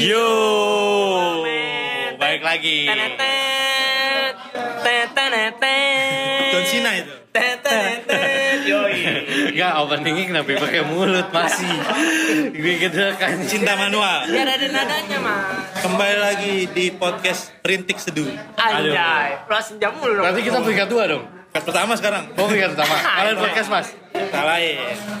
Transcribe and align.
Yo, 0.00 0.32
Men. 1.44 2.16
baik 2.16 2.40
lagi. 2.40 2.88
John 6.48 6.64
Cena 6.64 6.90
itu. 6.96 7.12
Yoi. 8.64 8.96
Enggak, 9.52 9.72
openingnya 9.76 10.24
kenapa 10.24 10.56
pakai 10.56 10.88
mulut 10.88 11.28
masih? 11.28 11.68
Gue 12.48 12.80
gitu 12.80 12.96
kan. 13.20 13.44
Cinta 13.44 13.76
manual. 13.76 14.24
Biar 14.24 14.48
ada 14.48 14.66
nadanya 14.72 15.18
mas. 15.20 15.68
Kembali 15.84 16.16
lagi 16.16 16.54
di 16.72 16.96
podcast 16.96 17.52
Rintik 17.60 18.00
Seduh. 18.00 18.32
Anjay, 18.56 19.36
langsung 19.52 19.76
jam 19.76 20.00
mulu 20.00 20.16
dong. 20.16 20.24
Berarti 20.24 20.40
kita 20.40 20.64
peringkat 20.64 20.88
dua 20.88 21.04
dong. 21.12 21.28
Podcast 21.28 21.66
pertama 21.68 21.92
sekarang. 22.00 22.24
Oh, 22.40 22.48
peringkat 22.48 22.72
pertama. 22.72 22.94
Kalian 23.20 23.36
podcast 23.36 23.68
mas. 23.68 23.99
Kalahin. 24.30 24.78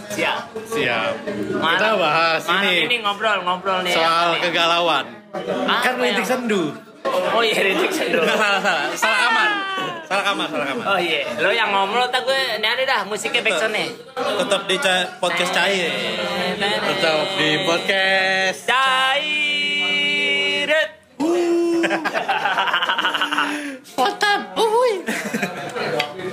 Siap. 0.08 0.38
Siap. 0.64 1.12
Kita 1.20 1.58
Malam- 1.58 1.98
bahas 1.98 2.42
malam 2.44 2.62
ini 2.64 2.86
ini 2.86 2.96
ngobrol-ngobrol 3.00 3.82
nih. 3.82 3.92
soal 3.92 4.28
nih? 4.32 4.40
kegalauan. 4.42 5.06
Apa 5.30 5.82
Kan 5.84 5.94
rintik 5.96 6.24
sendu. 6.24 6.74
Oh 7.06 7.40
iya, 7.40 7.58
rintik 7.60 7.90
sendu. 7.90 8.18
Nggak, 8.18 8.36
salah 8.42 8.60
salah. 8.60 8.86
Salah 8.92 9.18
kamar. 9.20 9.50
Salah 10.04 10.24
kamar, 10.24 10.46
salah 10.48 10.66
kamar. 10.66 10.84
Oh 10.86 10.98
iya, 10.98 11.22
lo 11.36 11.50
yang 11.50 11.70
ngomong 11.70 12.06
tak 12.08 12.22
gue 12.22 12.34
ini 12.56 12.66
ada 12.66 12.82
dah 12.84 13.00
musiknya 13.04 13.40
backsound 13.40 13.72
nih. 13.72 13.88
Tetap 14.14 14.62
di 14.66 14.76
ca- 14.76 15.08
podcast 15.16 15.52
cair. 15.52 15.90
Tetap 16.58 17.18
di 17.36 17.50
podcast. 17.64 18.58
Cairet. 18.64 20.10
Potan. 21.16 22.00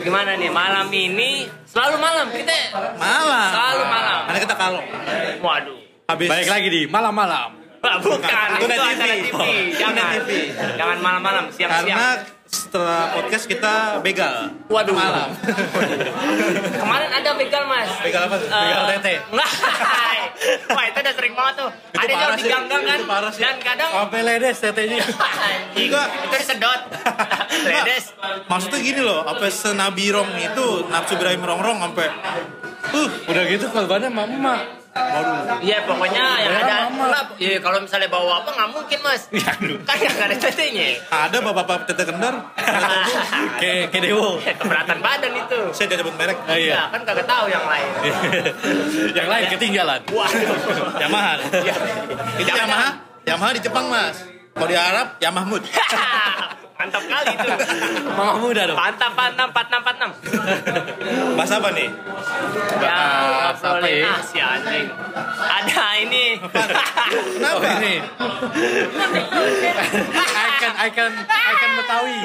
Gimana 0.08 0.40
nih 0.40 0.48
malam 0.48 0.88
ini? 0.88 1.44
Selalu 1.68 1.96
malam 2.00 2.32
kita. 2.32 2.56
Malam. 2.96 3.50
Selalu 3.52 3.84
malam. 3.92 4.20
Karena 4.24 4.40
kita 4.40 4.56
kalong. 4.56 4.88
Waduh. 5.44 5.80
Habis. 6.08 6.28
Baik 6.32 6.48
lagi 6.48 6.68
di 6.72 6.82
malam-malam. 6.88 7.50
Wah, 7.84 7.96
bukan, 8.00 8.48
Itu 8.56 8.66
itu 8.72 8.84
acara 8.88 9.16
TV. 9.20 9.28
TV. 9.28 9.36
Oh, 9.36 9.46
Jangan, 9.76 10.12
TV. 10.24 10.32
jangan 10.80 10.98
malam-malam, 11.04 11.44
siang-siang. 11.52 11.92
Karena 11.92 12.08
setelah 12.48 13.12
podcast 13.12 13.46
kita 13.48 14.00
begal. 14.00 14.52
Waduh. 14.72 14.96
Malam. 14.96 15.30
Kemarin 16.80 17.10
ada 17.12 17.30
begal 17.36 17.64
mas. 17.68 17.90
Begal 18.00 18.28
apa? 18.28 18.36
tuh? 18.40 18.48
Eh, 18.48 18.62
Begal 18.64 18.84
tete. 18.96 19.14
Enggak. 19.32 19.52
Wah 20.72 20.84
itu 20.88 20.98
udah 21.02 21.14
sering 21.18 21.34
banget 21.36 21.54
tuh. 21.60 21.70
Itu 21.92 22.06
ada 22.08 22.14
yang 22.14 22.38
diganggang 22.40 22.84
kan. 22.88 23.00
Parah 23.04 23.32
sih. 23.32 23.42
Dan 23.44 23.56
kadang 23.60 23.90
Sampai 23.92 24.20
ledes 24.24 24.58
tetenya. 24.64 25.04
Enggak. 25.76 26.08
Itu 26.28 26.36
disedot. 26.40 26.82
Ledes. 27.68 28.06
Maksudnya 28.48 28.80
gini 28.80 29.02
loh, 29.04 29.26
apa 29.28 29.48
senabi 29.52 30.12
rong 30.14 30.30
itu 30.40 30.88
nafsu 30.88 31.20
birahi 31.20 31.40
merongrong 31.40 31.84
sampai 31.84 32.08
uh 32.88 33.10
Udah 33.28 33.44
gitu 33.50 33.66
kalbannya 33.74 34.08
mama. 34.08 34.77
Waduh. 34.98 35.60
Iya 35.60 35.78
pokoknya 35.84 36.24
yang 36.40 36.54
Ya, 36.54 36.62
ada. 36.64 36.76
Enggak, 36.88 37.24
Iya 37.38 37.58
kalau 37.60 37.78
misalnya 37.80 38.10
bawa 38.10 38.42
apa 38.42 38.50
nggak 38.52 38.70
mungkin 38.74 39.00
mas. 39.02 39.22
Ya, 39.30 39.52
aduh. 39.54 39.78
Kan 39.84 39.96
nggak 39.98 40.28
ada 40.28 40.36
tetenya. 40.38 40.88
Ada 41.08 41.38
bapak-bapak 41.42 41.86
tete 41.88 42.04
kendar. 42.06 42.36
Kayak 43.58 43.84
kayak 43.94 44.04
dewo. 44.04 44.38
Keberatan 44.40 44.98
badan 45.00 45.32
itu. 45.36 45.60
Saya 45.72 45.88
tidak 45.88 46.06
sebut 46.06 46.16
merek. 46.16 46.38
Oh, 46.44 46.54
Iya 46.54 46.58
iya. 46.58 46.84
kan 46.90 47.02
kagak 47.06 47.28
tahu 47.28 47.46
yang 47.48 47.66
lain. 47.66 47.90
Yang 49.18 49.28
lain 49.28 49.46
ketinggalan. 49.50 50.02
Waduh. 50.08 50.58
Yamaha. 51.02 51.34
Iya. 51.54 51.76
Itu 52.38 52.52
Yamaha. 52.52 52.90
Yamaha 53.26 53.52
di 53.54 53.62
Jepang, 53.62 53.86
Mas. 53.92 54.18
Kalau 54.54 54.68
di 54.68 54.78
Arab, 54.78 55.08
Yamahmud. 55.20 55.64
Mantap 56.78 57.04
kali 57.04 57.34
itu. 57.34 57.50
Mama 58.18 58.34
muda 58.38 58.62
dong. 58.70 58.78
Mantap, 58.78 59.12
mantap, 59.12 59.50
mantap, 59.50 59.82
mantap. 59.82 60.12
Bahas 61.34 61.52
apa 61.52 61.70
nih? 61.74 61.90
Ya, 62.78 62.98
boleh. 63.52 63.94
ya? 63.98 64.06
Ah, 64.08 64.20
si 64.22 64.38
anjing. 64.38 64.88
Ada 65.42 65.86
ini. 66.00 66.26
Kenapa? 66.38 67.58
Oh 67.58 67.74
ini. 67.82 67.96
Icon 70.38 70.74
icon 70.86 71.12
icon 71.26 71.72
Betawi. 71.82 72.20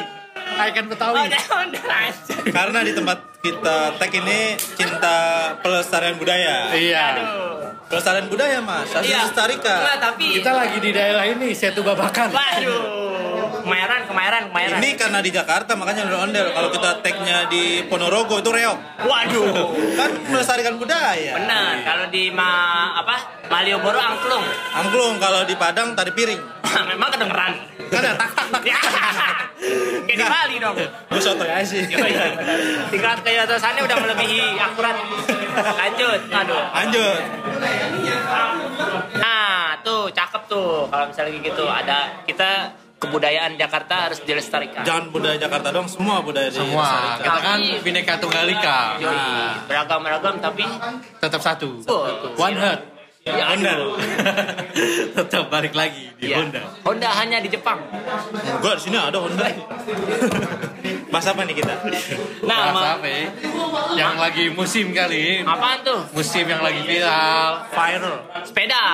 Icon 0.52 0.86
Betawi. 0.86 1.20
Udah, 1.24 1.42
udah. 1.64 1.84
anjing. 2.04 2.42
Karena 2.52 2.78
di 2.84 2.92
tempat 2.92 3.18
kita 3.40 3.76
tag 3.96 4.12
ini 4.12 4.38
cinta 4.76 5.16
pelestarian 5.58 6.20
budaya. 6.20 6.70
Iya. 6.70 7.04
Aduh. 7.16 7.72
Pelestarian 7.88 8.28
budaya, 8.28 8.60
Mas. 8.60 8.88
Harus 8.88 9.04
Iya. 9.04 9.16
dilestarikan. 9.20 9.80
Enggak, 9.80 9.98
tapi 10.02 10.24
Kita 10.40 10.50
lagi 10.52 10.76
di 10.76 10.90
daerah 10.92 11.24
ini 11.24 11.48
Setu 11.52 11.80
Babakan. 11.80 12.28
Waduh. 12.28 13.11
Kemayoran, 13.62 14.00
kemayoran, 14.10 14.42
kemayoran. 14.50 14.78
Ini 14.82 14.90
karena 14.98 15.18
di 15.22 15.30
Jakarta 15.30 15.78
makanya 15.78 16.10
ondel-ondel. 16.10 16.50
Kalau 16.50 16.68
kita 16.74 16.90
tagnya 16.98 17.46
di 17.46 17.86
Ponorogo 17.86 18.42
itu 18.42 18.50
reok. 18.50 18.78
Waduh. 19.06 19.70
Kan 19.94 20.10
melestarikan 20.26 20.74
budaya. 20.82 21.38
Benar, 21.38 21.74
kalau 21.86 22.06
di 22.10 22.34
ma 22.34 22.90
apa? 22.98 23.46
Malioboro 23.46 24.02
angklung. 24.02 24.42
Angklung 24.74 25.14
kalau 25.22 25.46
di 25.46 25.54
Padang 25.54 25.94
tadi 25.94 26.10
piring. 26.10 26.40
Memang 26.90 27.08
kedengeran. 27.14 27.52
Kan 27.86 28.02
ada 28.02 28.18
tak 28.18 28.30
tak 28.34 28.46
tak. 28.50 28.62
Ya. 28.66 28.80
Kayak 30.02 30.18
di 30.18 30.26
Bali 30.26 30.56
dong. 30.58 30.74
Gue 30.82 31.20
soto 31.22 31.44
ya 31.46 31.62
sih. 31.62 31.86
Tingkat 32.90 33.18
keatasanya 33.22 33.86
udah 33.86 33.96
melebihi 34.02 34.58
akurat. 34.58 34.96
Lanjut. 35.54 36.20
Aduh. 36.34 36.62
Lanjut. 36.74 37.20
Nah, 39.22 39.78
tuh 39.86 40.10
cakep 40.10 40.42
tuh. 40.50 40.90
Kalau 40.90 41.04
misalnya 41.06 41.38
gitu 41.38 41.64
ada 41.68 42.10
kita 42.26 42.74
kebudayaan 43.02 43.52
Jakarta 43.54 44.06
harus 44.06 44.22
dilestarikan. 44.22 44.80
Jangan 44.82 45.10
budaya 45.10 45.34
Jakarta 45.36 45.68
dong, 45.68 45.84
semua 45.84 46.20
budaya 46.20 46.46
di 46.46 46.56
Semua. 46.56 46.86
dilestarikan. 46.86 47.18
Kita 47.18 47.40
kan 47.40 47.58
bineka 47.82 48.14
tunggal 48.16 48.46
ika. 48.46 48.80
Yoi, 48.96 49.18
beragam-beragam 49.66 50.34
tapi 50.38 50.64
Tetap 51.18 51.40
satu. 51.40 51.82
Oh, 51.84 52.06
One 52.36 52.54
heart. 52.54 52.80
ya, 53.22 53.46
Honda. 53.48 53.74
Tetap 55.16 55.46
balik 55.46 55.72
lagi 55.72 56.10
di 56.16 56.26
Iya. 56.26 56.38
Honda. 56.38 56.62
Honda 56.82 57.10
hanya 57.12 57.38
di 57.38 57.48
Jepang. 57.48 57.78
Enggak, 58.32 58.74
di 58.76 58.82
sini 58.82 58.96
ada 58.96 59.14
Honda. 59.16 59.46
Bahas 61.06 61.26
apa 61.28 61.44
nih 61.44 61.54
kita? 61.54 61.74
Nah, 62.42 62.58
Bahas 62.64 62.74
ma- 62.74 62.92
apa 62.96 63.06
ya? 63.06 63.22
Yang 63.94 64.14
lagi 64.18 64.44
musim 64.50 64.90
kali. 64.90 65.44
apaan 65.44 65.78
tuh? 65.82 66.00
Musim 66.10 66.44
yang 66.44 66.62
lagi 66.62 66.82
viral. 66.82 67.50
Viral. 67.68 68.16
Sepeda. 68.42 68.84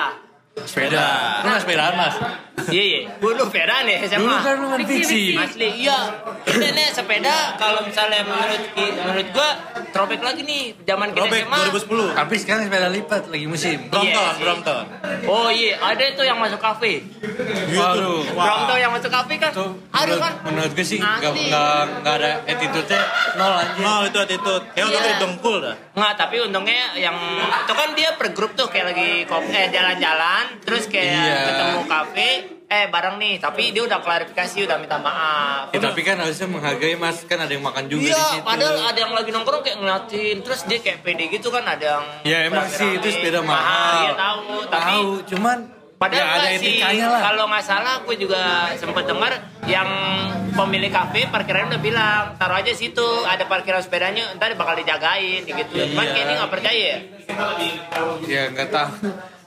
Sepeda. 0.63 1.05
Lu 1.39 1.47
nggak 1.47 1.61
sepedaan 1.61 1.93
mas? 1.95 2.15
Iya, 2.59 2.83
iya. 2.83 2.99
Dulu 3.17 3.41
sepeda 3.45 3.75
nih 3.81 3.97
SMA. 4.03 4.19
Dulu 4.19 4.35
kan 4.37 4.53
lu 4.53 4.65
main 4.67 4.83
fiksi. 4.83 5.21
Asli, 5.33 5.67
iya. 5.79 5.99
Ini 6.45 6.67
nih 6.69 6.87
sepeda 6.91 7.55
kalau 7.55 7.81
misalnya 7.81 8.19
menurut 8.21 8.61
menurut 8.75 9.27
gua 9.31 9.49
throwback 9.89 10.21
lagi 10.21 10.41
nih 10.43 10.61
zaman 10.83 11.07
kita 11.09 11.23
Robek 11.23 11.41
SMA. 11.41 11.57
2010. 12.11 12.19
Tapi 12.19 12.35
sekarang 12.35 12.61
sepeda 12.65 12.87
lipat 12.89 13.21
lagi 13.27 13.45
musim. 13.45 13.77
Brompton, 13.87 14.11
Iya 14.11 14.23
sih. 14.29 14.41
Brompton. 14.43 14.83
Oh 15.25 15.47
iya, 15.47 15.71
ada 15.79 16.03
tuh 16.13 16.23
yang 16.23 16.37
masuk 16.37 16.59
kafe. 16.59 17.07
Waduh. 17.69 18.21
Brompton 18.29 18.77
yang 18.77 18.91
masuk 18.91 19.07
kafe 19.09 19.33
kan? 19.37 19.51
Tuh, 19.51 19.71
Ada 19.89 20.13
kan? 20.15 20.33
menurut 20.43 20.71
gue 20.71 20.85
sih 20.85 20.99
nggak 20.99 21.15
Asli. 21.25 21.47
nggak 21.47 21.81
nggak 22.01 22.15
ada 22.15 22.29
attitude-nya 22.45 23.01
nol 23.35 23.53
anjir. 23.55 23.81
No, 23.81 23.93
itu 24.03 24.17
attitude. 24.19 24.63
Kayak 24.69 24.85
Iya. 24.85 24.97
untuk 24.99 25.15
dengkul 25.17 25.55
dah. 25.59 25.75
Nggak, 25.99 26.13
tapi 26.15 26.35
untungnya 26.39 26.95
yang 26.95 27.17
itu 27.37 27.73
kan 27.75 27.89
dia 27.91 28.15
per 28.15 28.31
grup 28.31 28.55
tuh 28.55 28.65
kayak 28.65 28.85
lagi 28.89 29.27
eh 29.27 29.67
jalan-jalan 29.69 30.43
terus 30.61 30.87
kayak 30.87 31.11
Iya. 31.11 31.37
ketemu 31.45 31.81
kafe 31.85 32.29
eh 32.65 32.85
bareng 32.85 33.17
nih 33.17 33.35
tapi 33.37 33.69
dia 33.69 33.81
udah 33.81 33.97
klarifikasi 33.97 34.61
udah 34.63 34.77
minta 34.77 34.95
maaf. 34.97 35.69
Ya, 35.69 35.81
tapi 35.81 35.99
kan 35.99 36.15
harusnya 36.15 36.45
menghargai 36.47 36.93
mas 36.95 37.25
kan 37.25 37.39
ada 37.39 37.49
yang 37.49 37.61
makan 37.61 37.85
juga 37.85 38.05
di 38.05 38.09
Iya, 38.09 38.25
situ. 38.31 38.45
padahal 38.45 38.75
ada 38.85 38.99
yang 38.99 39.11
lagi 39.11 39.29
nongkrong 39.29 39.61
kayak 39.61 39.77
ngeliatin 39.77 40.37
terus 40.39 40.61
dia 40.63 40.79
kayak 40.79 41.01
pede 41.01 41.27
gitu 41.27 41.49
kan 41.49 41.65
ada 41.65 41.97
yang 41.97 42.05
Ya 42.23 42.45
emang 42.45 42.69
sih 42.69 42.95
itu 42.95 43.07
sepeda 43.09 43.41
mahal. 43.41 43.93
Iya 43.99 44.13
tahu, 44.15 44.41
tapi 44.67 44.93
Tahu, 44.95 45.09
cuman 45.27 45.57
Padahal 45.99 46.23
ya 46.23 46.31
ada 46.31 46.47
sih, 46.55 46.79
etikanya 46.79 47.05
lah. 47.11 47.21
kalau 47.21 47.43
nggak 47.45 47.59
salah 47.61 47.95
gue 48.01 48.15
juga 48.15 48.41
sempet 48.73 49.03
dengar 49.03 49.35
yang 49.67 49.89
pemilik 50.49 50.87
kafe 50.87 51.27
parkiran 51.27 51.67
udah 51.67 51.81
bilang 51.83 52.23
taruh 52.35 52.55
aja 52.55 52.71
situ 52.71 53.03
ada 53.27 53.43
parkiran 53.43 53.83
sepedanya 53.83 54.31
ntar 54.33 54.55
bakal 54.55 54.73
dijagain 54.73 55.43
gitu. 55.43 55.75
Cuman 55.91 55.99
Iya. 56.01 56.11
kayak 56.15 56.23
ini 56.23 56.33
nggak 56.33 56.51
percaya 56.51 56.79
ya. 56.79 56.99
Ya 58.25 58.41
nggak 58.49 58.69
tahu. 58.71 58.91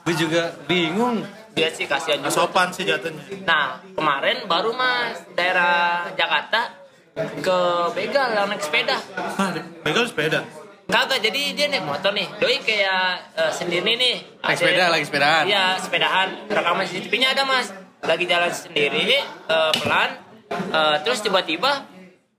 Gue 0.03 0.15
juga 0.15 0.41
bingung. 0.63 1.25
Dia 1.53 1.69
sih 1.69 1.85
kasihan 1.85 2.17
juga. 2.17 2.29
sopan 2.29 2.69
sih 2.69 2.81
jatuhnya. 2.81 3.25
Nah 3.43 3.81
kemarin 3.91 4.45
baru 4.45 4.73
mas 4.73 5.25
daerah 5.33 6.05
Jakarta 6.13 6.69
ke 7.17 7.57
begal 7.93 8.29
yang 8.29 8.45
naik 8.45 8.61
sepeda. 8.61 8.97
Hah, 9.37 9.49
begal 9.81 10.05
sepeda. 10.05 10.41
Kagak 10.83 11.19
jadi 11.19 11.41
dia 11.51 11.65
naik 11.67 11.83
motor 11.83 12.11
nih. 12.11 12.27
Doi 12.37 12.59
kayak 12.61 13.03
eh, 13.33 13.51
sendiri 13.51 13.91
nih. 13.93 14.15
Naik 14.39 14.57
sepeda 14.57 14.85
lagi 14.87 15.03
sepedaan. 15.03 15.43
Iya, 15.47 15.65
sepedahan. 15.79 16.27
Rekaman 16.47 16.85
CCTV-nya 16.85 17.33
ada, 17.33 17.43
Mas. 17.43 17.67
Lagi 17.99 18.25
jalan 18.25 18.51
sendiri 18.51 19.17
eh, 19.17 19.71
pelan. 19.75 20.09
eh, 20.51 20.95
terus 21.01 21.19
tiba-tiba 21.19 21.87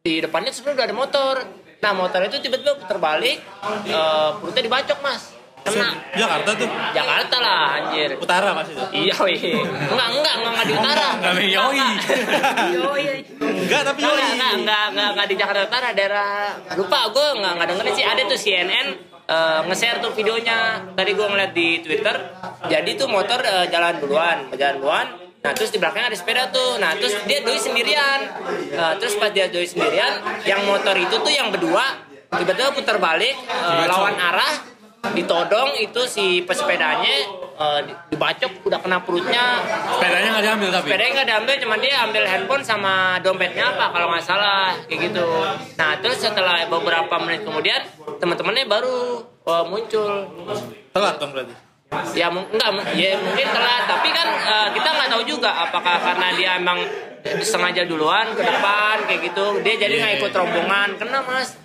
di 0.00 0.20
depannya 0.20 0.52
sebenarnya 0.52 0.76
udah 0.76 0.86
ada 0.86 0.96
motor. 0.96 1.34
Nah, 1.80 1.92
motor 1.92 2.20
itu 2.22 2.38
tiba-tiba 2.38 2.78
putar 2.78 2.96
balik. 2.96 3.42
eh, 3.84 4.30
perutnya 4.38 4.62
dibacok, 4.62 4.98
Mas. 5.02 5.33
Kena. 5.64 5.88
Jakarta 6.12 6.50
tuh. 6.60 6.68
Jakarta 6.92 7.36
lah, 7.40 7.60
anjir. 7.80 8.10
Utara 8.20 8.52
pasti 8.52 8.72
tuh. 8.76 8.88
Iya, 8.92 9.16
wih. 9.16 9.40
Enggak, 9.64 10.08
enggak, 10.12 10.34
enggak, 10.36 10.52
enggak 10.52 10.66
di 10.68 10.74
utara. 10.76 11.06
Enggak, 11.16 11.32
enggak, 11.32 11.48
yoi. 11.48 11.88
Yoi. 12.76 13.06
Enggak, 13.40 13.80
tapi 13.88 13.98
Enggak, 14.04 14.12
yoi. 14.20 14.32
enggak, 14.36 14.52
enggak, 14.60 14.84
enggak, 14.92 15.08
enggak 15.16 15.26
di 15.26 15.34
Jakarta 15.40 15.60
Utara, 15.64 15.88
daerah 15.96 16.30
lupa 16.76 16.98
gue 17.08 17.26
enggak 17.40 17.52
enggak 17.56 17.68
dengerin 17.72 17.94
sih 17.96 18.04
ada 18.04 18.22
tuh 18.24 18.38
CNN 18.38 18.86
eh, 19.24 19.60
nge-share 19.64 19.98
tuh 20.04 20.12
videonya. 20.12 20.58
Tadi 20.92 21.10
gue 21.16 21.26
ngeliat 21.26 21.52
di 21.56 21.68
Twitter. 21.80 22.16
Jadi 22.68 22.90
tuh 22.94 23.08
motor 23.08 23.40
eh, 23.40 23.66
jalan 23.72 23.94
duluan, 24.04 24.38
jalan 24.52 24.74
duluan. 24.78 25.06
Nah 25.40 25.52
terus 25.52 25.68
di 25.68 25.80
belakangnya 25.80 26.12
ada 26.12 26.18
sepeda 26.20 26.42
tuh. 26.48 26.76
Nah 26.76 26.92
terus 26.96 27.16
dia 27.24 27.40
doi 27.40 27.56
sendirian. 27.56 28.20
Eh, 28.68 28.94
terus 29.00 29.16
pas 29.16 29.32
dia 29.32 29.48
doi 29.48 29.64
sendirian, 29.64 30.20
yang 30.44 30.60
motor 30.68 30.92
itu 30.92 31.16
tuh 31.16 31.32
yang 31.32 31.48
berdua 31.48 32.04
tiba-tiba 32.34 32.68
putar 32.74 33.00
balik 33.00 33.32
eh, 33.32 33.84
lawan 33.88 34.12
arah, 34.12 34.52
ditodong 35.12 35.76
itu 35.76 36.00
si 36.08 36.40
pesepedanya 36.48 37.12
di- 37.84 37.96
dibacok 38.14 38.64
udah 38.64 38.80
kena 38.80 38.98
perutnya. 39.04 39.60
Sepedanya 40.00 40.28
nggak 40.34 40.44
diambil 40.48 40.68
tapi. 40.72 40.86
Sepedanya 40.88 41.10
nggak 41.12 41.28
diambil, 41.28 41.54
cuman 41.60 41.78
dia 41.84 41.94
ambil 42.02 42.24
handphone 42.24 42.64
sama 42.64 42.94
dompetnya 43.20 43.76
apa 43.76 43.92
kalau 43.92 44.08
nggak 44.10 44.24
salah 44.24 44.72
kayak 44.88 45.12
gitu. 45.12 45.28
Nah 45.76 46.00
terus 46.00 46.18
setelah 46.18 46.64
beberapa 46.66 47.14
menit 47.20 47.44
kemudian 47.44 47.84
teman-temannya 48.18 48.64
baru 48.64 49.22
eh, 49.44 49.64
muncul. 49.68 50.12
Telat 50.94 51.14
dong 51.20 51.30
berarti. 51.36 51.54
Ya 52.18 52.26
enggak, 52.26 52.70
ya 52.98 53.14
mungkin 53.22 53.46
telat, 53.54 53.82
tapi 53.86 54.08
kan 54.10 54.28
eh, 54.34 54.68
kita 54.74 54.88
nggak 54.88 55.08
tahu 55.14 55.22
juga 55.28 55.50
apakah 55.68 56.00
karena 56.02 56.26
dia 56.34 56.50
emang 56.58 56.80
sengaja 57.40 57.88
duluan 57.88 58.34
ke 58.36 58.42
depan 58.44 59.00
kayak 59.08 59.32
gitu, 59.32 59.62
dia 59.64 59.74
jadi 59.80 59.96
nggak 59.96 60.14
ikut 60.20 60.32
rombongan, 60.36 60.92
kena 61.00 61.24
mas. 61.24 61.56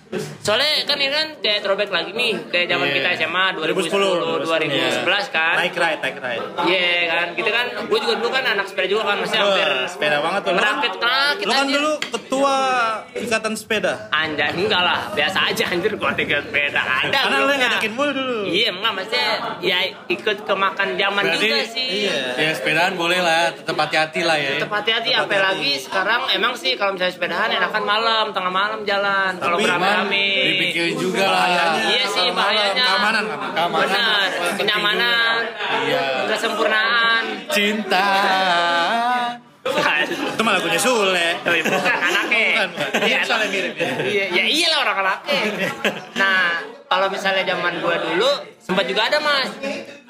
Soalnya 0.42 0.82
kan 0.90 0.98
ini 0.98 1.14
kan 1.14 1.28
kayak 1.38 1.62
throwback 1.62 1.90
lagi 1.94 2.10
nih, 2.10 2.34
kayak 2.50 2.66
zaman 2.66 2.90
Iya. 2.90 2.94
kita 2.98 3.08
SMA 3.22 3.44
2010, 3.54 4.42
2011 4.42 5.30
kan. 5.30 5.54
Naik 5.54 5.74
ride, 5.78 6.00
naik 6.02 6.18
ride. 6.18 6.46
Iya 6.66 6.90
kan, 7.06 7.26
kita 7.38 7.50
kan, 7.54 7.66
gue 7.86 7.98
juga 8.02 8.14
dulu 8.18 8.30
kan 8.34 8.42
anak 8.42 8.66
sepeda 8.66 8.88
juga 8.90 9.02
kan, 9.06 9.16
masih 9.22 9.38
hampir 9.38 9.68
sepeda 9.86 10.18
banget 10.18 10.40
tuh. 10.42 10.50
Lu 10.50 10.58
kan, 10.58 10.66
merakit 10.66 10.92
merakit 10.98 11.46
lu 11.46 11.52
kan 11.54 11.62
aja. 11.62 11.74
dulu 11.78 11.92
ketua 12.10 12.56
ikatan 13.14 13.54
sepeda. 13.54 13.92
Anjay, 14.10 14.50
enggak 14.58 14.82
lah, 14.82 15.00
biasa 15.14 15.38
aja 15.46 15.64
anjir 15.70 15.92
gua 15.94 16.10
tinggal 16.18 16.42
sepeda. 16.42 16.80
Ada 16.82 17.14
Karena 17.14 17.36
lu 17.46 17.52
ngajakin 17.54 17.92
mulu 17.94 18.10
dulu. 18.10 18.38
Iya, 18.50 18.68
enggak 18.74 18.92
maksudnya 18.98 19.28
ya 19.62 19.78
ikut 20.10 20.36
ke 20.42 20.54
makan 20.58 20.88
zaman 20.98 21.22
Berarti 21.22 21.38
juga 21.38 21.56
sih. 21.70 21.86
Iya. 22.10 22.18
Ya 22.34 22.50
sepedaan 22.58 22.98
boleh 22.98 23.22
lah, 23.22 23.54
tetap 23.54 23.78
hati-hati 23.78 24.26
lah 24.26 24.34
ya. 24.42 24.58
Tetap 24.58 24.74
hati-hati 24.74 25.10
apalagi 25.14 25.78
sekarang 25.78 26.26
emang 26.34 26.58
sih 26.58 26.74
kalau 26.74 26.98
misalnya 26.98 27.14
sepedahan 27.14 27.54
enakan 27.54 27.84
malam, 27.86 28.24
tengah 28.34 28.50
malam 28.50 28.82
jalan. 28.82 29.38
Kalau 29.38 29.54
Tapi 29.54 29.70
Beramai-ramai. 30.00 30.48
dipikirin 30.48 30.94
juga 30.96 31.24
lah. 31.24 31.46
Iya 31.82 32.04
sih 32.06 32.26
bahayanya. 32.32 32.84
keamanan, 32.86 33.24
keamanan. 33.52 33.84
Benar, 33.86 34.28
kenyamanan, 34.56 35.38
Iya. 35.84 36.04
kesempurnaan. 36.26 37.22
Cinta. 37.50 38.08
Itu 40.10 40.40
mah 40.40 40.52
lagunya 40.56 40.80
Sule. 40.80 41.28
Bukan 41.44 41.60
anaknya. 42.00 42.46
Bukan, 42.48 42.68
bukan. 42.72 43.00
Iya, 43.04 43.18
Soalnya 43.22 43.48
mirip 43.52 43.74
ya. 43.76 43.88
Iya, 44.00 44.24
ya 44.32 44.44
iyalah 44.48 44.78
orang 44.82 44.96
anaknya. 45.04 45.42
Nah, 46.16 46.44
kalau 46.88 47.06
misalnya 47.06 47.44
zaman 47.44 47.78
gua 47.78 48.00
dulu 48.00 48.30
sempat 48.56 48.88
juga 48.88 49.06
ada 49.06 49.20
mas. 49.20 49.50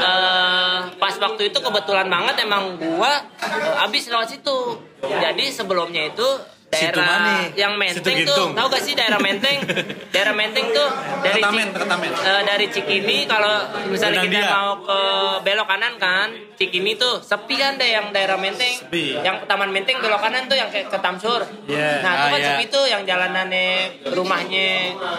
Eh, 0.00 0.78
pas 0.96 1.14
waktu 1.18 1.50
itu 1.50 1.58
kebetulan 1.58 2.06
banget 2.06 2.46
emang 2.46 2.78
gua 2.78 3.10
eh, 3.42 3.84
abis 3.84 4.08
lewat 4.08 4.30
situ. 4.30 4.78
Jadi 5.02 5.50
sebelumnya 5.50 6.08
itu 6.08 6.28
daerah 6.70 7.50
yang 7.52 7.74
Menteng 7.74 8.22
tuh, 8.22 8.54
tahu 8.54 8.66
gak 8.68 8.80
sih 8.80 8.94
daerah 8.94 9.18
Menteng? 9.18 9.58
daerah 10.14 10.30
Menteng 10.30 10.70
tuh 10.70 10.88
dari 11.20 11.42
Ketamen, 11.42 11.66
Ketamen. 11.72 12.10
eh, 12.14 12.42
dari 12.42 12.66
Cikini 12.66 13.18
kalau 13.26 13.54
misalnya 13.86 14.22
kita 14.22 14.46
mau 14.48 14.78
ke 14.78 15.00
belok 15.42 15.66
kanan 15.66 15.94
kan, 15.96 16.28
Cikini 16.54 16.94
tuh 16.94 17.18
sepi 17.18 17.54
kan 17.54 17.74
deh 17.74 17.90
yang 17.90 18.10
daerah 18.10 18.36
Menteng. 18.36 18.70
Sepi. 18.78 19.18
Yang 19.18 19.44
Taman 19.44 19.68
Menteng 19.68 19.98
belok 19.98 20.20
kanan 20.20 20.46
tuh 20.46 20.54
yang 20.54 20.70
kayak 20.70 20.86
ke 20.86 20.96
Tamsur. 20.96 21.42
Iya. 21.66 22.00
Nah, 22.00 22.12
itu 22.12 22.22
Ah, 22.22 22.30
kan 22.30 22.38
iya. 22.38 22.48
sepi 22.48 22.64
tuh 22.68 22.84
yang 22.86 23.02
jalanannya 23.02 23.68
rumahnya 24.08 24.68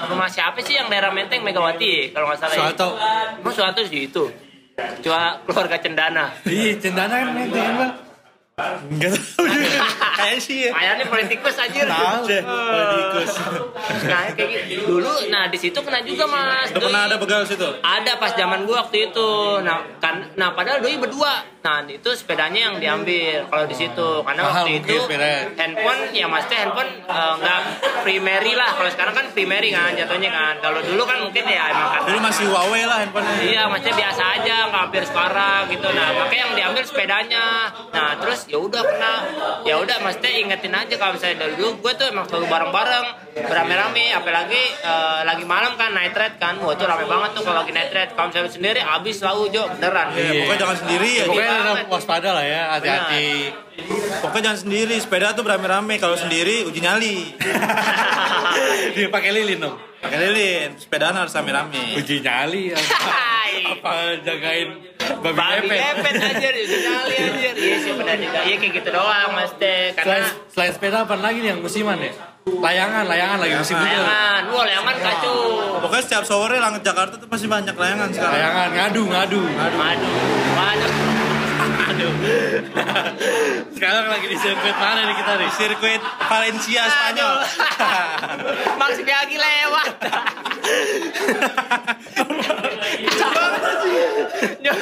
rumah 0.07 0.27
siapa 0.27 0.59
sih 0.59 0.73
yang 0.73 0.87
daerah 0.87 1.11
Menteng 1.11 1.43
Megawati 1.43 2.09
kalau 2.09 2.25
nggak 2.25 2.39
salah. 2.39 2.55
ya? 2.55 2.71
Soalnya 2.71 2.89
Emang 3.37 3.53
suatu 3.53 3.81
sih 3.83 4.07
itu. 4.07 4.23
Cuma 5.01 5.35
keluarga 5.43 5.77
Cendana. 5.77 6.31
Ih, 6.43 6.73
cendana 6.75 7.11
kan 7.17 7.29
menteng 7.29 7.75
kan? 7.75 7.91
Enggak 8.87 9.13
tahu 9.17 9.45
juga. 9.47 9.70
Kayaknya 10.17 10.41
sih 10.41 10.57
ya. 10.67 10.71
Kayaknya 10.71 11.05
politikus 11.07 11.55
anjir. 11.57 11.85
Tahu 11.87 12.21
deh, 12.27 12.41
politikus. 12.43 13.31
Nah, 14.07 14.21
kayak 14.35 14.49
gitu. 14.67 14.81
Dulu 14.87 15.11
nah 15.31 15.43
di 15.47 15.57
situ 15.57 15.79
kena 15.81 15.99
juga 16.03 16.25
Mas. 16.27 16.69
Udah 16.71 16.81
pernah 16.83 17.01
ada 17.07 17.15
begal 17.19 17.41
situ? 17.47 17.67
Ada 17.81 18.19
pas 18.19 18.31
zaman 18.35 18.63
gua 18.67 18.83
waktu 18.87 19.11
itu. 19.11 19.31
Nah, 19.63 19.83
kan 20.03 20.35
nah 20.35 20.51
padahal 20.51 20.81
doi 20.83 20.97
berdua. 20.99 21.43
Nah, 21.61 21.85
itu 21.85 22.09
sepedanya 22.17 22.73
yang 22.73 22.75
diambil 22.81 23.45
kalau 23.45 23.69
di 23.69 23.77
situ 23.77 24.09
karena 24.25 24.41
Mahal 24.41 24.65
waktu 24.65 24.81
itu 24.81 24.97
sepeda. 24.97 25.53
handphone 25.53 26.09
ya 26.09 26.25
maksudnya 26.25 26.57
handphone 26.65 26.89
eh, 27.05 27.33
nggak 27.37 27.59
primary 28.01 28.53
lah. 28.57 28.73
Kalau 28.73 28.89
sekarang 28.89 29.13
kan 29.13 29.25
primary 29.29 29.69
kan 29.69 29.93
jatuhnya 29.93 30.33
kan. 30.33 30.57
Kalau 30.57 30.81
dulu 30.81 31.05
kan 31.05 31.21
mungkin 31.21 31.45
ya 31.45 31.69
emang 31.69 31.89
karena 31.93 32.07
Dulu 32.09 32.19
masih 32.25 32.43
Huawei 32.49 32.83
lah 32.89 32.97
handphonenya. 33.05 33.43
Iya, 33.45 33.61
maksudnya 33.69 33.95
biasa 34.01 34.23
aja, 34.41 34.55
nggak 34.73 34.81
hampir 34.89 35.03
sekarang 35.05 35.61
gitu. 35.69 35.87
Nah, 35.93 36.07
makanya 36.17 36.41
yang 36.49 36.53
diambil 36.57 36.83
sepedanya. 36.83 37.45
Nah, 37.93 38.09
terus 38.17 38.39
ya 38.49 38.57
udah 38.57 38.81
kena, 38.81 39.13
ya 39.61 39.75
udah, 39.77 39.97
maksudnya 40.01 40.31
ingetin 40.35 40.73
aja 40.73 40.95
kalau 40.99 41.15
misalnya 41.15 41.37
dari 41.47 41.53
dulu 41.55 41.69
gue 41.79 41.93
tuh 41.95 42.05
emang 42.09 42.25
selalu 42.27 42.45
bareng-bareng, 42.49 43.05
berame-rame, 43.47 44.05
apalagi 44.17 44.61
eh, 44.81 45.21
lagi 45.23 45.45
malam 45.47 45.77
kan 45.79 45.93
night 45.93 46.17
ride 46.17 46.37
kan, 46.41 46.57
wah 46.59 46.73
itu 46.73 46.83
rame 46.83 47.05
banget 47.05 47.29
tuh 47.37 47.41
kalau 47.45 47.63
lagi 47.63 47.71
night 47.71 47.91
ride. 47.93 48.11
Kalau 48.17 48.27
misalnya 48.33 48.51
sendiri, 48.51 48.79
abis 48.81 49.15
selalu 49.21 49.41
jo, 49.53 49.63
beneran. 49.77 50.07
Iya, 50.13 50.31
pokoknya 50.43 50.59
jangan 50.59 50.77
sendiri 50.83 51.09
ya. 51.13 51.23
Pokoknya 51.29 51.85
waspada 51.87 52.29
lah 52.35 52.45
ya, 52.45 52.61
hati-hati. 52.75 53.27
Pokoknya 54.21 54.43
jangan 54.51 54.59
sendiri. 54.67 54.95
Sepeda 54.99 55.33
tuh 55.33 55.43
berame-rame. 55.47 55.95
Kalau 55.97 56.17
sendiri 56.19 56.67
uji 56.67 56.79
nyali. 56.83 57.33
Dia 58.93 59.09
pakai 59.15 59.31
lilin 59.31 59.59
dong. 59.63 59.77
Pakai 60.01 60.17
lilin. 60.29 60.69
Sepedaan 60.77 61.15
harus 61.17 61.33
rame-rame. 61.33 61.97
Uji 61.97 62.19
nyali 62.21 62.71
apa, 62.77 63.09
apa 63.77 63.93
jagain 64.21 64.90
babi, 65.19 65.35
Babi 65.35 65.67
ngepet. 65.67 66.13
aja, 66.15 66.49
sekali 66.63 67.15
aja. 67.19 67.49
Iya 67.51 67.77
sih 67.83 67.91
benar 67.93 68.15
juga. 68.15 68.39
Iya 68.47 68.55
kayak 68.55 68.73
gitu 68.79 68.89
doang, 68.89 69.29
mas 69.35 69.51
teh. 69.59 69.91
Selain, 69.91 70.23
Karena 70.23 70.27
selain 70.49 70.71
sepeda 70.71 70.97
apa 71.03 71.15
lagi 71.19 71.37
nih 71.43 71.49
yang 71.51 71.59
musiman 71.59 71.99
ya? 71.99 72.11
Layangan, 72.41 73.05
layangan 73.05 73.37
lagi 73.37 73.53
musim 73.53 73.77
juga. 73.77 73.85
layangan, 73.85 74.41
wah 74.49 74.63
layangan 74.65 74.95
kacau. 74.97 75.37
Pokoknya 75.77 76.03
setiap 76.09 76.23
sore 76.25 76.57
langit 76.57 76.81
Jakarta 76.81 77.13
tuh 77.21 77.29
pasti 77.29 77.45
banyak 77.45 77.75
layangan 77.77 78.09
sekarang. 78.09 78.33
Layangan, 78.33 78.69
ngadu, 78.73 79.03
ngadu. 79.05 79.41
Aduh, 79.45 80.09
waduh. 80.57 80.90
Aduh. 82.01 82.17
Sekarang 83.77 84.09
lagi 84.09 84.25
di 84.25 84.37
sirkuit 84.41 84.77
mana 84.77 85.05
nih 85.05 85.15
kita 85.21 85.33
nih? 85.37 85.49
Sirkuit 85.53 86.01
Valencia 86.25 86.81
Spanyol. 86.89 87.35
Max 88.81 88.93
Biaggi 89.05 89.37
lewat. 89.37 89.89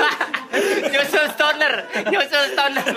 Nyusul 0.90 1.26
stoner, 1.36 1.74
nyusul 2.08 2.44
stoner. 2.56 2.88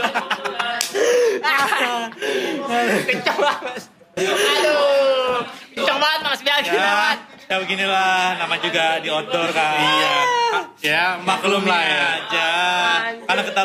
Kencang 3.06 3.38
banget. 3.42 3.82
Aduh, 4.22 5.42
kencang 5.74 5.98
banget 5.98 6.20
Max 6.22 6.38
Biaggi 6.46 6.70
ya, 6.70 6.78
lewat. 6.78 7.18
ya 7.50 7.56
beginilah 7.58 8.38
nama 8.38 8.54
juga 8.62 9.02
di 9.02 9.08
outdoor 9.10 9.50
kan. 9.50 9.78
Iya. 9.82 10.16
Ya, 10.82 11.04
maklum 11.22 11.62
lah 11.62 11.82
ya. 11.86 12.06
aja. 12.18 12.41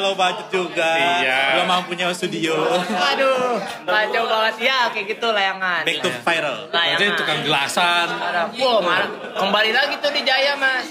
Low 0.08 0.16
budget 0.16 0.48
juga. 0.48 0.88
Iya. 1.20 1.60
Belum 1.60 1.68
mampu 1.68 1.92
nyewa 1.92 2.16
studio. 2.16 2.56
Aduh, 2.80 3.60
kacau 3.84 4.24
banget 4.24 4.56
ya 4.72 4.88
kayak 4.88 5.06
gitu 5.12 5.28
layangan. 5.36 5.84
Back 5.84 6.00
to 6.00 6.10
viral. 6.24 6.60
Jadi 6.72 6.80
Layangan. 6.96 7.20
tukang 7.20 7.40
gelasan. 7.44 8.08
Wow, 8.56 8.80
malah 8.80 9.12
kembali 9.36 9.72
lagi 9.76 10.00
tuh 10.00 10.12
di 10.16 10.24
Jaya 10.24 10.56
mas. 10.56 10.88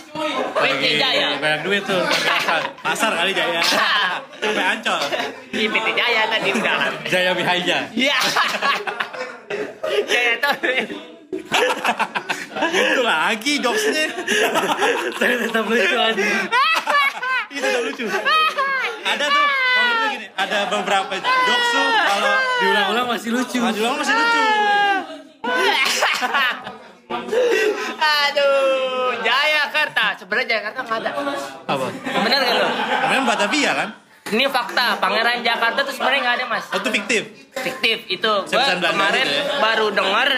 PT 0.61 1.01
Jaya. 1.01 1.41
Banyak 1.41 1.61
duit 1.65 1.81
tuh 1.89 1.97
gelasan. 1.97 2.63
Pasar 2.85 3.17
kali 3.17 3.33
Jaya. 3.33 3.65
Sampai 4.45 4.65
Ancol. 4.77 5.01
Di 5.49 5.65
PT 5.65 5.89
Jaya 5.97 6.23
tadi 6.29 6.49
udah. 6.53 6.77
Jaya 7.09 7.31
Bihaya. 7.33 7.79
Iya. 7.97 8.19
Jaya 10.13 10.33
tuh. 10.45 10.55
Itu 12.69 13.01
lagi 13.01 13.53
jokesnya. 13.65 14.07
Saya 15.17 15.35
tetap 15.41 15.65
lucu 15.65 15.97
aja. 15.97 16.25
Itu 17.49 17.65
udah 17.65 17.81
lucu. 17.81 18.05
Ada 19.07 19.25
tuh, 19.25 19.47
gini, 20.11 20.27
ada 20.29 20.59
beberapa 20.67 21.15
jokes 21.17 21.69
tuh 21.71 21.87
kalau 21.87 22.33
Diulang-ulang 22.57 23.07
masih 23.07 23.31
lucu. 23.31 23.59
maju 23.61 23.79
doang 23.79 23.97
masih 23.97 24.15
lucu. 24.15 24.41
Aduh, 28.27 29.15
Jayakarta. 29.23 30.05
Sebenarnya 30.17 30.49
Jakarta 30.59 30.81
nggak 30.83 30.99
ada. 30.99 31.11
Apa? 31.65 31.87
Bener 31.95 32.39
nggak 32.41 32.57
lo? 32.57 32.69
Namanya 33.01 33.23
Batavia 33.25 33.73
kan? 33.75 33.89
Ini 34.27 34.45
fakta. 34.49 34.99
Pangeran 34.99 35.39
Jakarta 35.41 35.81
tuh 35.81 35.95
sebenarnya 35.95 36.21
nggak 36.21 36.37
ada 36.37 36.47
mas. 36.49 36.65
Oh, 36.69 36.79
itu 36.79 36.91
fiktif. 36.91 37.23
Fiktif 37.57 37.99
itu. 38.09 38.33
Gue 38.45 38.59
kemarin 38.83 39.23
gitu 39.23 39.39
ya? 39.39 39.59
baru 39.59 39.87
denger 39.91 40.29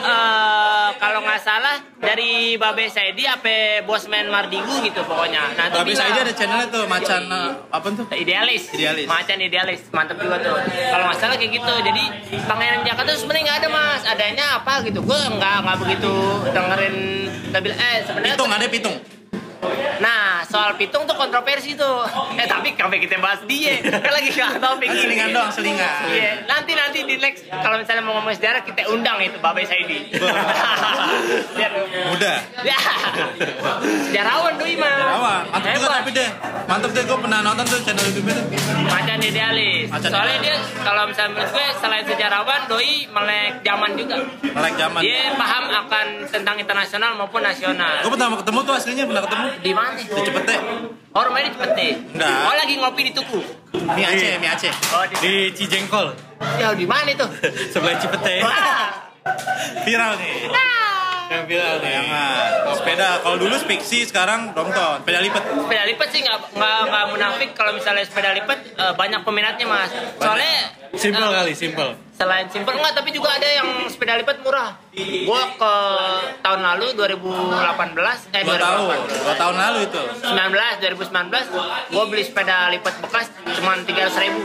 eh, 0.00 0.88
kalau 0.94 1.20
nggak 1.20 1.40
salah 1.40 1.76
dari 1.96 2.30
Babe 2.54 2.84
Saidi 2.86 3.24
apa 3.24 3.80
Bosman 3.82 4.28
Mardigu 4.28 4.70
gitu 4.80 5.00
pokoknya. 5.02 5.50
Nah, 5.52 5.66
bilang- 5.82 5.98
saya 5.98 6.20
ada 6.20 6.32
channelnya 6.32 6.68
tuh 6.68 6.84
macan 6.86 7.22
eh, 7.26 7.50
apa 7.70 7.88
tuh? 7.90 8.04
idealis 8.12 8.62
Idealis. 8.70 9.06
macan 9.06 9.38
idealis 9.38 9.80
mantep 9.90 10.16
juga 10.16 10.36
tuh 10.38 10.56
kalau 10.90 11.04
nggak 11.06 11.18
salah 11.18 11.36
kayak 11.36 11.52
gitu 11.52 11.74
jadi 11.82 12.04
pangeran 12.44 12.80
Jakarta 12.82 13.08
tuh 13.08 13.20
sebenarnya 13.20 13.44
nggak 13.46 13.58
ada 13.58 13.68
mas 13.70 14.02
adanya 14.04 14.44
apa 14.54 14.72
gitu 14.82 15.00
gue 15.00 15.18
nggak 15.30 15.56
nggak 15.60 15.76
begitu 15.78 16.12
dengerin 16.50 16.96
tapi 17.50 17.66
eh 17.70 17.96
sebenarnya 18.02 18.34
Pitung 18.34 18.50
ada 18.50 18.66
pitung. 18.68 18.96
nah 19.98 20.29
soal 20.46 20.76
pitung 20.76 21.04
tuh 21.04 21.16
kontroversi 21.16 21.74
tuh. 21.74 22.04
Eh 22.36 22.46
tapi 22.46 22.72
sampai 22.74 22.98
kita 22.98 23.18
bahas 23.18 23.40
dia, 23.44 23.80
kan 23.82 24.12
lagi 24.12 24.30
nggak 24.30 24.60
topik. 24.60 24.88
Kan 24.88 24.96
selingan 24.96 25.28
ini. 25.28 25.36
doang, 25.36 25.50
selingan. 25.52 25.92
Iya, 26.08 26.32
nanti 26.46 26.72
nanti 26.74 26.98
di 27.04 27.16
next 27.18 27.48
kalau 27.50 27.76
misalnya 27.76 28.02
mau 28.02 28.16
ngomong 28.16 28.32
sejarah 28.34 28.62
kita 28.62 28.88
undang 28.88 29.18
itu 29.20 29.36
Babe 29.38 29.62
Saidi. 29.66 30.08
Biar 31.56 31.72
Mudah. 32.10 32.36
ya. 32.62 32.78
Sejarawan 34.08 34.54
doi 34.56 34.74
mah. 34.76 34.88
Sejarawan. 34.90 35.42
Mantap 35.50 35.72
juga 35.76 35.88
tapi 36.00 36.10
deh. 36.12 36.30
Mantap 36.66 36.90
deh 36.94 37.02
gue 37.04 37.18
pernah 37.18 37.38
nonton 37.42 37.64
tuh 37.66 37.78
channel 37.82 38.04
YouTube 38.08 38.28
itu. 38.30 38.42
Macan 38.86 39.18
idealis. 39.20 39.86
Macan 39.90 40.10
Soalnya 40.10 40.38
dia 40.40 40.54
kalau 40.82 41.02
misalnya 41.06 41.30
menurut 41.36 41.50
gue 41.52 41.66
selain 41.80 42.04
sejarawan, 42.06 42.60
doi 42.66 42.94
melek 43.10 43.52
zaman 43.62 43.90
juga. 43.96 44.16
Melek 44.42 44.74
zaman. 44.78 45.00
Dia 45.02 45.20
paham 45.34 45.64
akan 45.86 46.06
tentang 46.28 46.56
internasional 46.58 47.10
maupun 47.16 47.40
nasional. 47.42 48.02
Gue 48.02 48.12
pertama 48.14 48.34
ketemu 48.40 48.58
tuh 48.62 48.74
aslinya 48.74 49.04
pernah 49.06 49.22
ketemu 49.26 49.46
Di 49.60 49.72
mana? 49.74 49.88
di 50.00 50.29
Cepete. 50.30 50.56
Oh 51.10 51.22
rumahnya 51.26 51.50
di 51.50 51.54
Cepete. 51.58 51.86
Enggak. 52.14 52.40
Oh 52.46 52.54
lagi 52.54 52.74
ngopi 52.78 53.02
di 53.02 53.12
Tuku. 53.12 53.40
Mie 53.90 54.06
Aceh, 54.06 54.32
mie 54.38 54.50
Aceh. 54.50 54.72
Oh 54.94 55.02
di, 55.04 55.14
Di 55.18 55.32
Cijengkol. 55.52 56.06
ya 56.56 56.72
di 56.72 56.86
mana 56.86 57.10
itu? 57.10 57.26
Sebelah 57.74 57.98
Cipete. 57.98 58.40
Wah. 58.40 59.10
Viral 59.82 60.16
nih. 60.16 60.48
Yang 61.30 61.44
viral 61.46 61.76
nih. 61.78 61.94
Kalau 62.66 62.74
sepeda, 62.74 63.08
kalau 63.22 63.36
dulu 63.38 63.54
Spixi, 63.54 64.02
sekarang 64.02 64.50
Brompton. 64.50 64.98
Sepeda 65.06 65.20
lipat. 65.22 65.42
sepeda 65.46 65.84
lipat 65.86 66.08
sih 66.10 66.20
nggak 66.26 66.38
nggak 66.58 67.06
munafik 67.14 67.50
kalau 67.54 67.70
misalnya 67.70 68.02
sepeda 68.02 68.34
lipat 68.34 68.58
eh, 68.74 68.92
banyak 68.98 69.22
peminatnya 69.22 69.66
mas. 69.70 69.94
Soalnya 70.18 70.80
Simple 70.90 71.22
eh, 71.22 71.30
kali, 71.30 71.52
simple. 71.54 71.90
Selain 72.18 72.50
simpel 72.50 72.74
enggak, 72.74 72.92
tapi 72.98 73.14
juga 73.14 73.30
ada 73.30 73.46
yang 73.46 73.86
sepeda 73.86 74.18
lipat 74.18 74.42
murah. 74.42 74.74
Gua 75.22 75.42
ke 75.54 75.74
tahun 76.42 76.60
lalu 76.66 76.98
2018 76.98 78.34
eh 78.34 78.42
Dua 78.42 78.58
tahun. 78.58 78.78
2018. 79.06 79.22
Dua 79.22 79.34
tahun 79.38 79.56
lalu 79.56 79.78
itu. 79.86 80.02
19 80.34 80.34
2019 80.82 81.94
gua 81.94 82.04
beli 82.10 82.22
sepeda 82.26 82.74
lipat 82.74 82.94
bekas 83.06 83.30
cuma 83.54 83.78
300 83.78 84.24
ribu 84.26 84.42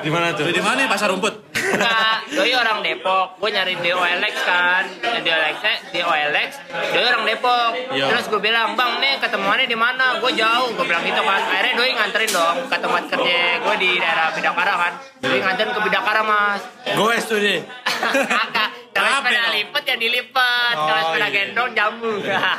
Di 0.00 0.10
mana 0.10 0.32
tuh? 0.32 0.48
Di 0.48 0.62
mana? 0.64 0.88
Pasar 0.88 1.12
rumput. 1.12 1.47
Enggak 1.74 2.16
doi 2.32 2.52
orang 2.54 2.78
Depok. 2.84 3.26
Gue 3.40 3.50
nyari 3.52 3.74
DOLX 3.80 4.34
kan. 4.46 4.84
DOLX 5.02 5.56
DOLX 5.92 6.50
doi 6.94 7.04
orang 7.04 7.24
Depok. 7.26 7.70
Iya. 7.92 8.06
terus 8.12 8.24
gue 8.30 8.40
bilang 8.40 8.78
bang 8.78 8.92
nih 9.02 9.14
ketemuannya 9.20 9.66
di 9.66 9.78
mana? 9.78 10.20
Gue 10.22 10.32
jauh. 10.34 10.72
Gue 10.76 10.86
bilang 10.86 11.02
gitu 11.04 11.20
kan. 11.20 11.40
Akhirnya 11.42 11.74
doi 11.76 11.90
nganterin 11.92 12.30
dong 12.30 12.56
ke 12.68 12.76
tempat 12.78 13.02
kerja 13.10 13.38
gue 13.64 13.74
di 13.80 13.90
daerah 13.98 14.26
Bidakara 14.32 14.74
kan. 14.76 14.92
Doi 15.20 15.38
nganterin 15.42 15.72
ke 15.74 15.80
Bidakara 15.84 16.22
mas. 16.22 16.62
Goes 16.94 17.24
tuh 17.26 17.38
deh. 17.40 17.60
Kakak, 18.38 18.70
kalau 18.98 19.08
Apa 19.08 19.18
sepeda 19.22 19.38
dong? 19.40 19.54
lipat 19.54 19.82
ya 19.84 19.96
dilipat, 19.96 20.74
kalau 20.74 20.90
Oh, 20.92 21.04
sepeda 21.06 21.22
iya. 21.22 21.34
gendong 21.38 21.70
jamu. 21.72 22.12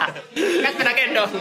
kan 0.63 0.69
sepeda 0.72 0.93
gendong. 0.93 1.31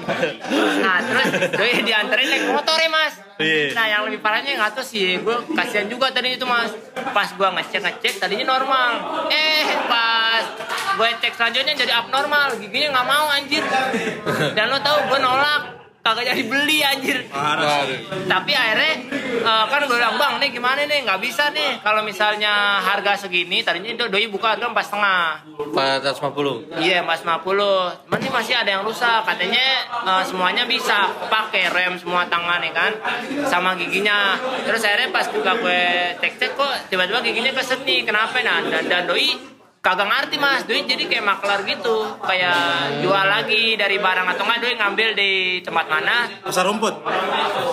Nah, 0.79 0.97
terus 1.01 1.27
doi 1.51 1.73
dianterin 1.81 2.27
naik 2.27 2.45
motor 2.49 2.77
ya, 2.77 2.89
Mas. 2.89 3.15
Iya. 3.39 3.71
Nah, 3.71 3.87
yang 3.87 4.03
lebih 4.05 4.19
parahnya 4.19 4.51
nggak 4.53 4.73
tahu 4.73 4.83
sih, 4.85 5.17
gue 5.17 5.37
kasihan 5.53 5.87
juga 5.87 6.11
tadi 6.11 6.35
itu, 6.35 6.43
Mas. 6.43 6.75
Pas 7.09 7.31
gue 7.31 7.49
ngecek 7.49 7.81
ngecek 7.81 8.15
tadinya 8.19 8.51
normal. 8.51 8.91
Eh, 9.29 9.63
pas 9.87 10.43
gue 10.93 11.09
cek 11.17 11.33
selanjutnya 11.33 11.75
jadi 11.77 11.93
abnormal, 11.97 12.59
giginya 12.59 12.89
nggak 12.93 13.07
mau 13.07 13.27
anjir. 13.31 13.63
Dan 14.53 14.67
lo 14.67 14.79
tahu 14.79 14.99
gue 15.07 15.19
nolak, 15.21 15.63
kagak 16.03 16.25
jadi 16.33 16.43
beli 16.49 16.79
anjir. 16.81 17.19
Parah. 17.29 17.85
Tapi 18.25 18.53
akhirnya 18.57 18.93
eh, 19.45 19.65
kan 19.69 19.81
gue 19.85 19.97
bilang 19.99 20.17
bang 20.17 20.35
nih 20.41 20.51
gimana 20.55 20.81
nih? 20.89 21.05
Nggak 21.05 21.21
bisa 21.21 21.53
nih. 21.53 21.83
Kalau 21.85 22.01
misalnya 22.01 22.81
harga 22.81 23.29
segini 23.29 23.61
tadinya 23.61 23.93
itu 23.93 24.05
doi 24.09 24.27
buka 24.31 24.57
harga 24.57 24.67
empat 24.73 24.85
setengah. 24.89 25.25
450. 25.59 26.81
iya 26.81 27.05
mas 27.05 27.23
50 27.23 27.45
cuman 27.45 28.19
ini 28.19 28.31
masih 28.33 28.55
ada 28.57 28.71
yang 28.79 28.83
rusak. 28.87 29.21
Katanya 29.27 29.67
eh, 30.07 30.23
semuanya 30.25 30.65
bisa 30.65 31.13
pakai 31.29 31.69
rem 31.71 31.95
semua 32.01 32.25
tangan 32.31 32.65
ya 32.65 32.73
kan 32.73 32.93
sama 33.47 33.77
giginya. 33.77 34.39
Terus 34.65 34.81
akhirnya 34.85 35.11
pas 35.13 35.27
juga 35.29 35.59
gue 35.61 35.83
cek 36.19 36.33
cek 36.41 36.51
kok 36.57 36.73
tiba-tiba 36.89 37.21
giginya 37.21 37.53
keset 37.53 37.85
nih 37.85 38.07
kenapa? 38.09 38.41
Nah 38.41 38.65
dan, 38.71 38.85
dan 38.89 39.05
doi 39.05 39.58
kagak 39.89 40.05
ngerti 40.05 40.37
mas 40.37 40.69
doi 40.69 40.85
jadi 40.85 41.05
kayak 41.09 41.25
maklar 41.25 41.65
gitu 41.65 41.97
kayak 42.21 42.61
jual 43.01 43.25
lagi 43.25 43.73
dari 43.73 43.97
barang 43.97 44.27
atau 44.37 44.45
enggak 44.45 44.59
doi 44.61 44.75
ngambil 44.77 45.09
di 45.17 45.31
tempat 45.65 45.87
mana 45.89 46.29
Pasar 46.45 46.69
rumput. 46.69 46.93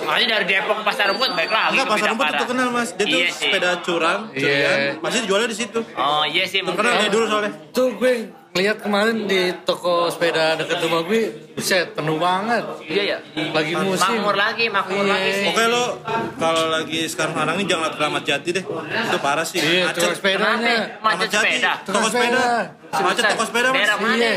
Makanya 0.06 0.40
dari 0.40 0.46
Depok 0.48 0.80
ke 0.80 0.84
Pasar 0.86 1.12
Rumput 1.12 1.32
baik 1.34 1.52
lagi 1.52 1.76
Enggak, 1.76 1.86
ke 1.86 1.92
pasar 1.92 2.08
rumput 2.10 2.26
itu 2.26 2.36
terkenal 2.40 2.68
mas. 2.72 2.90
Dia 2.94 3.04
tuh 3.04 3.20
Iya 3.20 3.28
sih. 3.28 3.50
sepeda 3.52 3.72
curang, 3.82 4.20
Iya. 4.32 4.40
curian. 4.40 4.78
Pasti 5.04 5.18
dijualnya 5.22 5.50
di 5.50 5.58
situ. 5.58 5.80
Oh 5.92 6.24
iya 6.24 6.44
sih 6.48 6.60
mungkin. 6.64 6.80
Terkenal 6.80 6.94
dari 6.98 7.12
dulu 7.12 7.26
soalnya. 7.28 7.52
Tuh 7.76 7.88
gue 8.00 8.14
lihat 8.56 8.78
kemarin 8.80 9.28
di 9.28 9.42
toko 9.68 10.08
sepeda 10.08 10.56
dekat 10.56 10.80
rumah 10.82 11.04
gue, 11.04 11.45
buset 11.56 11.88
penuh 11.92 12.18
banget. 12.18 12.64
Iya 12.84 13.04
ya. 13.06 13.18
Lagi 13.50 13.74
musim. 13.74 14.04
Makmur 14.20 14.36
lagi, 14.36 14.66
makmur 14.68 15.02
Iya. 15.02 15.12
lagi 15.12 15.32
sih. 15.34 15.48
Oke 15.50 15.64
lo 15.66 15.86
kalau 16.36 16.64
lagi 16.68 17.00
sekarang 17.06 17.34
sekarang 17.34 17.56
ini 17.56 17.66
jangan 17.66 17.82
lewat 17.82 17.94
Keramat 17.96 18.24
Jati 18.24 18.50
deh. 18.52 18.64
Itu 18.68 19.18
parah 19.20 19.46
sih. 19.46 19.60
Iya, 19.60 19.88
Macet. 19.88 20.20
sepedanya. 20.20 20.76
Macet 21.00 21.30
sepeda. 21.30 21.72
Toko 21.82 22.08
sepeda. 22.08 22.44
Macet 22.96 23.24
toko 23.26 23.44
sepeda 23.44 23.68
mas. 23.72 23.78
Daerah 23.78 23.98
mana? 23.98 24.16
Iya. 24.16 24.34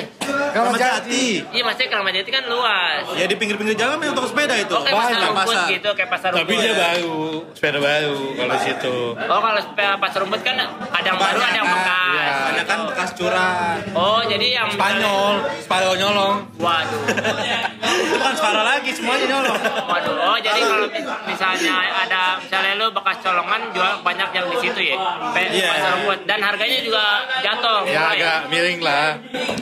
Kalau 0.48 0.70
Keramat 0.70 0.78
Jati. 0.78 1.24
Iya 1.44 1.62
maksudnya 1.62 1.88
Keramat 1.88 2.12
Jati 2.14 2.30
kan 2.30 2.44
luas. 2.46 3.02
Ya 3.14 3.24
di 3.26 3.34
pinggir-pinggir 3.34 3.74
jalan 3.74 3.98
yang 3.98 4.14
toko 4.14 4.28
sepeda 4.28 4.54
itu. 4.54 4.74
Kayak 4.78 4.94
pasar 4.94 5.18
rumput 5.20 5.42
pasar. 5.50 5.66
gitu, 5.68 5.88
kayak 5.92 6.10
pasar 6.12 6.30
Tapi 6.30 6.42
rumput. 6.48 6.62
dia 6.62 6.74
baru, 6.76 7.18
sepeda 7.52 7.78
baru 7.78 8.18
kalau 8.32 8.52
di 8.52 8.60
situ. 8.62 8.96
Oh 9.18 9.40
kalau 9.40 9.60
sepeda 9.60 9.92
pasar 9.98 10.18
rumput 10.22 10.40
kan 10.40 10.54
ada 10.88 11.02
yang 11.04 11.18
baru, 11.18 11.38
ada 11.40 11.56
yang 11.56 11.68
bekas. 11.68 12.06
Iya. 12.08 12.26
Banyak 12.38 12.64
kan 12.64 12.78
bekas 12.86 13.10
curang. 13.12 13.76
Oh 13.92 14.20
jadi 14.22 14.46
yang 14.54 14.68
Spanyol, 14.70 15.34
Spanyol 15.60 15.94
nyolong. 15.98 16.36
Waduh. 16.56 17.07
Itu 17.08 18.14
bukan 18.14 18.34
suara 18.34 18.62
lagi 18.62 18.90
semuanya 18.90 19.24
nyolong. 19.28 19.58
Waduh. 19.84 20.14
Oh 20.18 20.38
jadi 20.38 20.60
kalau 20.60 20.86
mis- 20.86 21.08
misalnya 21.26 21.74
ada 21.98 22.20
misalnya 22.38 22.72
lu 22.74 22.86
bekas 22.90 23.16
colongan 23.18 23.60
jual 23.70 23.92
banyak 24.00 24.28
yang 24.30 24.46
di 24.46 24.56
situ 24.58 24.80
ya. 24.84 24.96
Kayak 25.32 25.50
Iya. 25.50 25.68
pasar 25.70 25.90
rumput 25.94 26.18
dan 26.24 26.38
harganya 26.40 26.78
juga 26.80 27.04
jatuh. 27.40 27.78
Ya 27.82 27.92
murah 27.98 28.12
agak 28.12 28.38
miring 28.48 28.80
lah. 28.80 29.06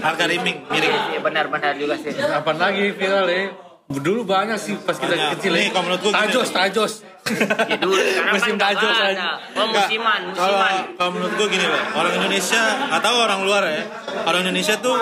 Harga 0.00 0.24
riming, 0.26 0.56
miring. 0.66 0.94
Iya 1.08 1.20
benar-benar 1.20 1.72
juga 1.74 1.94
sih. 1.96 2.12
Kapan 2.12 2.56
lagi 2.56 2.84
viral 2.92 3.26
ya? 3.26 3.44
Dulu 3.86 4.22
banyak 4.22 4.58
sih 4.58 4.74
pas 4.76 4.94
kita 4.94 5.08
Banyak. 5.08 5.30
kecil 5.38 5.52
ya. 5.52 5.56
Nih, 5.56 5.68
kalau 5.70 5.84
menurut 5.86 6.00
gua 6.00 6.10
gini. 6.10 6.20
Tajos, 6.26 6.48
tajos. 6.50 6.92
Ya 7.66 7.74
dulu 7.76 7.98
sekarang 7.98 8.34
Musim 8.38 8.54
kan 8.54 8.62
tajos 8.70 8.96
aja. 8.96 9.34
Oh 9.52 9.66
musiman, 9.66 10.20
Kalau 10.30 10.46
musiman. 10.54 10.74
kalau 10.94 11.10
menurut 11.10 11.32
gue 11.34 11.48
gini 11.50 11.66
loh, 11.66 11.82
orang 11.92 12.12
Indonesia 12.16 12.62
nggak 12.86 13.02
tahu 13.02 13.16
orang 13.18 13.40
luar 13.42 13.62
ya. 13.64 13.82
Orang 14.22 14.40
Indonesia 14.42 14.74
tuh 14.76 14.94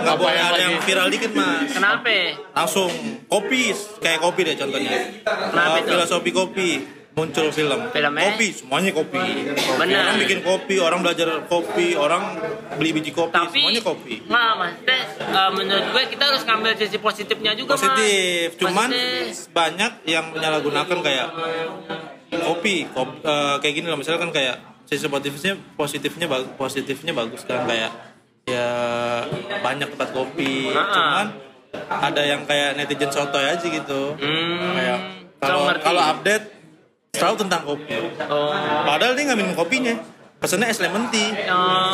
nggak 0.00 0.16
boleh 0.16 0.36
ada 0.38 0.52
lagi? 0.54 0.62
yang 0.62 0.74
viral 0.80 1.08
dikit 1.10 1.32
mas. 1.32 1.68
Kenapa? 1.70 2.16
Langsung 2.54 2.88
kopi, 3.26 3.72
kayak 4.00 4.20
kopi 4.20 4.40
deh 4.42 4.56
contohnya. 4.56 5.20
Kenapa 5.20 5.76
Uh, 5.76 5.84
filosofi 5.84 6.30
kopi 6.32 6.68
muncul 7.16 7.48
film. 7.48 7.80
Filmnya? 7.88 8.22
Kopi, 8.28 8.48
semuanya 8.52 8.92
kopi. 8.92 9.16
Benar. 9.80 10.04
Orang 10.06 10.20
bikin 10.20 10.40
kopi, 10.42 10.76
orang 10.76 11.00
belajar 11.00 11.28
kopi, 11.44 11.96
orang 11.96 12.36
beli 12.76 12.92
biji 12.92 13.08
kopi, 13.10 13.32
Tapi 13.32 13.56
semuanya 13.56 13.80
kopi. 13.80 14.14
nggak 14.20 14.50
maksudnya 14.54 14.98
eh, 15.16 15.50
menurut 15.50 15.86
gue 15.88 16.02
kita 16.12 16.24
harus 16.28 16.42
ngambil 16.44 16.72
sisi 16.76 16.98
positifnya 16.98 17.56
juga 17.56 17.72
Mas. 17.72 17.80
Positif, 17.80 18.46
cuman 18.60 18.88
Positif. 18.92 19.48
banyak 19.50 19.92
yang 20.04 20.24
menyalahgunakan 20.30 20.98
kayak 21.00 21.26
kopi, 22.36 22.84
kop- 22.92 23.18
eh, 23.18 23.56
kayak 23.58 23.74
gini 23.74 23.86
loh 23.86 23.96
misalnya 23.96 24.20
kan 24.20 24.30
kayak 24.30 24.56
sisi 24.84 25.08
positifnya 25.08 25.56
positifnya 25.74 26.26
bagus 26.28 26.52
positifnya 26.54 27.12
bagus 27.12 27.42
kan 27.42 27.64
kayak 27.64 27.90
ya 28.44 28.68
banyak 29.58 29.88
tempat 29.90 30.08
kopi 30.12 30.70
Ah. 30.70 30.86
cuman 30.86 31.26
ada 31.98 32.22
yang 32.22 32.44
kayak 32.44 32.76
netizen 32.76 33.10
sotoy 33.10 33.42
aja 33.42 33.66
gitu 33.66 34.14
Hmm, 34.14 34.76
kayak 34.76 34.98
kalau 35.36 35.66
kalau 35.76 36.02
update 36.06 36.55
selalu 37.16 37.36
tentang 37.40 37.62
kopi 37.62 37.96
Oh. 38.26 38.52
padahal 38.84 39.12
dia 39.12 39.24
nggak 39.24 39.38
minum 39.38 39.54
kopinya 39.54 39.94
pesennya 40.36 40.68
es 40.68 40.78
lemon 40.78 41.08
tea 41.08 41.32
Oh. 41.48 41.90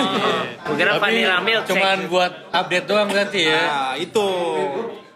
Gue 0.62 0.74
kira 0.76 0.94
Tapi 0.94 1.02
vanilla 1.16 1.38
milk 1.38 1.64
cuman 1.64 1.98
buat 2.06 2.32
update 2.50 2.86
doang 2.86 3.06
berarti 3.06 3.40
ya. 3.44 3.62
nah 3.62 3.92
itu 3.94 4.28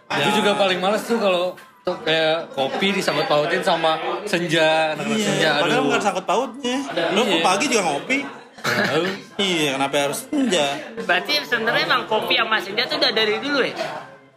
Gue 0.07 0.31
juga 0.33 0.55
paling 0.55 0.79
males 0.79 1.03
tuh 1.03 1.17
kalau 1.17 1.51
tuh 1.81 1.95
kayak 2.01 2.51
kopi 2.51 2.91
disangkut 2.91 3.25
pautin 3.25 3.59
sama 3.59 3.95
senja, 4.23 4.91
anak-anak 4.91 5.17
senja. 5.17 5.35
Iya, 5.37 5.51
padahal 5.57 5.75
Aduh. 5.77 5.87
bukan 5.87 6.01
sangkut 6.01 6.25
pautnya 6.25 6.77
lo 7.11 7.21
Iya. 7.21 7.39
pagi 7.41 7.65
juga 7.67 7.83
ngopi 7.85 8.17
Tahu. 8.57 9.03
iya 9.37 9.69
kenapa 9.73 9.95
harus 10.01 10.19
senja 10.25 10.65
Berarti 10.99 11.33
sebenarnya 11.41 11.83
emang 11.85 12.03
kopi 12.05 12.35
sama 12.35 12.57
senja 12.57 12.83
tuh 12.83 12.97
udah 12.97 13.11
dari 13.11 13.35
dulu 13.37 13.59
ya? 13.61 13.75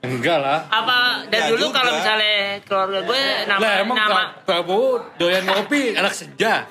Enggak 0.01 0.39
lah. 0.39 0.65
Apa 0.67 0.97
dari 1.29 1.45
Nggak 1.45 1.51
dulu 1.53 1.61
juga. 1.63 1.77
kalau 1.77 1.93
misalnya 1.93 2.37
keluarga 2.65 2.99
gue 3.03 3.21
nama 3.45 3.61
Lah 3.61 3.73
emang 3.79 3.97
nama 3.99 4.09
Pra- 4.09 4.33
Prabowo 4.49 4.91
doyan 5.17 5.45
ngopi 5.45 5.83
anak 5.93 6.15
senja. 6.15 6.65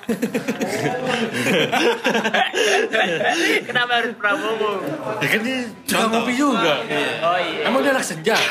Kenapa 3.62 3.92
harus 3.96 4.14
Prabowo? 4.14 4.70
ya 5.18 5.28
kan 5.28 5.40
dia 5.40 5.58
suka 5.84 6.04
ngopi 6.08 6.32
juga. 6.34 6.74
Oh 7.22 7.38
iya. 7.38 7.62
Emang 7.66 7.80
dia 7.80 7.92
anak 7.92 8.02
senja. 8.02 8.36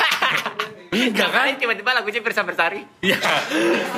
Enggak 0.90 1.28
kan? 1.28 1.46
Tiba-tiba 1.54 1.90
lagunya 1.92 2.18
Pirsa 2.18 2.42
Bersari? 2.42 2.82
Iya. 3.00 3.20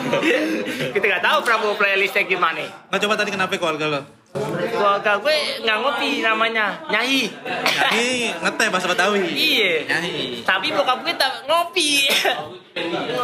Kita 0.95 1.05
nggak 1.05 1.25
tahu 1.25 1.39
Prabowo 1.43 1.75
playlistnya 1.75 2.23
gimana. 2.23 2.67
Nah 2.85 2.99
coba 2.99 3.15
tadi 3.15 3.31
kenapa 3.31 3.55
keluarga 3.55 3.87
lo? 3.89 4.01
Keluarga 4.33 5.21
gue 5.21 5.37
nggak 5.61 5.77
ngopi 5.85 6.25
namanya, 6.25 6.81
nyahi. 6.89 7.29
Ini 7.93 8.33
ngeteh 8.41 8.69
bahasa 8.73 8.89
Betawi. 8.89 9.29
Iya. 9.29 9.85
Nyanyi. 9.85 10.41
Tapi 10.41 10.73
bokap 10.73 11.05
gue 11.05 11.13
tak 11.15 11.45
ngopi. 11.45 12.09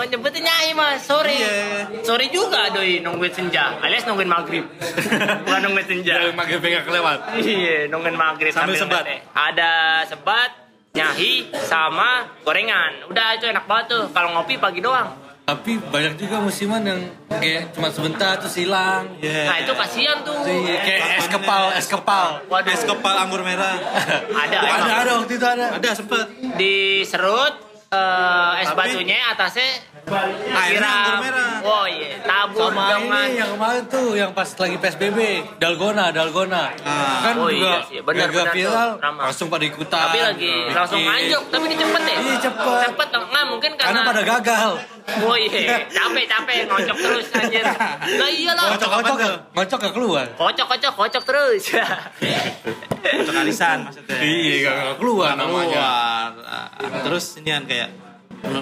Nyebutnya 0.09 0.41
nyai 0.53 0.77
mas, 0.77 1.09
sore. 1.09 1.33
Iya. 1.33 1.89
Sore 2.05 2.29
juga 2.29 2.69
doi 2.69 3.01
nungguin 3.01 3.33
senja, 3.33 3.81
alias 3.81 4.05
nungguin 4.05 4.29
maghrib. 4.29 4.69
Bukan 5.49 5.61
nungguin 5.65 5.89
senja. 5.89 6.15
Jangan 6.21 6.37
pakai 6.37 6.57
pegang 6.61 6.85
kelewat. 6.85 7.19
Iya, 7.41 7.89
nungguin 7.89 8.17
maghrib 8.17 8.53
Sambil 8.53 8.77
sebat. 8.77 9.09
ngeteh. 9.09 9.19
Ada 9.33 9.73
sebat, 10.05 10.51
nyahi, 10.93 11.49
sama 11.65 12.29
gorengan. 12.45 13.09
Udah 13.09 13.41
itu 13.41 13.49
enak 13.49 13.65
banget 13.65 13.97
tuh. 13.97 14.05
Kalau 14.13 14.37
ngopi 14.37 14.61
pagi 14.61 14.85
doang. 14.85 15.28
Tapi 15.49 15.81
banyak 15.81 16.21
juga 16.21 16.45
musiman 16.45 16.85
yang 16.85 17.01
kayak 17.33 17.73
cuma 17.73 17.89
sebentar 17.89 18.37
terus 18.37 18.53
hilang. 18.53 19.09
Iya. 19.17 19.49
Nah 19.49 19.57
itu 19.65 19.73
kasihan 19.73 20.21
tuh. 20.21 20.45
Iya, 20.45 20.77
kayak 20.85 21.01
es 21.17 21.29
kepal, 21.33 21.65
es 21.73 21.87
kepal. 21.89 22.29
Waduh, 22.53 22.69
Es 22.69 22.85
kepal 22.85 23.17
anggur 23.17 23.41
merah. 23.41 23.81
ada. 24.45 24.57
Ada, 24.61 24.77
emang. 24.77 25.01
ada 25.01 25.11
waktu 25.17 25.33
itu 25.41 25.47
ada. 25.49 25.67
Ada 25.81 25.91
sempet. 25.97 26.29
Diserut 26.61 27.55
eh, 27.89 28.61
es 28.61 28.69
Tapi- 28.69 28.93
batunya 28.93 29.17
atasnya 29.33 29.69
Airnya 30.09 30.89
anggur 30.89 31.17
merah. 31.21 31.53
Oh 31.61 31.85
iya, 31.85 32.17
tabur 32.21 32.71
Sama 32.71 32.97
ini 32.97 33.37
yang 33.37 33.51
kemarin 33.53 33.83
tuh 33.87 34.07
yang 34.13 34.31
pas 34.33 34.49
lagi 34.49 34.77
PSBB, 34.77 35.19
Dalgona, 35.59 36.09
Dalgona. 36.09 36.73
Ah. 36.81 37.21
Kan 37.21 37.35
Oh 37.37 37.49
juga 37.49 37.85
iya 37.87 38.01
benar, 38.01 38.29
benar 38.29 38.47
tuh, 38.47 38.55
viral 38.55 38.91
ramah. 38.97 39.23
langsung 39.27 39.47
pada 39.49 39.65
ikutan. 39.65 40.01
Tapi 40.03 40.19
lagi 40.19 40.53
langsung 40.71 41.01
anjok, 41.01 41.43
tapi 41.49 41.65
ini 41.67 41.77
cepet 41.77 42.01
deh. 42.01 42.17
Iya, 42.19 42.37
cepet. 42.41 42.79
Cepet 42.89 43.09
nggak 43.11 43.45
mungkin 43.47 43.71
Karena 43.75 44.01
karena. 44.01 44.09
pada 44.09 44.23
gagal. 44.25 44.71
Oh 45.19 45.37
iya, 45.37 45.49
capek 45.89 46.25
capek 46.27 46.55
ngocok 46.67 46.97
terus 46.97 47.27
anjir. 47.33 47.65
Lah 48.21 48.31
iyalah. 48.31 48.65
Ngocok-ngocok 48.71 49.15
tuh? 49.19 49.37
Ngocok 49.53 49.79
gak 49.79 49.95
keluar. 49.95 50.27
Kocok 50.37 50.67
kocok 50.69 50.93
kocok 50.95 51.23
terus. 51.25 51.63
Untuk 53.19 53.35
arisan 53.35 53.89
maksudnya. 53.89 54.21
Iya, 54.21 54.55
gak, 54.65 55.01
keluar 55.01 55.33
namanya. 55.33 55.89
Keluar. 56.37 57.01
Terus 57.05 57.25
ini 57.41 57.49
kan 57.51 57.65
kayak 57.65 57.89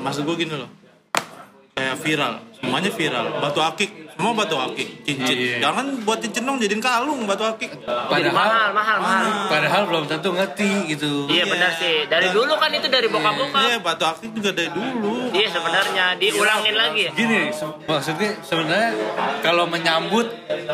maksud 0.00 0.22
gue 0.22 0.36
gini 0.38 0.54
loh. 0.54 0.70
Kayak 1.76 1.96
viral, 2.00 2.32
semuanya 2.56 2.88
viral. 2.88 3.26
Batu 3.36 3.60
akik, 3.60 3.90
semua 4.10 4.32
batu 4.32 4.56
akik, 4.56 5.04
cincin. 5.04 5.36
Iya. 5.36 5.56
Jangan 5.60 6.00
buat 6.02 6.18
cincin 6.18 6.42
dong 6.42 6.56
jadiin 6.56 6.80
kalung 6.80 7.28
batu 7.28 7.44
akik. 7.44 7.68
Jadi 7.84 8.32
mahal 8.32 8.72
mahal 8.72 8.96
mahal. 8.96 9.24
Padahal 9.46 9.82
belum 9.84 10.04
tentu 10.06 10.32
ngerti 10.32 10.88
gitu. 10.88 11.28
Iya 11.28 11.44
benar 11.44 11.76
sih. 11.76 12.08
Dari 12.08 12.32
dulu 12.32 12.56
kan 12.56 12.72
itu 12.72 12.88
dari 12.88 13.06
bokap 13.06 13.28
Iya, 13.28 13.40
bokap. 13.76 13.84
batu 13.84 14.04
akik 14.08 14.30
juga 14.32 14.50
dari 14.50 14.72
dulu. 14.72 15.28
Iya 15.30 15.48
sebenarnya 15.52 16.04
diulangin 16.16 16.74
lagi. 16.74 17.00
ya. 17.02 17.12
Gini, 17.12 17.40
se- 17.52 17.76
maksudnya 17.84 18.30
sebenarnya 18.40 18.90
kalau 19.40 19.68
menyambut 19.68 20.32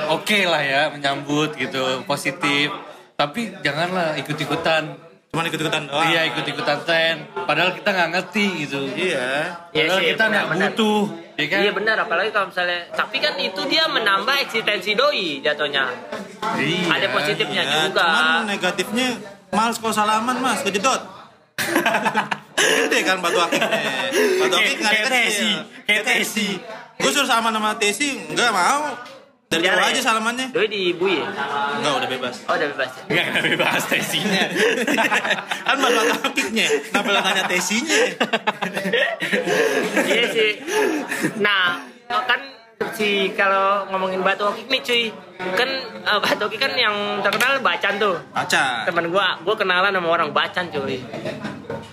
oke 0.09 0.39
lah 0.47 0.63
ya, 0.63 0.83
menyambut 0.89 1.59
gitu 1.59 1.83
positif. 2.07 2.71
Tapi 3.13 3.59
janganlah 3.59 4.15
ikut-ikutan. 4.17 5.11
Cuman 5.33 5.49
ikut-ikutan 5.49 5.89
doang. 5.89 6.13
Iya, 6.13 6.29
ikut-ikutan 6.29 6.85
tren. 6.85 7.25
Padahal 7.33 7.73
kita 7.73 7.89
nggak 7.89 8.11
ngerti 8.13 8.69
gitu. 8.69 8.85
Iya. 8.85 9.49
Iya 9.73 9.89
Padahal 9.89 9.97
sih, 9.97 10.09
kita 10.13 10.25
nggak 10.29 10.45
butuh, 10.53 11.01
ya 11.41 11.45
kan? 11.49 11.61
Iya 11.65 11.73
benar, 11.73 11.97
apalagi 12.05 12.31
kalau 12.37 12.47
misalnya. 12.53 12.81
Tapi 12.93 13.17
kan 13.17 13.35
itu 13.41 13.61
dia 13.65 13.89
menambah 13.89 14.37
eksistensi 14.45 14.93
doi 14.93 15.41
jatuhnya. 15.41 15.89
Iya. 16.61 16.85
Ada 16.85 17.07
positifnya 17.17 17.65
Ya, 17.65 17.73
juga. 17.89 18.05
cuman 18.05 18.45
negatifnya 18.45 19.09
males 19.49 19.81
kalau 19.81 19.95
salaman 19.97 20.37
mas, 20.37 20.61
kejedot. 20.61 21.01
Gede 22.53 22.99
kan 23.01 23.17
batu 23.25 23.41
akiknya. 23.41 23.81
Batu 24.37 24.57
akik 24.61 24.77
nggak 24.85 24.93
ada 24.93 25.01
Kayak 25.01 25.09
kecil. 25.09 25.33
Tesi, 25.33 25.51
kayak 25.89 26.03
Tesi. 26.05 26.49
Gue 27.01 27.09
suruh 27.09 27.25
sama 27.25 27.73
Tesi, 27.81 28.21
enggak 28.29 28.53
mau. 28.53 29.01
Dari 29.53 29.61
jauh 29.61 29.77
Jarang 29.77 29.87
aja 29.87 30.01
ya? 30.01 30.03
salamannya. 30.03 30.47
Doi 30.49 30.67
di 30.67 30.81
ibu 30.91 31.05
ya? 31.07 31.29
Enggak, 31.77 31.93
udah 32.01 32.09
bebas. 32.09 32.35
Oh 32.49 32.55
udah 32.57 32.69
bebas 32.73 32.91
ya? 32.91 33.03
Nggak 33.13 33.25
kena 33.29 33.41
bebas 33.45 33.83
tesinya. 33.85 34.43
kan 35.69 35.77
batu 35.77 36.01
akiknya, 36.25 36.67
kenapa 36.89 37.09
tanya 37.21 37.43
Tesinya? 37.45 38.01
iya 40.09 40.25
sih. 40.29 40.51
Nah, 41.39 41.85
kan 42.09 42.41
si 42.93 43.31
kalau 43.33 43.87
ngomongin 43.89 44.21
batu 44.21 44.45
akik 44.47 44.67
nih 44.67 44.81
cuy, 44.81 45.03
kan 45.55 45.69
eh, 46.03 46.19
batu 46.19 46.43
akik 46.49 46.59
kan 46.59 46.73
yang 46.75 46.95
terkenal 47.21 47.61
bacan 47.61 47.95
tuh. 48.01 48.17
Baca. 48.33 48.89
Temen 48.89 49.05
gua, 49.09 49.37
gua 49.41 49.55
kenalan 49.55 49.93
sama 49.93 50.09
orang 50.09 50.33
bacan 50.33 50.69
cuy. 50.69 50.99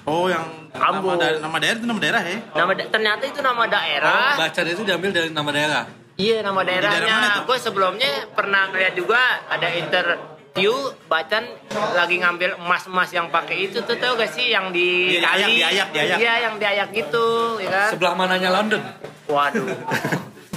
Oh, 0.08 0.26
yang 0.26 0.42
Ambo. 0.74 1.14
nama, 1.14 1.22
daerah, 1.22 1.40
nama 1.40 1.58
daerah 1.60 1.78
itu 1.78 1.86
nama 1.86 2.00
daerah 2.00 2.22
ya? 2.24 2.38
Nama 2.56 2.72
da- 2.74 2.90
ternyata 2.90 3.24
itu 3.26 3.40
nama 3.40 3.62
Oh, 3.62 3.68
daerah. 3.68 4.34
baca 4.38 4.60
itu 4.64 4.82
diambil 4.82 5.10
dari 5.12 5.30
nama 5.30 5.50
daerah. 5.52 5.84
Iya 6.20 6.44
nama 6.44 6.68
daerah 6.68 6.92
daerahnya. 6.92 7.32
tuh? 7.40 7.44
Gue 7.48 7.58
sebelumnya 7.58 8.28
pernah 8.30 8.68
lihat 8.70 8.92
juga 8.92 9.16
ada 9.48 9.72
interview 9.72 10.76
Bacan 11.08 11.48
lagi 11.96 12.20
ngambil 12.20 12.60
emas-emas 12.60 13.08
yang 13.10 13.32
pakai 13.32 13.66
itu 13.66 13.80
tuh 13.80 13.96
tau 13.96 14.20
gak 14.20 14.28
sih 14.28 14.52
yang 14.52 14.76
di 14.76 15.16
Iya, 15.16 15.24
kali? 15.24 15.54
diayak. 15.56 15.88
Iya 16.20 16.34
yang 16.44 16.56
diayak 16.60 16.90
gitu, 16.92 17.28
ya 17.58 17.72
kan? 17.72 17.90
Sebelah 17.96 18.14
mananya 18.14 18.52
London? 18.52 18.84
Waduh. 19.26 19.64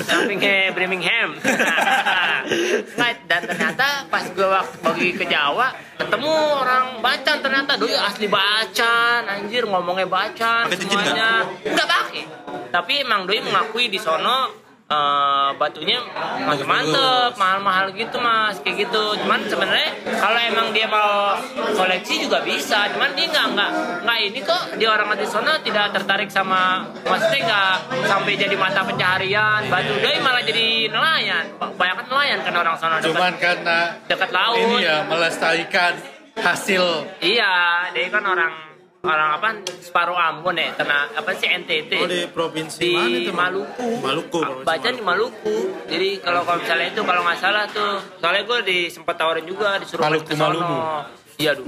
Sampingnya 0.03 0.69
Birmingham. 0.75 1.39
Nggak, 1.39 3.13
dan 3.31 3.41
ternyata 3.47 3.87
pas 4.11 4.27
gue 4.27 4.49
bagi 4.83 5.15
ke 5.15 5.25
Jawa 5.25 5.71
ketemu 5.95 6.35
orang 6.59 6.99
Bacan 6.99 7.39
ternyata 7.39 7.79
doi 7.79 7.95
asli 7.95 8.27
Bacan 8.27 9.23
anjir 9.25 9.63
ngomongnya 9.63 10.11
Bacan 10.11 10.67
Pakai 10.67 10.75
cincin 10.77 10.99
semuanya 10.99 11.47
nggak 11.63 11.87
pakai 11.87 12.23
tapi 12.69 12.93
emang 13.01 13.25
doi 13.25 13.39
mengakui 13.39 13.87
di 13.87 13.97
sono 13.97 14.62
eh, 14.93 15.49
batunya 15.57 15.99
mantep-mantep 16.45 17.33
mahal-mahal 17.41 17.87
gitu 17.97 18.17
mas. 18.21 18.61
Kayak 18.61 18.89
gitu. 18.89 19.05
Cuman 19.25 19.41
sebenarnya 19.49 19.91
kalau 20.21 20.41
emang 20.41 20.69
dia 20.77 20.87
mau 20.87 21.37
koleksi 21.73 22.29
juga 22.29 22.45
bisa. 22.45 22.93
Cuman 22.93 23.17
dia 23.17 23.27
nggak 23.33 23.47
nggak 23.57 23.71
nggak 24.05 24.19
ini 24.29 24.41
kok. 24.45 24.63
Dia 24.77 24.89
orang 24.93 25.09
di 25.17 25.27
sono 25.29 25.53
tidak 25.65 25.97
tertarik 25.97 26.29
sama 26.29 26.85
maksudnya 27.05 27.41
nggak 27.49 27.75
sampai 28.07 28.33
jadi 28.37 28.57
mata 28.57 28.81
pencaharian. 28.85 29.61
Batu 29.73 29.95
doi 30.01 30.19
malah 30.21 30.43
jadi 30.45 30.93
nelayan. 30.93 31.45
Banyak 31.59 32.07
nelayan 32.09 32.39
kan 32.45 32.55
orang 32.55 32.75
sono 32.77 32.97
dekat, 33.01 33.09
Cuman 33.09 33.33
karena 33.41 33.79
dekat 34.07 34.31
laut. 34.31 34.57
ini 34.61 34.77
ya 34.85 35.05
melestarikan 35.09 35.95
hasil 36.33 37.05
iya 37.21 37.87
dia 37.93 38.09
kan 38.09 38.25
orang 38.25 38.72
orang 39.03 39.31
apa 39.35 39.49
separuh 39.83 40.15
Ambon 40.15 40.55
ya 40.55 40.71
kena 40.73 41.11
apa 41.11 41.35
sih 41.35 41.51
NTT 41.51 41.91
Oh, 41.99 42.07
di 42.07 42.23
provinsi 42.31 42.79
di 42.79 42.95
mana 42.95 43.19
itu? 43.19 43.33
Maluku. 43.35 43.89
Maluku. 43.99 44.41
Baca 44.63 44.89
di 44.89 45.03
Maluku. 45.03 45.57
Jadi 45.85 46.23
kalau 46.23 46.47
kalau 46.47 46.63
misalnya 46.63 46.87
itu 46.87 47.03
kalau 47.03 47.21
nggak 47.21 47.35
salah 47.37 47.67
tuh, 47.67 47.99
soalnya 48.17 48.43
gue 48.45 48.59
di 48.63 48.79
sempat 48.87 49.19
tawarin 49.19 49.43
juga 49.43 49.75
disuruh 49.77 50.07
Maluku. 50.07 50.31
Maluku. 50.33 50.79
Iya 51.35 51.59
duh. 51.59 51.67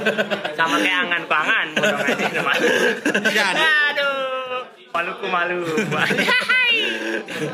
Sama 0.58 0.78
kayak 0.78 0.98
angan 1.02 1.22
kelangan 1.26 1.66
nama. 1.74 2.52
Jadi. 3.26 3.62
Aduh. 3.90 4.62
Maluku 4.88 5.26
Maluku. 5.26 5.74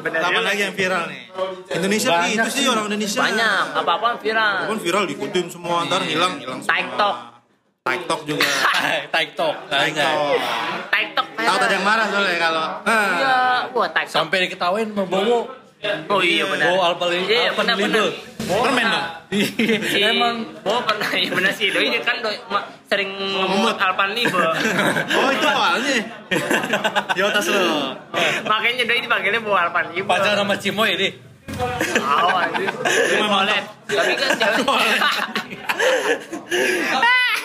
Bener 0.04 0.20
Apa 0.20 0.30
juga. 0.30 0.40
lagi 0.44 0.60
yang 0.60 0.76
viral 0.76 1.04
nih? 1.08 1.20
Indonesia 1.72 2.08
Banyak 2.12 2.28
itu 2.28 2.48
sih 2.50 2.60
sih. 2.60 2.64
orang 2.68 2.84
Indonesia. 2.86 3.20
Banyak, 3.20 3.64
apa-apa 3.74 4.08
viral. 4.20 4.56
Kan 4.68 4.78
viral 4.78 5.04
diikutin 5.08 5.46
semua, 5.48 5.88
ntar 5.88 6.04
hilang, 6.04 6.36
hilang 6.36 6.60
semua. 6.60 6.76
TikTok. 6.76 7.16
TikTok 7.84 8.24
juga. 8.24 8.48
TikTok. 9.12 9.54
TikTok. 9.68 10.16
TikTok 10.88 11.26
Tahu 11.36 11.56
tadi 11.60 11.74
yang 11.76 11.84
marah 11.84 12.08
soalnya 12.08 12.40
kalau. 12.40 12.64
Iya, 12.88 13.36
wah 13.76 13.88
TikTok. 13.92 14.08
Sampai 14.08 14.48
diketawain 14.48 14.88
sama 14.88 15.04
Bowo. 15.04 15.52
Oh 16.08 16.20
iya 16.24 16.48
benar. 16.48 16.72
Bowo 16.72 16.80
Alpali, 16.80 17.28
Iya, 17.28 17.52
benar, 17.52 17.76
benar. 17.76 18.08
Permen 18.40 18.86
dong. 18.88 19.06
Emang 20.00 20.48
oh 20.64 20.80
pernah 20.80 21.12
ya 21.12 21.28
benar 21.28 21.52
sih 21.52 21.68
doi 21.76 21.92
dia 21.92 22.00
kan 22.00 22.24
doi 22.24 22.40
sering 22.88 23.12
ngemut 23.20 23.76
Alpan 23.76 24.16
Libe 24.16 24.32
Oh 24.32 25.28
itu 25.28 25.44
awalnya. 25.44 25.96
Di 27.12 27.20
atas 27.20 27.52
lo. 27.52 28.00
makanya 28.48 28.88
doi 28.88 29.04
dipanggilnya 29.04 29.44
bawa 29.44 29.68
Alpan 29.68 29.92
Libe 29.92 30.08
pacar 30.08 30.32
sama 30.40 30.56
Cimoy 30.56 30.96
deh. 30.96 31.12
Tahu 31.52 32.28
anjir 32.32 32.72
tapi 33.84 34.12
kan 34.16 34.30
cewek. 34.40 34.88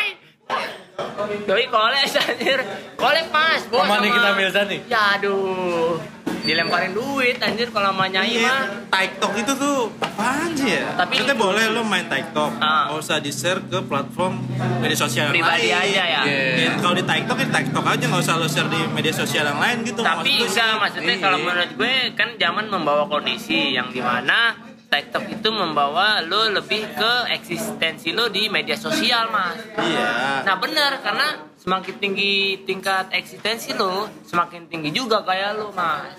doi 1.43 1.65
collab 1.67 2.05
anjir 2.23 2.59
collab 2.95 3.27
mas 3.27 3.61
bawa 3.65 3.83
Sama 3.83 3.93
sama 3.93 4.03
Nikita 4.03 4.29
Mirzani. 4.33 4.77
ya 4.85 5.01
aduh 5.15 5.97
dilemparin 6.39 6.93
duit 6.93 7.35
anjir 7.37 7.67
kalau 7.69 7.91
sama 7.91 8.07
nyai 8.07 8.31
Iya, 8.33 8.47
mah 8.47 8.61
TikTok 8.89 9.31
itu 9.35 9.51
tuh 9.53 9.77
apaan 9.99 10.55
sih 10.55 10.71
ya? 10.71 10.95
Tapi- 10.95 11.19
Maksudnya 11.19 11.35
boleh 11.35 11.63
lo 11.67 11.83
main 11.83 12.07
TikTok, 12.07 12.51
Ah. 12.57 12.87
nggak 12.87 12.99
usah 12.99 13.17
di 13.19 13.31
share 13.31 13.59
ke 13.61 13.83
platform 13.83 14.47
media 14.79 14.95
sosial 14.95 15.27
yang 15.27 15.35
pribadi 15.35 15.67
lain. 15.67 15.83
aja 15.83 16.03
ya 16.07 16.21
Iya. 16.23 16.39
Ya, 16.57 16.69
kalau 16.79 16.95
di 16.95 17.03
TikTok 17.03 17.37
ya 17.37 17.47
TikTok 17.51 17.83
aja 17.85 18.03
nggak 18.05 18.21
usah 18.21 18.35
lo 18.35 18.47
share 18.47 18.69
di 18.69 18.79
media 18.87 19.11
sosial 19.11 19.43
yang 19.45 19.59
lain 19.59 19.77
gitu. 19.83 19.99
tapi 19.99 20.31
enggak 20.39 20.71
maksudnya 20.77 21.13
Iya. 21.13 21.21
kalau 21.21 21.37
menurut 21.37 21.71
gue 21.73 21.93
kan 22.15 22.29
zaman 22.33 22.65
membawa 22.65 23.03
kondisi 23.05 23.59
yang 23.73 23.87
di 23.89 23.99
mana 23.99 24.55
TikTok 24.87 25.23
itu 25.29 25.49
membawa 25.49 26.19
lo 26.21 26.47
lebih 26.49 26.87
ke 26.89 27.11
eksistensi 27.29 28.11
lo 28.11 28.27
di 28.27 28.47
media 28.47 28.73
sosial 28.73 29.27
mas 29.27 29.59
Iya. 29.75 30.41
nah 30.41 30.55
benar 30.55 30.99
karena 30.99 31.27
semakin 31.55 31.95
tinggi 31.97 32.33
tingkat 32.63 33.11
eksistensi 33.11 33.73
lo 33.73 34.07
semakin 34.23 34.65
tinggi 34.65 34.89
juga 34.89 35.21
kayak 35.21 35.55
lo 35.55 35.69
mas 35.71 36.15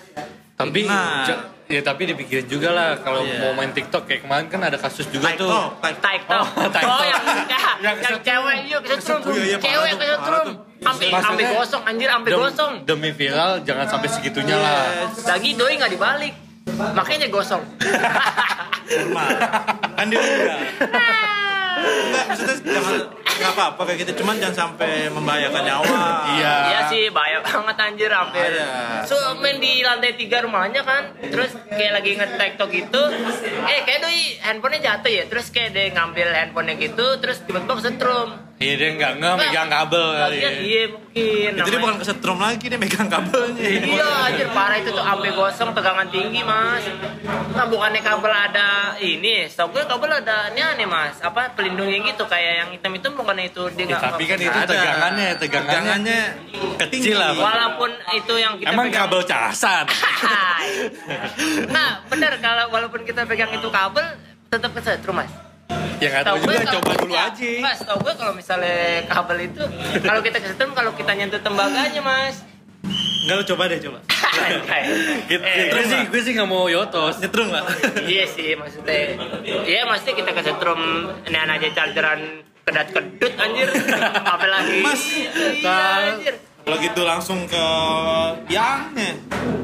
Tapi 0.53 0.83
Nah. 0.83 1.23
ya 1.65 1.79
tapi 1.79 2.03
dipikirin 2.03 2.43
juga 2.45 2.69
lah 2.69 2.89
kalau 2.99 3.23
Iya. 3.23 3.39
mau 3.41 3.55
main 3.55 3.71
TikTok 3.71 4.03
kayak 4.03 4.21
kemarin 4.21 4.45
kan 4.45 4.59
ada 4.59 4.75
kasus 4.75 5.07
juga 5.07 5.31
tuh. 5.31 5.47
TikTok. 5.79 6.43
Oh, 6.51 6.67
TikTok. 6.67 6.83
Oh, 6.83 6.99
yang 7.01 7.23
enggak. 7.23 7.73
Yang 8.03 8.19
cewek 8.19 8.57
yuk 8.67 8.81
kesetrum. 8.83 9.23
Iya, 9.31 9.43
iya, 9.45 9.57
Cewek 9.57 9.91
tuh, 9.93 10.03
kesetrum. 10.03 10.47
Maksudnya- 10.83 11.23
sampai 11.23 11.43
gosong 11.49 11.83
anjir, 11.87 12.09
Dem- 12.11 12.43
gosong. 12.43 12.73
Demi 12.83 13.09
viral 13.15 13.63
jangan 13.63 13.87
sampai 13.87 14.09
segitunya 14.11 14.57
lah. 14.57 14.83
Lagi 15.25 15.55
doi 15.55 15.79
nggak 15.79 15.91
dibalik. 15.95 16.33
Makanya 16.77 17.27
gosong. 17.31 17.63
Normal. 18.89 19.29
kan 19.97 20.05
dia 20.09 20.19
udah. 20.19 20.59
Enggak, 21.79 22.23
maksudnya 22.29 22.55
jangan 22.65 22.95
nggak 23.39 23.53
apa-apa 23.55 23.81
kayak 23.87 23.99
gitu, 24.03 24.11
cuman 24.23 24.35
jangan 24.37 24.55
sampai 24.67 25.07
membahayakan 25.07 25.63
nyawa. 25.63 25.99
Iya. 26.35 26.53
Iya 26.69 26.79
sih, 26.91 27.03
bahaya 27.09 27.39
banget 27.39 27.75
anjir 27.79 28.11
hampir. 28.11 28.51
Bahaya. 28.51 29.07
So 29.07 29.15
main 29.39 29.57
di 29.63 29.81
lantai 29.81 30.19
tiga 30.19 30.43
rumahnya 30.43 30.83
kan, 30.83 31.15
terus 31.23 31.55
kayak 31.71 32.03
lagi 32.03 32.19
nge-tiktok 32.19 32.69
gitu, 32.75 33.01
eh 33.65 33.79
kayak 33.87 33.99
doi 34.03 34.21
handphonenya 34.43 34.99
jatuh 34.99 35.11
ya, 35.11 35.23
terus 35.31 35.47
kayak 35.49 35.71
dia 35.71 35.89
ngambil 35.95 36.27
handphonenya 36.35 36.75
gitu, 36.77 37.05
terus 37.23 37.39
tiba-tiba 37.47 37.79
kesetrum. 37.79 38.29
Iya 38.59 38.73
dia 38.75 38.89
nggak 38.99 39.11
nggak 39.23 39.33
megang 39.39 39.69
kabel 39.71 40.05
kali. 40.19 40.35
Lagian 40.35 40.51
ya. 40.51 40.59
iya 40.59 40.83
mungkin. 40.91 41.49
Jadi 41.55 41.69
dia 41.71 41.79
bukan 41.79 41.97
kesetrum 42.03 42.37
lagi, 42.43 42.65
dia 42.67 42.75
megang 42.75 43.07
kabelnya. 43.07 43.63
Iya 43.63 44.07
anjir 44.27 44.47
parah 44.51 44.77
itu 44.83 44.91
tuh 44.91 44.99
sampai 44.99 45.31
gosong 45.31 45.69
tegangan 45.71 46.07
tinggi 46.11 46.41
mas 46.43 46.83
Nah 47.55 47.65
bukannya 47.65 48.01
kabel 48.03 48.33
ada 48.33 48.93
ini 48.99 49.47
Setahu 49.47 49.73
gue 49.73 49.83
kabel 49.87 50.11
ada 50.21 50.51
ini 50.51 50.61
aneh 50.61 50.87
mas 50.87 51.17
Apa 51.23 51.53
pelindungnya 51.53 52.13
gitu 52.13 52.23
Kayak 52.29 52.53
yang 52.65 52.69
hitam-hitam 52.75 53.15
bukannya 53.29 53.45
itu 53.45 53.63
dia 53.71 53.77
Ya, 53.79 53.85
nggak 53.87 54.01
tapi 54.01 54.23
kan 54.25 54.37
itu 54.39 54.49
Ada. 54.51 54.65
tegangannya, 54.67 55.27
tegangannya 55.37 56.19
kecil 56.79 57.15
lah. 57.15 57.29
Walaupun 57.31 57.89
itu 58.11 58.33
yang 58.35 58.53
kita 58.57 58.73
Emang 58.73 58.89
pegang- 58.89 59.05
kabel 59.05 59.21
casan. 59.23 59.85
Hai. 59.85 60.69
Nah 61.75 62.01
benar 62.09 62.33
kalau 62.39 62.65
walaupun 62.69 63.05
kita 63.05 63.21
pegang 63.23 63.53
itu 63.53 63.69
kabel 63.69 64.05
Tetap 64.49 64.73
kesetrum 64.73 65.13
mas 65.15 65.29
ya 65.99 66.09
nggak 66.09 66.25
tahu 66.25 66.37
juga 66.41 66.57
kalau- 66.57 66.73
coba 66.75 66.91
dulu 66.97 67.13
ya, 67.13 67.29
aja. 67.29 67.51
Mas, 67.61 67.79
tau 67.79 67.97
gue 67.99 68.13
kalau 68.15 68.33
misalnya 68.33 68.77
kabel 69.05 69.37
itu 69.45 69.61
Kalau 69.99 70.21
kita 70.23 70.37
kesetrum 70.39 70.71
kalau 70.73 70.91
kita 70.91 71.11
nyentuh 71.13 71.37
tembaganya 71.37 72.01
mas 72.01 72.41
Enggak 73.19 73.35
lu 73.35 73.45
coba 73.45 73.63
deh 73.69 73.77
coba. 73.77 73.99
Gitu. 75.27 75.43
Eh, 75.43 75.69
gue 75.69 75.83
sih 75.85 76.01
gue 76.07 76.21
sih 76.23 76.31
nggak 76.33 76.47
mau 76.47 76.65
yotos. 76.65 77.19
Nyetrum 77.19 77.51
nggak? 77.51 77.65
iya 78.07 78.25
sih 78.25 78.55
maksudnya 78.55 79.19
iya 79.63 79.85
maksudnya 79.85 80.15
kita 80.17 80.31
kesetrum 80.33 80.81
ini 81.21 81.37
aja 81.37 81.67
chargeran 81.69 82.41
kedat 82.69 82.87
kedut 82.89 83.33
anjir 83.35 83.67
apalagi 84.33 84.79
Mas, 84.79 85.01
iya 85.09 85.77
anjir 86.07 86.35
Kalau 86.59 86.77
gitu 86.77 87.01
langsung 87.01 87.39
ke 87.43 87.65
yangnya. 88.45 89.17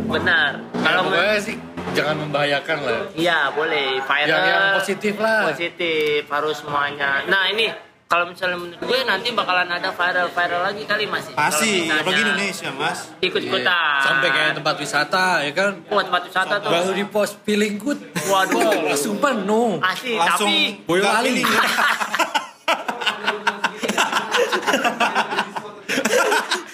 benar 0.06 0.58
Kalau 0.76 1.02
gue 1.08 1.30
sih 1.40 1.56
jangan 1.92 2.18
membahayakan 2.20 2.78
lah. 2.82 3.02
iya 3.14 3.50
boleh 3.50 4.02
viral 4.02 4.28
Yang 4.28 4.46
yang 4.48 4.66
positif 4.74 5.14
lah. 5.16 5.42
positif 5.48 6.22
harus 6.26 6.56
semuanya 6.58 7.22
nah 7.26 7.46
ini 7.46 7.70
kalau 8.06 8.30
misalnya 8.30 8.54
menurut 8.56 8.80
gue 8.80 9.00
nanti 9.02 9.28
bakalan 9.32 9.66
ada 9.68 9.90
viral 9.90 10.30
viral 10.30 10.62
lagi 10.64 10.84
kali 10.84 11.06
mas 11.06 11.26
Pasti, 11.32 11.90
apalagi 11.90 12.22
Indonesia, 12.22 12.70
Mas. 12.72 13.10
ikut 13.20 13.42
ikutan 13.44 13.98
Sampai 14.00 14.30
kayak 14.30 14.54
tempat 14.54 14.76
wisata 14.78 15.42
ya 15.42 15.52
kan. 15.52 15.72
Wah, 15.90 16.04
tempat 16.04 16.22
wisata 16.24 16.54
tuh 16.60 16.70
Baru 16.70 16.94
di 16.94 17.02
pos 17.04 17.34
feeling 17.42 17.76
good. 17.76 17.98
Waduh. 18.24 18.86
Langsung 18.86 19.18
penuh. 19.18 19.82
Langsung 19.82 20.46
tapi 20.46 20.86
Boyolali. 20.86 21.42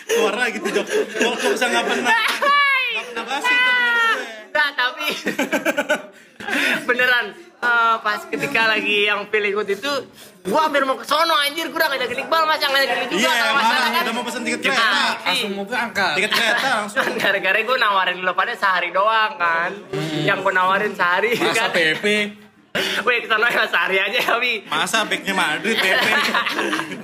Keluar 0.07 0.35
lagi 0.37 0.57
tuh 0.59 0.71
Jok. 0.71 0.87
Jok 1.17 1.35
Jok 1.37 1.51
bisa 1.55 1.65
nggak 1.67 1.85
pernah. 1.85 2.11
Nggak 2.11 3.05
pernah 3.07 3.23
basi. 3.25 3.53
Nah, 4.51 4.69
tapi 4.75 5.05
beneran 6.83 7.25
eh, 7.61 7.95
pas 8.03 8.19
ketika 8.27 8.61
lagi 8.67 9.07
yang 9.07 9.29
pilih 9.31 9.49
ikut 9.55 9.67
itu 9.71 9.91
gua 10.43 10.67
hampir 10.67 10.83
mau 10.83 10.97
ke 10.97 11.05
sono 11.05 11.31
anjir 11.37 11.69
gua 11.69 11.85
udah 11.85 11.89
ngajak 11.93 12.09
Iqbal 12.17 12.43
mas 12.43 12.59
yang 12.59 12.73
ngajak 12.73 12.97
juga 13.07 13.21
Iya, 13.21 13.31
kalau 13.31 13.53
mana 13.53 13.61
masalah 13.61 13.87
kan 13.87 14.01
udah 14.03 14.13
mau 14.13 14.23
pesen 14.25 14.41
tiket 14.43 14.59
kereta. 14.61 14.89
Langsung 15.23 15.51
mau 15.55 15.65
berangkat. 15.65 16.13
Tiket 16.17 16.31
kereta 16.33 16.69
langsung. 16.81 17.05
gara-gara 17.21 17.59
gue 17.61 17.77
nawarin 17.79 18.17
lo 18.19 18.33
pada 18.33 18.53
sehari 18.57 18.89
doang 18.91 19.33
kan 19.37 19.71
yang 20.25 20.37
gue 20.41 20.53
nawarin 20.53 20.93
sehari 20.93 21.31
Masa 21.37 21.69
kan 21.69 21.71
PP. 21.71 22.05
Wih 23.01 23.19
ke 23.19 23.27
sana 23.27 23.51
ya 23.51 23.67
sehari 23.67 23.99
aja 23.99 24.19
tapi 24.31 24.63
Masa 24.63 25.03
backnya 25.03 25.35
Madrid, 25.35 25.75
PP. 25.75 25.91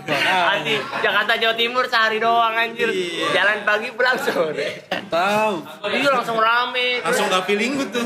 Hati 0.07 0.73
Jakarta 0.97 1.35
Jawa 1.35 1.53
Timur 1.53 1.83
sehari 1.83 2.17
doang 2.17 2.55
anjir 2.55 2.87
Iya. 2.87 3.35
Jalan 3.35 3.57
pagi 3.61 3.91
pulang 3.91 4.15
sore 4.15 4.87
Tahu. 5.07 5.55
Iya 5.85 6.09
langsung 6.09 6.39
rame 6.39 7.03
Langsung 7.03 7.27
gak 7.27 7.43
feeling 7.43 7.75
gue 7.75 7.87
tuh. 7.91 8.05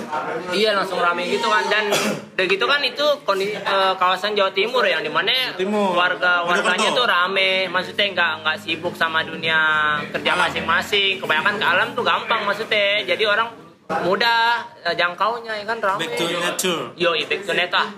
Iya 0.49 0.73
langsung 0.73 0.97
rame 0.97 1.21
gitu 1.27 1.45
kan 1.45 1.61
dan 1.67 1.85
udah 2.33 2.45
gitu 2.47 2.65
kan 2.65 2.81
itu 2.81 3.05
kondi, 3.21 3.53
eh, 3.53 3.93
kawasan 3.95 4.33
Jawa 4.33 4.49
Timur 4.49 4.81
yang 4.81 5.05
di 5.05 5.11
mana 5.11 5.53
Timur. 5.53 5.93
warga 5.93 6.41
warganya 6.41 6.89
tuh 6.89 7.05
rame 7.05 7.69
maksudnya 7.69 8.09
nggak 8.09 8.31
nggak 8.41 8.57
sibuk 8.57 8.97
sama 8.97 9.21
dunia 9.21 9.61
kerja 10.09 10.33
masing-masing 10.33 11.21
kebanyakan 11.21 11.55
ke 11.55 11.65
alam 11.67 11.87
tuh 11.93 12.01
gampang 12.01 12.41
maksudnya 12.41 13.05
jadi 13.05 13.23
orang 13.27 13.60
mudah 14.01 14.41
eh, 14.81 14.95
jangkaunya 14.95 15.53
ya 15.53 15.65
kan 15.65 15.77
rame 15.77 15.99
Back 15.99 16.11
to 16.15 16.25
nature. 16.25 16.81
yo 16.95 17.09
back 17.13 17.41
to 17.41 17.53
ah 17.73 17.89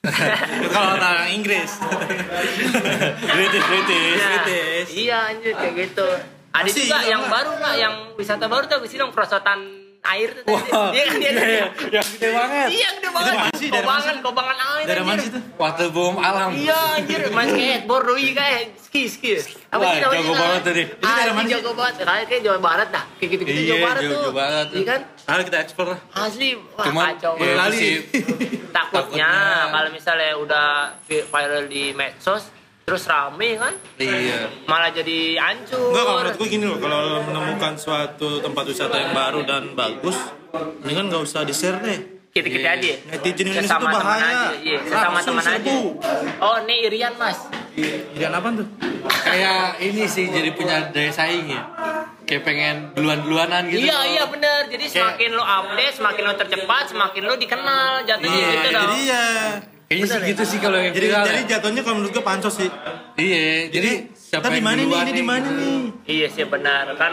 Kalau 0.72 0.96
orang 0.96 1.28
Inggris. 1.28 1.76
British, 3.20 3.64
British. 3.68 4.16
Iya. 4.16 4.28
British. 4.32 4.88
iya 4.90 5.18
anjir 5.28 5.52
kayak 5.52 5.74
gitu 5.76 6.08
ada 6.50 6.64
Masih 6.64 6.82
juga 6.82 6.98
yang 7.04 7.22
lah. 7.22 7.30
baru 7.30 7.50
nggak 7.54 7.74
yang 7.76 7.94
wisata 8.16 8.48
baru 8.48 8.64
tuh 8.64 8.80
sih 8.84 8.96
dong 8.96 9.12
perosotan 9.12 9.60
air 10.02 10.28
tuh 10.32 10.44
Wah, 10.48 10.90
iya 10.90 11.04
kan 11.04 11.16
iya 11.16 11.30
kan? 11.30 11.44
iya, 11.44 11.64
yang 11.92 12.06
gede 12.08 12.28
banget. 12.30 12.68
iya 12.70 12.88
gede 12.90 13.08
banget 13.10 13.32
mana 13.34 13.52
sih? 13.54 13.68
Dari 13.68 13.84
kobangan 13.84 14.16
kobangan 14.20 14.56
air 14.74 14.86
Dari 14.86 15.02
mana 15.04 15.20
sih 15.20 15.30
tuh? 15.30 15.42
Oh, 15.44 15.60
Waterboom 15.60 16.14
alam. 16.16 16.50
Iya 16.52 16.78
anjir 16.96 17.20
main 17.30 17.48
skateboard 17.48 18.04
doi 18.06 18.28
kayak 18.32 18.60
ski 18.80 19.02
ski. 19.06 19.30
Apa 19.68 19.82
sih 19.86 20.00
namanya? 20.00 20.00
jago 20.16 20.32
banget 20.34 20.62
tadi. 20.64 20.82
Itu 20.88 21.04
dari 21.04 21.32
mana? 21.36 21.46
Jago 21.46 21.70
banget. 21.76 21.94
Kayak 22.00 22.26
kayak 22.26 22.42
Jawa 22.42 22.58
Barat 22.58 22.88
dah. 22.88 23.04
Kayak 23.14 23.28
gitu-gitu 23.30 23.60
Iya, 23.60 23.68
Jawa 23.68 23.80
Barat 23.84 24.00
tuh. 24.00 24.10
Jawa 24.16 24.32
Barat. 24.34 24.66
Iya 24.70 24.84
kan? 24.86 25.00
Ayo 25.30 25.42
kita 25.44 25.58
ekspor 25.60 25.86
lah. 25.86 26.00
Asli 26.16 26.48
wah 26.56 26.84
Cuman 26.84 27.04
kacau. 27.12 27.32
ya, 27.36 27.64
sih. 27.70 27.92
Takutnya 28.70 28.72
takutnya. 28.72 29.30
kalau 29.68 29.90
misalnya 29.92 30.30
udah 30.34 30.66
vi- 31.04 31.22
viral 31.22 31.64
di 31.66 31.92
medsos 31.92 32.42
terus 32.90 33.06
rame 33.06 33.54
kan 33.54 33.70
Iya. 33.96 34.50
malah 34.66 34.90
jadi 34.90 35.38
hancur. 35.38 35.78
Enggak, 35.88 36.02
kalau 36.02 36.18
menurut 36.18 36.36
gue 36.36 36.48
gini 36.50 36.64
loh, 36.66 36.78
kalau 36.78 36.98
lo 36.98 37.18
menemukan 37.22 37.72
suatu 37.76 38.42
tempat 38.42 38.66
wisata 38.66 38.98
yang 38.98 39.14
baru 39.14 39.46
dan 39.46 39.62
bagus, 39.72 40.18
ini 40.82 40.90
kan 40.90 41.06
nggak 41.06 41.22
usah 41.22 41.46
di-share 41.46 41.78
deh. 41.78 42.18
Kita-kita 42.30 42.66
Iya. 42.68 42.74
aja. 42.76 42.92
Netizen 43.08 43.42
Indonesia 43.44 43.62
tuh 43.68 43.78
teman 43.80 43.94
bahaya. 43.96 44.26
aja. 44.26 44.50
Iya, 44.56 44.78
sesama 44.80 45.06
Langsung 45.12 45.34
teman 45.36 45.46
aja. 45.52 45.70
Oh, 46.40 46.56
ini 46.60 46.74
Irian, 46.84 47.14
Mas. 47.14 47.38
Irian 47.76 48.32
apa 48.32 48.48
tuh? 48.52 48.66
Kayak 49.20 49.62
ini 49.78 50.02
sih 50.04 50.26
jadi 50.26 50.50
punya 50.50 50.90
daya 50.90 51.10
saing 51.10 51.46
ya. 51.46 51.62
Kayak 52.22 52.42
pengen 52.44 52.76
duluan-duluanan 52.92 53.66
gitu. 53.66 53.82
Iya, 53.84 53.98
iya 54.08 54.24
bener. 54.26 54.66
Jadi 54.66 54.82
Kayak- 54.84 55.14
semakin 55.14 55.30
lo 55.32 55.42
update, 55.44 55.94
semakin 55.96 56.22
lo 56.24 56.34
tercepat, 56.36 56.84
semakin 56.88 57.22
lo 57.24 57.34
dikenal 57.36 57.90
jatuhnya 58.04 58.30
Iya, 58.36 58.50
gitu 58.52 58.68
dong. 58.68 58.82
Jadi 58.84 58.98
ya, 59.04 59.26
Kayaknya 59.90 60.06
sih 60.06 60.22
gitu 60.30 60.42
sih 60.46 60.58
kalau 60.62 60.78
yang 60.78 60.94
jadi 60.94 61.06
viral 61.10 61.24
jadi 61.26 61.42
ya. 61.42 61.48
jatuhnya 61.58 61.82
kalau 61.82 61.96
menurut 61.98 62.14
gue 62.14 62.22
pansos 62.22 62.54
sih. 62.54 62.70
Iya, 63.18 63.74
jadi 63.74 63.90
siapa 64.14 64.46
Tapi 64.46 64.54
di 64.54 64.62
yang 64.62 64.66
mana 64.70 64.80
nih? 64.86 64.98
Ini 65.02 65.12
di 65.12 65.24
mana 65.26 65.42
gitu. 65.42 65.58
nih? 65.58 65.78
Iya 66.06 66.26
sih 66.30 66.46
benar 66.46 66.94
kan. 66.94 67.12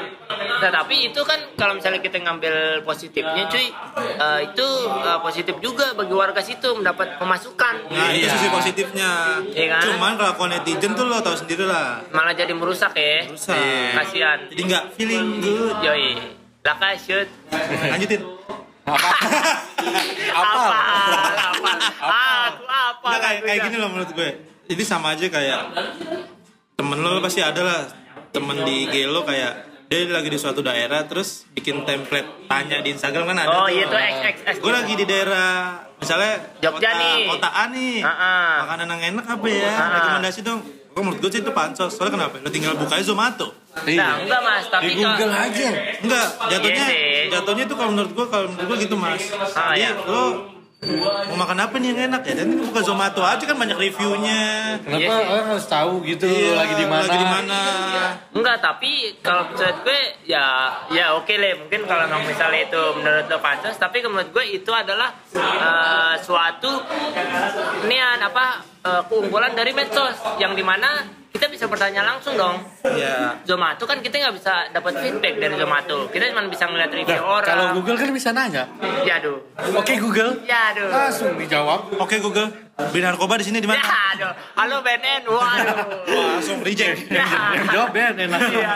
Nah, 0.61 0.69
tapi 0.69 1.09
itu 1.09 1.17
kan 1.25 1.41
kalau 1.57 1.73
misalnya 1.73 1.97
kita 1.97 2.21
ngambil 2.21 2.85
positifnya 2.85 3.49
cuy, 3.49 3.73
eh, 3.97 4.39
itu 4.45 4.67
eh, 4.93 5.19
positif 5.19 5.57
juga 5.57 5.97
bagi 5.97 6.13
warga 6.13 6.37
situ 6.37 6.69
mendapat 6.71 7.17
pemasukan. 7.17 7.89
Nah, 7.89 8.13
itu 8.13 8.29
Iya. 8.29 8.37
sisi 8.37 8.47
positifnya. 8.47 9.09
Iya 9.49 9.65
kan? 9.73 9.81
Cuman 9.81 10.11
kelakuan 10.13 10.49
netizen 10.53 10.93
tuh 10.93 11.09
lo 11.09 11.17
tau 11.25 11.33
sendiri 11.33 11.65
lah. 11.65 12.05
Malah 12.13 12.37
jadi 12.37 12.53
merusak 12.53 12.93
ya. 12.93 13.25
Rusak. 13.25 13.57
Kasihan. 13.97 14.39
Jadi 14.53 14.61
nggak 14.61 14.83
feeling 14.93 15.41
good. 15.41 15.81
Yoi. 15.81 16.13
Laka 16.61 16.93
shoot. 16.93 17.25
Lanjutin. 17.89 18.36
Apa? 18.87 19.09
Apa? 20.41 20.63
Apa? 20.63 21.71
Apa? 21.99 22.21
Aku 22.47 22.63
apa? 22.67 23.07
Nggak, 23.11 23.21
kayak, 23.21 23.39
kayak 23.43 23.59
gini 23.67 23.75
loh 23.79 23.89
menurut 23.91 24.11
gue. 24.15 24.29
Jadi 24.67 24.83
sama 24.83 25.15
aja 25.15 25.27
kayak 25.27 25.61
temen 26.77 26.97
lo 27.01 27.19
pasti 27.19 27.41
ada 27.43 27.61
lah 27.63 27.79
temen 28.31 28.63
di 28.63 28.85
Gelo 28.91 29.23
kayak 29.25 29.67
dia 29.87 30.03
lagi 30.11 30.27
di 30.27 30.35
suatu 30.35 30.59
daerah 30.59 31.07
terus 31.07 31.47
bikin 31.55 31.87
template 31.87 32.47
tanya 32.51 32.83
di 32.83 32.91
Instagram 32.91 33.31
kan 33.31 33.37
ada. 33.47 33.55
Oh 33.63 33.67
iya 33.71 33.87
tuh 33.87 33.95
XXX. 33.95 34.55
Gue 34.59 34.71
lagi 34.75 34.93
di 34.99 35.05
daerah 35.07 35.79
misalnya 35.95 36.33
Jogja 36.59 36.91
kota, 36.91 36.99
nih. 36.99 37.19
kota 37.31 37.49
A 37.49 37.63
nih. 37.71 37.97
Ah-ah. 38.03 38.51
Makanan 38.67 38.87
yang 38.91 39.01
enak 39.15 39.25
apa 39.31 39.47
ya? 39.47 39.71
Ah-ah. 39.71 39.87
Rekomendasi 39.95 40.39
dong. 40.43 40.59
Kok 40.97 41.05
menurut 41.05 41.21
gue 41.21 41.29
sih 41.29 41.45
itu 41.45 41.53
pansos. 41.53 41.93
Soalnya 41.93 42.13
kenapa? 42.17 42.41
Lo 42.41 42.49
tinggal 42.49 42.73
buka 42.73 42.97
aja 42.97 43.05
Zomato. 43.05 43.53
Nah, 43.77 43.85
Iya. 43.85 44.09
enggak 44.17 44.41
Mas, 44.41 44.65
tapi 44.65 44.89
Di 44.89 44.93
Google 44.97 45.29
kalau- 45.29 45.45
aja. 45.45 45.67
Enggak, 46.01 46.25
jatuhnya 46.49 46.85
Iya 46.89 47.29
jatuhnya 47.29 47.63
itu 47.63 47.75
kalau 47.77 47.91
menurut 47.93 48.11
gue 48.11 48.25
kalau 48.25 48.45
menurut 48.49 48.65
gue 48.65 48.77
gitu 48.81 48.95
mas. 48.97 49.21
Ah, 49.53 49.77
Jadi 49.77 49.77
iya. 49.77 49.91
lo 49.93 50.56
mau 50.77 51.33
makan 51.35 51.57
apa 51.57 51.81
nih 51.81 51.89
yang 51.89 52.13
enak 52.13 52.21
ya 52.21 52.37
dan 52.37 52.53
buka 52.53 52.85
Zomato 52.85 53.19
aja 53.19 53.41
kan 53.41 53.57
banyak 53.57 53.73
reviewnya 53.75 54.41
Kenapa 54.77 55.01
Iya 55.01 55.09
sih. 55.09 55.25
orang 55.27 55.47
harus 55.49 55.65
tahu 55.67 55.93
gitu 56.05 56.29
Iya, 56.29 56.53
lagi 56.53 56.73
di 56.75 56.85
mana? 56.85 57.01
lagi 57.01 57.17
di 57.17 57.25
mana 57.27 57.59
Enggak, 58.29 58.57
tapi 58.61 58.91
kalau 59.19 59.49
menurut 59.49 59.77
gue 59.81 60.01
ya 60.23 60.45
ya 60.93 61.17
oke 61.17 61.33
le. 61.33 61.57
Mungkin 61.57 61.81
kalau 61.83 62.05
memang 62.05 62.23
misalnya 62.23 62.61
itu 62.63 62.81
menurut 62.93 63.25
lo 63.25 63.37
pantas, 63.39 63.73
tapi 63.75 64.05
menurut 64.05 64.29
gue 64.29 64.45
itu 64.53 64.69
adalah 64.69 65.09
eh, 65.33 66.13
suatu 66.21 66.69
nian 67.83 68.21
apa 68.21 68.45
eh, 68.85 69.01
keunggulan 69.03 69.51
dari 69.51 69.73
medsos 69.73 70.13
yang 70.37 70.53
di 70.53 70.61
mana 70.61 71.01
kita 71.27 71.45
bisa 71.47 71.65
bertanya 71.65 72.01
langsung 72.03 72.33
dong. 72.33 72.57
ya 72.95 73.37
Zomato 73.43 73.83
kan 73.83 73.99
kita 73.99 74.17
nggak 74.17 74.35
bisa 74.35 74.53
dapat 74.69 74.93
feedback 74.99 75.35
dari 75.37 75.55
Zomato. 75.55 76.07
Kita 76.07 76.29
cuma 76.29 76.45
bisa 76.45 76.65
ngeliat 76.65 76.89
review 76.89 77.15
Nah, 77.15 77.33
orang. 77.33 77.47
kalau 77.47 77.65
Google 77.75 77.97
kan 77.97 78.09
bisa 78.11 78.29
nanya. 78.31 78.63
Ya 79.03 79.17
aduh. 79.17 79.37
Oke 79.73 79.97
Google. 79.97 80.41
Ya 80.43 80.71
aduh. 80.71 80.87
Langsung 80.87 81.33
dijawab. 81.35 81.93
oke 81.95 82.15
Google 82.19 82.66
beli 82.77 83.01
narkoba 83.01 83.41
di 83.41 83.45
sini 83.49 83.57
di 83.57 83.65
Ya 83.65 83.73
mana 83.73 83.81
aduh. 84.13 84.33
Halo 84.53 84.77
BNN. 84.85 85.21
Waduh. 85.25 85.77
langsung 86.37 86.61
reject 86.61 87.09
Ya. 87.13 87.25
Jawab 87.73 87.89
Ben 87.89 88.13
enak. 88.13 88.39
Iya. 88.53 88.73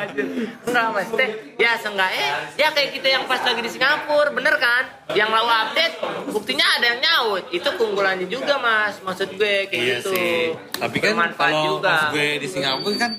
Enggak, 0.66 0.88
Mas. 0.90 1.10
Teh, 1.14 1.30
ya 1.62 1.78
seenggaknya 1.78 2.30
ya 2.58 2.74
kayak 2.74 2.90
kita 2.98 3.08
yang 3.14 3.24
pas 3.30 3.38
lagi 3.46 3.62
di 3.62 3.70
Singapura, 3.70 4.34
bener 4.34 4.58
kan? 4.58 4.84
Yang 5.14 5.30
lalu 5.30 5.52
update, 5.54 5.96
buktinya 6.34 6.66
ada 6.82 6.86
yang 6.90 7.00
nyaut. 7.00 7.44
Itu 7.54 7.70
keunggulannya 7.78 8.26
juga, 8.26 8.58
Mas. 8.58 8.98
Maksud 9.06 9.38
gue 9.38 9.70
kayak 9.70 9.86
Iya 9.86 9.98
gitu. 10.02 10.10
sih. 10.10 10.42
Tapi 10.82 10.98
kan 10.98 11.14
Bermanfaat 11.14 11.52
kalau 11.54 11.78
pas 11.80 12.02
gue 12.10 12.28
di 12.42 12.48
Singapura 12.50 12.98
kan 12.98 13.12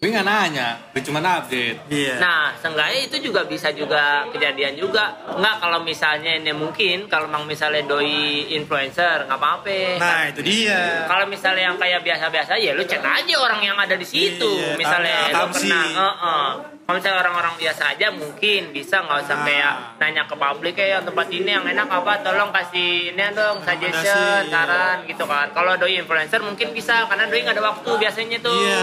gue 0.00 0.08
nggak 0.08 0.24
nanya, 0.24 0.80
gue 0.96 1.04
cuma 1.04 1.20
update. 1.20 1.92
iya 1.92 2.16
Nah, 2.16 2.56
seenggaknya 2.56 3.04
itu 3.04 3.20
juga 3.20 3.44
bisa 3.44 3.68
juga 3.68 4.24
kejadian 4.32 4.72
juga. 4.72 5.12
Enggak 5.28 5.60
kalau 5.60 5.84
misalnya 5.84 6.40
ini 6.40 6.56
mungkin 6.56 7.04
kalau 7.04 7.28
memang 7.28 7.44
misalnya 7.44 7.84
doi 7.84 8.48
influencer 8.48 9.28
nggak 9.28 9.36
apa-apa. 9.36 10.00
nah 10.00 10.24
itu 10.32 10.40
dia 10.40 11.04
Kalau 11.04 11.28
misalnya 11.28 11.68
yang 11.68 11.76
kayak 11.76 12.00
biasa-biasa 12.00 12.56
ya 12.56 12.72
lu 12.72 12.80
cek 12.88 13.04
aja 13.04 13.34
orang 13.44 13.60
yang 13.60 13.76
ada 13.76 13.92
di 13.92 14.08
situ. 14.08 14.40
Iya, 14.48 14.80
misalnya 14.80 15.36
lu 15.36 15.46
pernah, 15.52 15.84
Heeh. 15.92 16.48
Kalau 16.90 16.98
misalnya 16.98 17.22
orang-orang 17.22 17.54
biasa 17.54 17.82
aja 17.88 18.06
mungkin 18.10 18.74
bisa 18.74 18.98
nggak 18.98 19.18
usah 19.22 19.36
Ah. 19.36 19.46
kayak 19.46 19.74
nanya 19.96 20.26
ke 20.26 20.34
publik 20.34 20.74
kayak 20.74 21.06
tempat 21.06 21.30
ini 21.30 21.46
yang 21.46 21.62
enak 21.62 21.86
apa 21.86 22.18
tolong 22.18 22.50
kasih 22.50 23.14
ini 23.14 23.24
dong 23.30 23.62
suggestion, 23.62 24.10
Rekomendasi, 24.10 24.50
saran 24.50 24.96
gitu 25.06 25.22
kan. 25.22 25.46
Kalau 25.50 25.78
doi 25.78 25.94
influencer 25.94 26.42
mungkin 26.42 26.74
bisa 26.74 27.06
karena 27.06 27.30
doi 27.30 27.40
nggak 27.40 27.54
ada 27.54 27.64
waktu 27.64 27.90
biasanya 27.94 28.42
tuh. 28.42 28.58
Iya. 28.58 28.82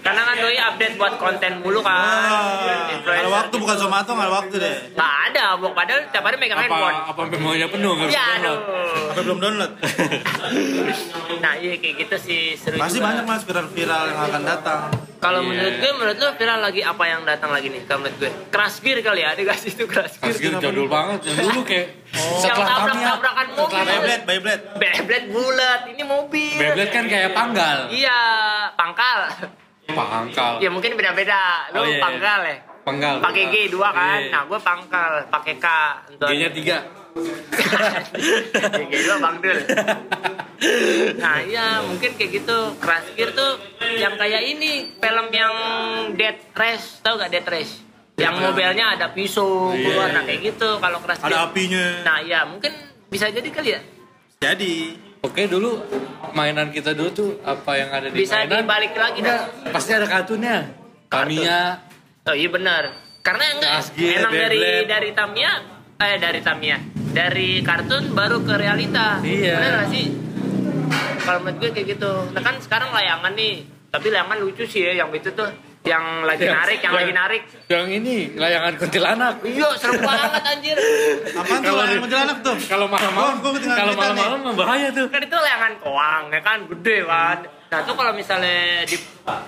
Karena 0.00 0.20
kan 0.24 0.36
doi 0.40 0.56
update 0.56 0.94
buat 0.96 1.14
konten 1.20 1.52
mulu 1.60 1.84
kan. 1.84 1.92
Wah, 1.92 3.20
ada 3.20 3.28
waktu 3.30 3.54
bukan 3.54 3.76
Zomato 3.76 4.10
nggak 4.10 4.24
ada 4.24 4.34
waktu 4.34 4.54
deh 4.56 4.76
Nggak 4.96 5.12
ada, 5.28 5.44
Bok. 5.54 5.72
Padahal 5.76 6.00
tiap 6.08 6.24
hari 6.24 6.36
megang 6.40 6.56
handphone. 6.58 6.96
Apa 6.96 7.12
apa 7.12 7.22
memorinya 7.28 7.68
penuh 7.68 7.90
nggak 7.92 8.08
bisa 8.08 8.16
Ya 8.16 8.26
download. 8.32 8.60
aduh. 8.64 9.10
apa 9.12 9.20
belum 9.20 9.38
download 9.38 9.72
Nah 11.38 11.52
iya 11.54 11.76
kayak 11.76 11.94
gitu 12.00 12.16
sih 12.18 12.56
seru 12.56 12.80
pasti 12.80 12.96
juga. 12.96 13.12
banyak 13.12 13.24
mas 13.26 13.44
viral-viral 13.44 14.02
yang 14.08 14.20
akan 14.24 14.42
datang 14.42 14.80
Kalau 15.22 15.38
Iya. 15.38 15.48
menurut 15.48 15.74
gue, 15.78 15.90
menurut 15.94 16.16
lo 16.18 16.28
viral 16.34 16.58
lagi 16.58 16.82
apa 16.82 17.04
yang 17.06 17.22
datang 17.22 17.54
lagi 17.54 17.70
nih? 17.70 17.86
Kalau 17.86 18.02
menurut 18.02 18.18
gue, 18.18 18.30
crash 18.50 18.82
gear 18.82 18.98
kali 18.98 19.22
ya, 19.22 19.30
dikasih 19.32 19.70
itu 19.70 19.84
crash 19.86 20.18
gear. 20.18 20.34
Pas 20.34 20.36
gitu 20.36 20.58
jadul 20.58 20.90
banget. 20.90 21.18
Yang 21.24 21.36
dulu 21.46 21.60
kayak 21.62 21.86
Yang 22.10 22.42
setelah 22.42 22.66
kami 22.66 22.90
tabrak-tabrakan 22.90 23.46
mobil. 23.54 23.78
Beyblade 23.80 24.24
Beyblade 24.26 24.62
Beyblade 24.76 25.26
bulat, 25.30 25.80
ini 25.86 26.02
mobil. 26.02 26.58
Beyblade 26.58 26.90
kan 26.90 27.04
kayak 27.06 27.30
panggal. 27.32 27.78
Iya, 27.88 28.20
pangkal. 28.74 29.18
Pangkal. 29.88 30.52
ya 30.58 30.70
mungkin 30.70 30.90
beda-beda. 30.94 31.70
Lo 31.70 31.80
Oh, 31.80 31.84
iya, 31.86 31.96
iya. 31.96 32.02
pangkal 32.02 32.40
ya. 32.42 32.56
Panggal. 32.82 33.14
Pakai 33.22 33.44
G 33.46 33.54
dua 33.70 33.88
kan. 33.94 34.18
Iya. 34.18 34.30
Nah, 34.32 34.42
gue 34.44 34.58
pangkal, 34.58 35.12
pakai 35.30 35.54
K. 35.56 35.66
Untuk 36.10 36.26
G-nya 36.26 36.50
tiga. 36.50 36.76
G 38.82 39.00
dua 39.02 39.16
Bang 39.18 39.36
Dul. 39.38 39.58
Nah 41.18 41.36
iya 41.42 41.82
mungkin 41.82 42.10
kayak 42.14 42.30
gitu 42.32 42.56
Crash 42.78 43.12
Gear 43.12 43.30
tuh 43.32 43.58
yang 43.92 44.14
kayak 44.14 44.42
ini 44.46 44.94
film 44.94 45.26
yang 45.28 45.54
Dead 46.14 46.38
Race 46.52 47.02
tau 47.02 47.16
gak 47.16 47.28
Dead 47.28 47.44
Race? 47.44 47.82
Yang 48.14 48.34
mobilnya 48.40 48.94
ada 48.94 49.10
pisau 49.10 49.72
Iya. 49.72 49.82
keluar 49.82 50.08
nah 50.12 50.22
kayak 50.22 50.40
gitu 50.46 50.68
kalau 50.78 50.98
Crash 51.00 51.18
Gear. 51.18 51.28
ada 51.28 51.38
apinya 51.44 51.84
Nah 52.02 52.18
iya 52.20 52.40
mungkin 52.44 52.72
bisa 53.08 53.26
jadi 53.28 53.48
kali 53.48 53.70
ya 53.70 53.80
jadi 54.38 54.74
Oke 55.22 55.46
dulu 55.46 55.78
mainan 56.32 56.70
kita 56.70 56.92
dulu 56.92 57.10
tuh 57.12 57.30
apa 57.42 57.78
yang 57.78 57.90
ada 57.90 58.06
di 58.06 58.16
bisa 58.16 58.42
mainan 58.42 58.62
dibalik 58.62 58.90
lagi 58.92 59.20
dah. 59.20 59.46
pasti 59.70 59.90
ada 59.92 60.02
kartunnya. 60.04 60.66
Tamiya, 61.06 61.78
Oh 62.22 62.32
iya 62.32 62.48
benar. 62.48 62.82
Karena 63.20 63.44
enggak 63.52 63.70
Crash 63.76 63.90
Gear, 63.92 64.18
emang 64.18 64.32
dari 64.34 64.58
dari 64.82 65.10
Tamiya 65.10 65.52
eh 65.96 66.16
dari 66.18 66.40
Tamiya 66.40 66.78
dari 67.12 67.60
kartun 67.60 68.12
baru 68.12 68.40
ke 68.40 68.54
realita. 68.56 69.20
Iya. 69.20 69.56
Bener 69.56 69.72
gak 69.78 69.88
sih? 69.88 70.06
Kalau 71.22 71.38
menurut 71.40 71.58
gue 71.60 71.70
kayak 71.70 71.86
gitu. 71.94 72.12
Nah 72.32 72.42
kan 72.42 72.54
sekarang 72.58 72.90
layangan 72.90 73.32
nih. 73.32 73.62
Tapi 73.92 74.06
layangan 74.08 74.40
lucu 74.40 74.64
sih 74.64 74.88
ya 74.88 75.04
yang 75.04 75.12
itu 75.12 75.28
tuh 75.30 75.46
yang 75.82 76.22
lagi 76.22 76.46
Yang- 76.46 76.56
narik, 76.56 76.78
yang 76.80 76.94
lagi 76.94 77.04
yang- 77.04 77.18
narik. 77.18 77.42
yang 77.68 77.86
ini 77.90 78.16
layangan 78.34 78.72
kuntilanak. 78.78 79.34
Iya, 79.42 79.68
serem 79.76 80.00
banget 80.00 80.30
anjir. 80.40 80.76
apaan 81.34 81.58
tuh 81.58 81.62
Kalau 81.62 81.76
layangan 81.76 82.00
kuntilanak 82.00 82.38
tuh 82.40 82.56
Kalau 82.64 82.86
malam-malam, 82.86 83.34
kalau 83.66 83.92
malam-malam 83.92 84.38
bahaya 84.54 84.88
tuh. 84.90 85.06
Kan 85.10 85.20
itu 85.20 85.36
layangan 85.36 85.72
koang, 85.78 86.24
ya 86.30 86.40
kan 86.40 86.58
gede 86.70 86.96
kan. 87.04 87.38
Nah, 87.68 87.80
tuh 87.82 87.94
kalau 87.94 88.12
misalnya 88.12 88.84
di 88.84 88.96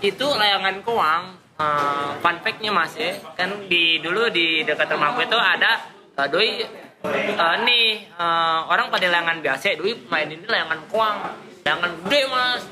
itu 0.02 0.26
layangan 0.26 0.76
koang, 0.82 1.22
eh, 1.54 2.10
fun 2.18 2.36
fact-nya 2.40 2.70
Mas 2.74 2.92
ya, 2.94 3.14
kan 3.32 3.48
di 3.64 4.02
dulu 4.02 4.26
di 4.28 4.60
dekat 4.60 4.90
rumah 4.90 5.14
gue 5.14 5.24
tuh 5.24 5.38
ada 5.38 5.70
eh, 6.14 6.28
doi 6.28 6.50
eh, 7.12 7.56
nih 7.64 7.86
eh, 8.08 8.60
orang 8.70 8.88
pada 8.88 9.06
layangan 9.08 9.38
biasa, 9.44 9.76
doi 9.76 9.92
main 10.08 10.28
ini 10.28 10.44
layangan 10.48 10.80
koang. 10.88 11.18
Layangan 11.64 11.92
gede 12.04 12.22
mas, 12.28 12.62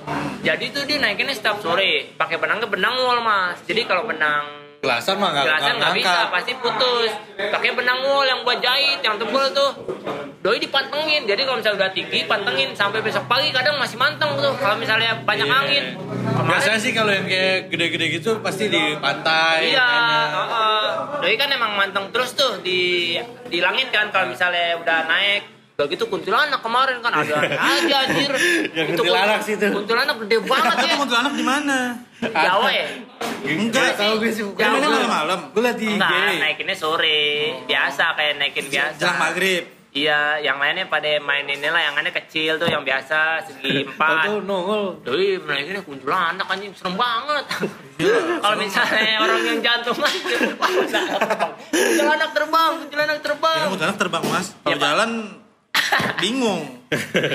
jadi 0.44 0.64
tuh 0.68 0.84
dia 0.84 1.00
naikinnya 1.00 1.32
setiap 1.32 1.64
sore, 1.64 2.12
pakai 2.12 2.36
benangnya 2.36 2.68
benang 2.68 2.92
wol 3.00 3.24
mas. 3.24 3.56
Jadi 3.64 3.88
kalau 3.88 4.04
benang 4.04 4.61
Gelasan 4.82 5.14
mah 5.22 5.30
nggak 5.30 5.46
Gelasan 5.46 5.74
nggak 5.78 5.94
bisa, 5.94 6.20
pasti 6.26 6.52
putus. 6.58 7.10
Pakai 7.38 7.70
benang 7.70 8.02
wool 8.02 8.26
yang 8.26 8.42
buat 8.42 8.58
jahit, 8.58 8.98
yang 8.98 9.14
tebel 9.14 9.54
tuh. 9.54 9.70
Doi 10.42 10.58
dipantengin. 10.58 11.22
Jadi 11.22 11.46
kalau 11.46 11.62
misalnya 11.62 11.86
udah 11.86 11.90
tinggi, 11.94 12.26
pantengin 12.26 12.74
sampai 12.74 12.98
besok 12.98 13.30
pagi 13.30 13.54
kadang 13.54 13.78
masih 13.78 13.94
manteng 13.94 14.34
tuh. 14.34 14.50
Kalau 14.58 14.74
misalnya 14.74 15.22
banyak 15.22 15.46
Iya. 15.46 15.54
angin. 15.54 15.84
Kemarin 16.34 16.50
Biasanya 16.50 16.80
sih 16.82 16.90
kalau 16.90 17.14
yang 17.14 17.30
kayak 17.30 17.70
gede-gede 17.70 18.06
gitu 18.10 18.42
pasti 18.42 18.66
di 18.66 18.98
pantai. 18.98 19.70
Iya, 19.70 19.86
heeh. 20.34 20.86
Doi 21.22 21.34
kan 21.38 21.46
emang 21.46 21.78
manteng 21.78 22.10
terus 22.10 22.34
tuh 22.34 22.58
di 22.58 23.14
di 23.46 23.62
langit 23.62 23.94
kan 23.94 24.10
kalau 24.10 24.26
misalnya 24.26 24.82
udah 24.82 25.06
naik. 25.06 25.61
Udah 25.82 25.90
gitu 25.90 26.04
kuntilanak 26.06 26.62
kemarin 26.62 26.96
kan 26.98 27.10
ada 27.12 27.34
aja 27.74 27.96
anjir. 28.00 28.30
Yang 28.70 28.86
Itu 28.88 29.02
kuntilanak 29.02 29.34
kun- 29.36 29.42
sih 29.42 29.54
tuh. 29.56 29.70
Kuntilanak 29.74 30.16
gede 30.22 30.36
banget 30.40 30.76
ya. 30.80 30.94
kuntilanak 30.94 31.32
di 31.32 31.42
mana 31.42 31.78
Jawa 32.22 32.70
ya? 32.70 32.86
enggak 33.42 33.98
tahu 33.98 34.14
gue 34.16 34.30
sih. 34.30 34.46
Mainnya 34.46 34.78
dulu- 34.78 34.94
malam-malam 34.94 35.40
Gue 35.50 35.60
liat 35.60 35.74
di 35.76 35.86
IG. 35.88 35.92
Enggak, 35.92 36.32
naikinnya 36.38 36.76
sore. 36.76 37.22
Biasa 37.64 38.04
kayak 38.14 38.32
naikin 38.38 38.66
biasa. 38.68 38.94
jelang 38.96 39.18
maghrib 39.18 39.64
Iya, 39.92 40.40
yang 40.40 40.56
lainnya 40.56 40.88
pada 40.88 41.04
main 41.20 41.44
ini 41.44 41.68
lah, 41.68 41.82
yang 41.82 41.92
lainnya 41.92 42.16
kecil 42.16 42.56
tuh, 42.56 42.64
yang 42.64 42.80
biasa 42.80 43.44
segi 43.44 43.84
Tahu 43.84 43.88
empat. 43.92 44.24
nongol. 44.40 45.04
Doi, 45.04 45.36
mereka 45.36 45.68
ini 45.68 45.82
kuntilanak 45.82 46.48
anjing 46.48 46.72
serem 46.72 46.96
banget. 46.96 47.44
Iya, 48.00 48.16
Kalau 48.40 48.56
misalnya 48.56 49.20
orang 49.20 49.40
yang 49.44 49.60
jantungan, 49.60 50.12
kuntilanak 51.68 52.30
terbang, 52.32 52.70
kuntilanak 52.78 53.14
ya 53.14 53.22
terbang. 53.22 53.58
kuntilanak 53.68 53.98
terbang 53.98 54.22
mas 54.24 54.46
Ya, 54.48 54.56
kalau 54.64 54.72
Pak. 54.72 54.80
jalan 54.80 55.10
bingung 56.18 56.62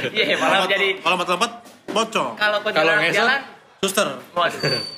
Iya, 0.10 0.38
malah 0.38 0.64
Kalau- 0.64 0.70
jadi 0.70 0.88
kalau 0.98 1.16
mata 1.16 1.32
lompat 1.34 1.52
bocong 1.88 2.30
kalau 2.36 2.58
kuntilanak 2.62 3.02
ngesot? 3.04 3.18
jalan, 3.18 3.42
suster. 3.80 4.08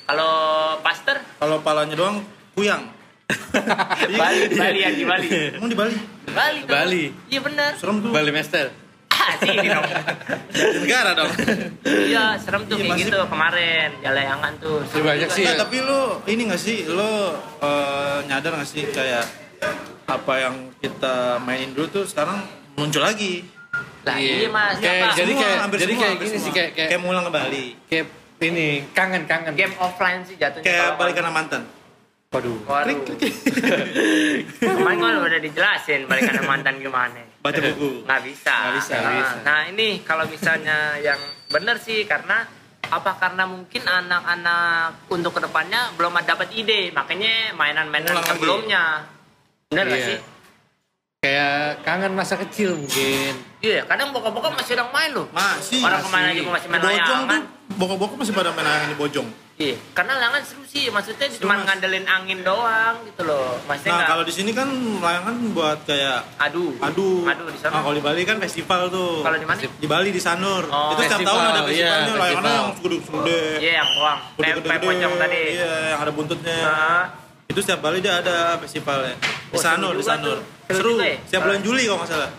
Kalau 0.06 0.34
pastor, 0.80 1.18
kalau 1.38 1.58
palanya 1.60 1.96
doang 1.96 2.20
kuyang 2.54 2.84
Bali, 4.12 4.40
Bali 4.52 4.80
yang 4.82 4.94
di 4.94 5.06
Bali. 5.06 5.28
emang 5.54 5.70
di 5.70 5.78
Bali 5.78 5.96
Bali. 6.28 6.60
tuh. 6.60 6.68
Bali. 6.68 7.04
Iya 7.28 7.40
benar. 7.40 7.72
serem 7.74 7.98
tuh 8.00 8.10
Bali 8.10 8.32
Master. 8.32 8.68
Ah, 9.12 9.36
sini 9.38 9.68
dong. 9.68 9.86
Negara 10.82 11.12
dong 11.14 11.30
Iya, 11.86 12.36
serem 12.38 12.66
tuh 12.66 12.76
Iya, 12.76 12.84
kayak 12.84 12.94
masih- 12.96 13.06
gitu 13.06 13.20
kemarin. 13.26 13.90
Jalayangan 14.00 14.54
tuh. 14.58 14.78
Masih 14.82 15.04
banyak 15.04 15.30
sih. 15.30 15.44
Nggak, 15.44 15.58
tapi 15.60 15.78
lu 15.80 16.02
ini 16.26 16.42
gak 16.48 16.58
sih 16.58 16.78
lo 16.86 17.38
eh, 17.60 18.18
nyadar 18.26 18.52
gak 18.56 18.66
sih 18.66 18.84
kayak 18.88 19.24
apa 20.04 20.34
yang 20.40 20.56
kita 20.80 21.16
mainin 21.40 21.70
dulu 21.70 21.88
tuh 21.92 22.04
sekarang 22.04 22.42
muncul 22.80 23.02
lagi 23.02 23.44
Lah 24.00 24.16
iya, 24.16 24.48
Mas. 24.48 24.80
Kayak- 24.80 25.12
jadi 25.14 25.28
Semua, 25.30 25.44
kayak- 25.44 25.60
hampir 25.60 25.78
jadi 25.78 25.92
semua, 25.92 26.02
kayak 26.02 26.16
gini 26.18 26.26
sih, 26.26 26.40
semua. 26.40 26.56
kayak- 26.56 26.72
kayak- 26.74 26.90
kayak 26.90 27.02
mulang 27.02 27.24
kembali 27.24 27.66
Kayak 27.86 28.06
ini 28.42 28.68
kangen-kangen. 28.90 29.54
game 29.54 29.76
offline 29.78 30.22
sih 30.24 30.36
jatuhnya. 30.36 30.64
kayak 30.64 30.80
kalau- 30.82 30.98
balikan 30.98 31.24
sama 31.24 31.36
mantan 31.36 31.64
Waduh. 32.30 32.58
Waduh. 32.64 32.98
Kemarin 34.62 34.98
kan 35.00 35.16
udah 35.20 35.42
dijelasin 35.42 36.06
balikan 36.06 36.34
sama 36.36 36.50
mantan 36.52 36.78
gimana. 36.78 37.22
baca 37.40 37.58
buku 37.58 38.04
Nggak 38.04 38.22
bisa. 38.24 38.54
Nggak 38.54 38.76
bisa, 38.78 38.94
Nah, 38.96 39.12
bisa. 39.16 39.36
Nah 39.42 39.60
ini 39.68 39.88
kalau 40.04 40.26
misalnya 40.26 40.78
yang 41.00 41.18
benar 41.48 41.76
sih 41.78 42.04
karena 42.04 42.46
apa 42.86 43.12
karena 43.18 43.44
mungkin 43.46 43.84
anak-anak 43.84 45.08
untuk 45.08 45.32
ke 45.32 45.42
depannya 45.42 45.94
belum 45.94 46.14
ada 46.14 46.34
dapat 46.34 46.50
ide 46.52 46.90
makanya 46.90 47.54
mainan-mainan 47.54 48.18
sebelumnya 48.24 49.06
bener 49.68 49.86
nggak 49.86 50.00
Iya. 50.00 50.08
sih 50.08 50.18
Kayak 51.30 51.84
kangen 51.84 52.16
masa 52.16 52.40
kecil 52.40 52.80
mungkin. 52.80 53.36
Iya, 53.60 53.84
kadang 53.84 54.16
bokap-bokap 54.16 54.56
masih 54.56 54.80
orang 54.80 54.88
main 54.96 55.12
loh. 55.12 55.28
Masih. 55.36 55.84
Orang 55.84 56.00
ke 56.00 56.08
mana 56.08 56.32
juga 56.32 56.52
masih 56.56 56.68
main 56.72 56.80
Bojong 56.80 56.96
layangan. 56.96 57.28
tuh, 57.44 57.76
bokap-bokap 57.76 58.18
masih 58.24 58.32
pada 58.32 58.50
main 58.56 58.64
layangan 58.64 58.88
di 58.88 58.96
Bojong. 58.96 59.28
Iya, 59.60 59.76
karena 59.92 60.16
layangan 60.16 60.42
seru 60.48 60.64
sih. 60.64 60.88
Maksudnya 60.88 61.28
Seru, 61.28 61.44
cuma 61.44 61.60
Mas. 61.60 61.68
ngandelin 61.68 62.06
angin 62.08 62.40
doang 62.40 62.96
gitu 63.04 63.22
loh. 63.28 63.60
Maksudnya 63.68 63.92
Nah, 63.92 63.98
nggak 64.00 64.08
kalau 64.08 64.24
di 64.24 64.32
sini 64.32 64.52
kan 64.56 64.68
layangan 64.96 65.36
buat 65.52 65.80
kayak 65.84 66.20
adu. 66.40 66.66
adu. 66.80 67.10
Adu 67.28 67.44
di 67.52 67.60
sana. 67.60 67.72
Nah, 67.76 67.82
kalau 67.84 67.96
di 68.00 68.04
Bali 68.08 68.22
kan 68.24 68.38
festival 68.40 68.82
tuh. 68.88 69.12
Kalau 69.20 69.36
di 69.36 69.44
mana? 69.44 69.60
Di 69.60 69.88
Bali 69.92 70.10
di 70.16 70.22
Sanur. 70.24 70.64
Oh, 70.72 70.96
itu 70.96 71.02
setiap 71.04 71.20
tahun 71.28 71.42
ada 71.44 71.52
iya, 71.52 71.60
festivalnya 71.68 71.84
layangannya 71.92 72.16
festival. 72.16 72.56
yang 72.56 72.70
segede-segede. 72.72 73.40
Iya, 73.60 73.72
yang 73.76 73.90
doang. 73.92 74.20
Kayak 74.40 74.56
Gede-gede. 74.56 74.88
pocong 74.88 75.14
tadi. 75.20 75.42
Iya, 75.52 75.72
yang 75.92 76.00
ada 76.00 76.12
buntutnya. 76.16 76.58
Nah, 76.64 77.04
Itu 77.44 77.60
setiap 77.60 77.80
Bali 77.84 78.00
dia 78.00 78.14
ada 78.16 78.56
festivalnya. 78.56 79.20
Di 79.20 79.28
Oh, 79.52 79.60
Sanur, 79.60 79.92
di 79.92 80.06
Sanur. 80.08 80.40
tuh. 80.40 80.59
Seru 80.70 80.78
Seru. 80.80 80.90
juga 80.94 81.06
ya? 81.08 81.18
Setiap 81.26 81.42
bulan 81.44 81.62
Juli 81.62 81.84
kalau 81.84 82.00
nggak 82.00 82.12
salah. 82.12 82.32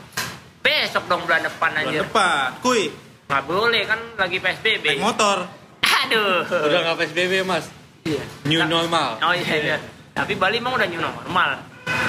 besok 0.61 1.05
dong 1.07 1.23
bulan 1.25 1.43
depan 1.43 1.69
Bulan 1.69 1.83
anjir. 1.85 2.01
depan. 2.05 2.47
Kuy, 2.61 2.83
Nggak 3.27 3.43
boleh 3.45 3.83
kan 3.85 3.99
lagi 4.17 4.37
PSBB. 4.39 4.85
naik 4.87 5.01
motor. 5.01 5.39
Aduh. 5.81 6.43
Udah 6.47 6.79
nggak 6.81 6.97
PSBB 7.01 7.33
mas. 7.43 7.67
Iya. 8.03 8.23
New 8.45 8.59
Nah, 8.59 8.69
normal. 8.71 9.09
Oh 9.21 9.33
iya 9.33 9.55
iya. 9.57 9.79
Tapi 10.13 10.35
Bali 10.35 10.57
emang 10.57 10.75
udah 10.75 10.87
new 10.87 10.99
normal. 10.99 11.51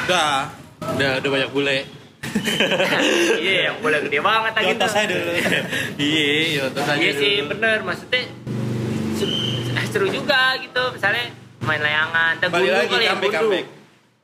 Udah. 0.05 0.49
Udah 0.91 1.09
udah 1.17 1.29
banyak 1.31 1.49
bule. 1.49 1.77
Iya, 3.41 3.53
yang 3.67 3.77
boleh 3.79 3.99
gede 4.03 4.19
banget 4.19 4.51
lagi 4.53 4.67
Di 4.67 4.73
atas 4.73 4.85
tuh. 4.85 4.93
saya 4.93 5.05
dulu. 5.07 5.31
Iya, 6.01 6.25
iya, 6.45 6.63
terus 6.69 6.85
aja 6.87 6.97
Iya 6.97 7.11
sih 7.13 7.33
bener 7.43 7.77
maksudnya 7.81 8.21
seru, 9.15 9.33
seru 9.87 10.07
juga 10.07 10.39
gitu 10.57 10.83
misalnya 10.91 11.25
main 11.61 11.79
layangan 11.79 12.33
Balik 12.43 12.69
lagi, 12.71 12.87
kali 12.89 13.03
ya 13.03 13.11
comeback, 13.11 13.31
gundu. 13.31 13.41
comeback. 13.43 13.65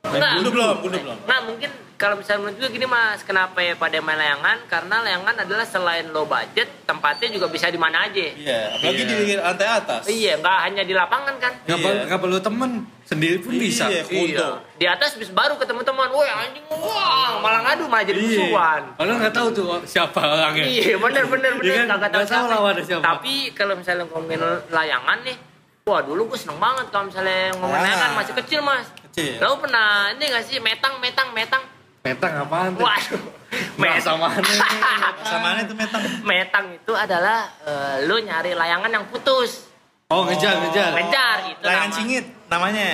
Enggak, 0.00 0.32
Gundu 0.36 0.50
belum, 0.52 0.76
gundu 0.80 0.98
belum. 1.00 1.18
Nah 1.24 1.38
mungkin 1.42 1.70
kalau 1.98 2.14
misalnya 2.14 2.40
menurut 2.40 2.56
juga 2.56 2.70
gini 2.70 2.86
mas, 2.86 3.20
kenapa 3.20 3.58
ya 3.58 3.74
pada 3.74 3.98
main 3.98 4.14
layangan? 4.14 4.62
Karena 4.64 5.02
layangan 5.02 5.34
adalah 5.36 5.66
selain 5.66 6.06
low 6.08 6.24
budget, 6.24 6.86
tempatnya 6.86 7.26
juga 7.28 7.50
bisa 7.50 7.66
di 7.66 7.76
mana 7.76 8.06
aja. 8.06 8.22
Iya, 8.22 8.70
apalagi 8.72 9.02
Iya. 9.02 9.18
di 9.18 9.34
lantai 9.36 9.66
atas. 9.68 10.02
Iya, 10.06 10.32
nggak 10.38 10.56
hanya 10.62 10.82
di 10.82 10.94
lapangan 10.94 11.34
kan? 11.36 11.52
Nggak 11.60 11.78
Iya. 11.80 12.06
nggak 12.06 12.20
perlu 12.22 12.38
temen 12.38 12.70
sendiri 13.02 13.36
pun 13.38 13.50
bisa. 13.52 13.90
Iya, 13.90 14.06
Iya. 14.06 14.46
Di 14.78 14.86
atas 14.86 15.18
bis 15.18 15.28
baru 15.28 15.58
ketemu 15.58 15.82
teman, 15.82 16.06
woi 16.08 16.24
anjing, 16.24 16.62
wah 16.70 17.42
malah 17.42 17.60
ngadu 17.64 17.84
malah 17.84 18.06
jadi 18.06 18.14
Iya. 18.16 18.30
musuhan. 18.46 18.82
Padahal 18.94 19.16
nggak 19.18 19.34
tahu 19.34 19.48
tuh 19.52 19.66
siapa 19.82 20.20
orangnya. 20.22 20.64
Iya 20.64 20.94
bener 20.96 21.24
bener 21.26 21.52
bener 21.52 21.66
Iya 21.66 21.82
kan? 21.82 21.86
kagak 21.92 22.08
tahu 22.08 22.20
Nggak 22.22 22.30
tahu 22.30 22.38
siapa. 22.40 22.54
lawannya 22.54 22.84
siapa. 22.86 23.02
Tapi 23.02 23.34
kalau 23.52 23.74
misalnya 23.74 24.04
ngomongin 24.06 24.40
layangan 24.70 25.18
nih, 25.26 25.36
wah 25.82 26.00
dulu 26.00 26.30
gue 26.30 26.38
seneng 26.38 26.62
banget 26.62 26.86
kalau 26.88 27.10
misalnya 27.10 27.50
ngomongin 27.58 27.74
Ah. 27.74 27.86
layangan 27.90 28.10
masih 28.14 28.34
kecil 28.38 28.60
mas. 28.62 28.86
Kecil. 29.10 29.42
Lo 29.42 29.58
pernah 29.58 30.14
ini 30.14 30.24
gak 30.28 30.46
sih 30.46 30.62
metang 30.62 30.94
metang 30.98 31.34
metang? 31.34 31.58
Metang 32.04 32.32
apaan 32.40 32.72
tuh? 32.74 32.84
Waduh. 32.86 33.22
Bahasa 33.80 34.12
mana 34.14 34.38
nih? 34.38 34.60
Sama 35.30 35.48
itu 35.58 35.74
metang. 35.74 36.02
metang 36.22 36.66
itu 36.74 36.92
adalah 36.92 37.48
eh, 37.64 38.04
lo 38.04 38.16
nyari 38.18 38.52
layangan 38.52 38.90
yang 38.90 39.04
putus. 39.08 39.66
Oh 40.08 40.24
ngejar 40.24 40.56
ngejar. 40.62 40.92
Ngejar 40.96 41.36
itu 41.52 41.62
Layangan 41.64 41.90
nama. 41.90 41.98
singit 42.00 42.24
namanya. 42.48 42.88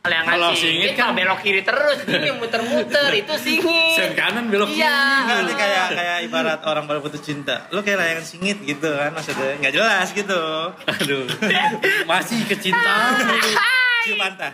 Layangan 0.00 0.32
Kalau 0.32 0.50
singit, 0.56 0.64
singit 0.64 0.90
kan 0.96 1.12
belok 1.12 1.40
kiri 1.44 1.60
terus, 1.60 1.98
ini 2.08 2.32
muter-muter 2.32 3.12
itu 3.12 3.34
singit. 3.36 3.92
Sen 3.92 4.16
kanan 4.16 4.48
belok 4.48 4.72
kiri. 4.72 4.80
Iya. 4.80 4.96
Enggak, 5.20 5.38
ini 5.44 5.54
kayak 5.56 5.86
kayak 5.92 6.18
ibarat 6.24 6.60
orang 6.64 6.84
baru 6.88 7.00
putus 7.04 7.20
cinta. 7.20 7.68
Lu 7.68 7.84
kayak 7.84 8.00
layangan 8.00 8.24
singit 8.24 8.64
gitu 8.64 8.88
kan 8.88 9.12
maksudnya. 9.12 9.60
Nggak 9.60 9.72
jelas 9.76 10.08
gitu. 10.16 10.42
Aduh. 10.96 11.24
Masih 12.08 12.40
kecintaan. 12.48 13.12
Cium 14.04 14.16
pantai. 14.16 14.52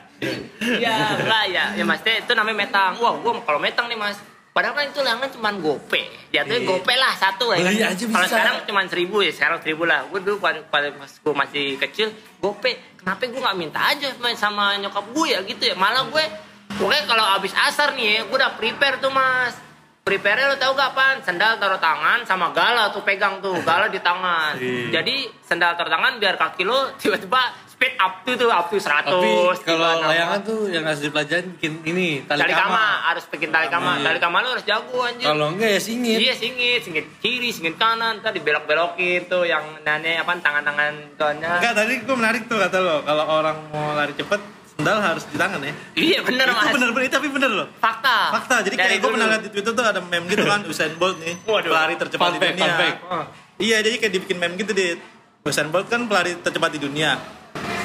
Iya, 0.60 0.96
enggak 1.22 1.44
ya. 1.50 1.64
Ya 1.78 1.84
maksudnya 1.86 2.14
itu 2.24 2.32
namanya 2.34 2.56
metang. 2.56 2.92
Wah, 2.98 3.14
gua 3.20 3.38
kalau 3.42 3.60
metang 3.62 3.86
nih, 3.86 3.98
Mas. 3.98 4.18
Padahal 4.50 4.72
kan 4.72 4.88
itu 4.88 5.04
layangan 5.04 5.28
cuma 5.36 5.52
gope. 5.52 6.00
Jatuhnya 6.32 6.64
Iya. 6.64 6.68
gope 6.68 6.94
lah 6.96 7.12
satu 7.12 7.52
ya 7.52 7.60
kan. 7.60 7.72
Beli 7.76 7.84
aja 7.84 8.04
Kalau 8.08 8.24
sekarang 8.24 8.56
cuma 8.64 8.80
seribu 8.88 9.16
ya, 9.20 9.28
sekarang 9.28 9.60
seribu 9.60 9.84
lah. 9.84 10.08
Gue 10.08 10.24
dulu 10.24 10.40
pada, 10.40 10.64
pada 10.64 10.88
pas 10.96 11.12
gue 11.12 11.34
masih 11.36 11.76
kecil, 11.76 12.08
gope. 12.40 12.72
Kenapa 12.96 13.28
gue 13.28 13.36
nggak 13.36 13.58
minta 13.60 13.84
aja 13.84 14.08
main 14.16 14.32
sama 14.32 14.72
nyokap 14.80 15.12
gue 15.12 15.26
ya 15.28 15.44
gitu 15.44 15.60
ya. 15.60 15.76
Malah 15.76 16.08
gue, 16.08 16.24
pokoknya 16.72 17.04
kalau 17.04 17.24
abis 17.36 17.52
asar 17.52 17.92
nih 18.00 18.04
ya, 18.08 18.20
gue 18.24 18.36
udah 18.40 18.56
prepare 18.56 18.96
tuh 18.96 19.12
mas. 19.12 19.60
Prepare 20.06 20.46
lo 20.46 20.54
tau 20.54 20.70
gak 20.72 20.94
apaan? 20.94 21.18
Sendal 21.26 21.58
taruh 21.58 21.82
tangan 21.82 22.22
sama 22.22 22.54
gala 22.54 22.94
tuh 22.94 23.02
pegang 23.02 23.42
tuh, 23.42 23.58
gala 23.66 23.90
di 23.90 23.98
tangan. 23.98 24.54
Iya. 24.54 25.02
Jadi 25.02 25.26
sendal 25.42 25.74
taruh 25.76 25.90
tangan 25.90 26.16
biar 26.16 26.38
kaki 26.38 26.62
lo 26.62 26.94
tiba-tiba 26.96 27.42
speed 27.76 27.92
up 27.94 28.24
tuh 28.24 28.34
tuh 28.34 28.48
up 28.48 28.66
to 28.66 28.80
100. 28.80 29.04
Tapi 29.04 29.28
kalau 29.62 30.00
layangan 30.02 30.40
tuh 30.42 30.64
yang 30.66 30.80
harus 30.82 30.96
dipelajarin 30.98 31.52
bikin 31.52 31.84
ini 31.84 32.24
tali, 32.24 32.40
tali 32.40 32.50
kama. 32.50 32.72
kama 32.72 32.84
harus 33.06 33.24
bikin 33.28 33.48
tali 33.50 33.68
kama 33.68 33.90
Iya. 33.94 34.04
tali 34.06 34.18
kama 34.18 34.36
lu 34.40 34.48
harus 34.50 34.64
jago 34.64 34.98
anjir 34.98 35.26
Kalau 35.26 35.46
enggak 35.52 35.70
ya 35.70 35.80
singit. 35.82 36.16
iya 36.16 36.32
singit 36.32 36.80
singit 36.82 37.04
kiri 37.20 37.50
singit 37.50 37.76
kanan 37.76 38.18
tadi 38.18 38.40
belok 38.40 38.64
belokin 38.64 39.28
tuh 39.28 39.44
yang 39.44 39.60
nane 39.82 40.16
apa 40.16 40.32
tangan-tangan 40.34 40.92
tuannya 41.14 41.52
Enggak, 41.54 41.72
tadi 41.74 41.94
gue 42.00 42.16
menarik 42.16 42.42
tuh 42.44 42.56
kata 42.58 42.78
lo. 42.78 42.96
Kalau 43.02 43.24
orang 43.30 43.56
mau 43.68 43.92
lari 43.92 44.12
cepet, 44.14 44.40
sendal 44.72 44.96
harus 44.98 45.24
di 45.26 45.36
tangan 45.36 45.60
ya. 45.60 45.72
iya 45.94 46.18
bener 46.20 46.46
itu 46.46 46.56
mas 46.58 46.72
bener 46.72 46.90
bener 46.90 47.08
tapi 47.10 47.28
bener 47.28 47.50
loh. 47.50 47.68
fakta 47.76 48.16
Fakta. 48.32 48.56
Jadi 48.64 48.72
kayak 48.74 48.98
gue 48.98 49.10
pernah 49.10 49.28
lihat 49.30 49.42
di 49.42 49.50
Twitter 49.50 49.72
tuh 49.72 49.84
ada 49.84 50.00
meme 50.00 50.24
gitu 50.26 50.44
kan 50.44 50.64
Usain 50.64 50.96
Bolt 50.96 51.16
nih, 51.18 51.36
Waduh. 51.44 51.68
pelari 51.68 51.94
tercepat 51.94 52.24
Fun 52.24 52.32
di 52.32 52.38
fact, 52.38 52.54
dunia. 52.54 52.64
fun 52.66 52.76
fact. 52.78 52.98
Oh. 53.06 53.24
Iya, 53.56 53.76
jadi 53.80 53.96
kayak 53.98 54.12
dibikin 54.14 54.36
meme 54.36 54.56
gitu 54.56 54.72
di 54.72 54.96
Usain 55.42 55.68
Bolt 55.68 55.86
kan 55.86 56.04
pelari 56.04 56.36
tercepat 56.38 56.72
di 56.72 56.80
dunia. 56.80 57.20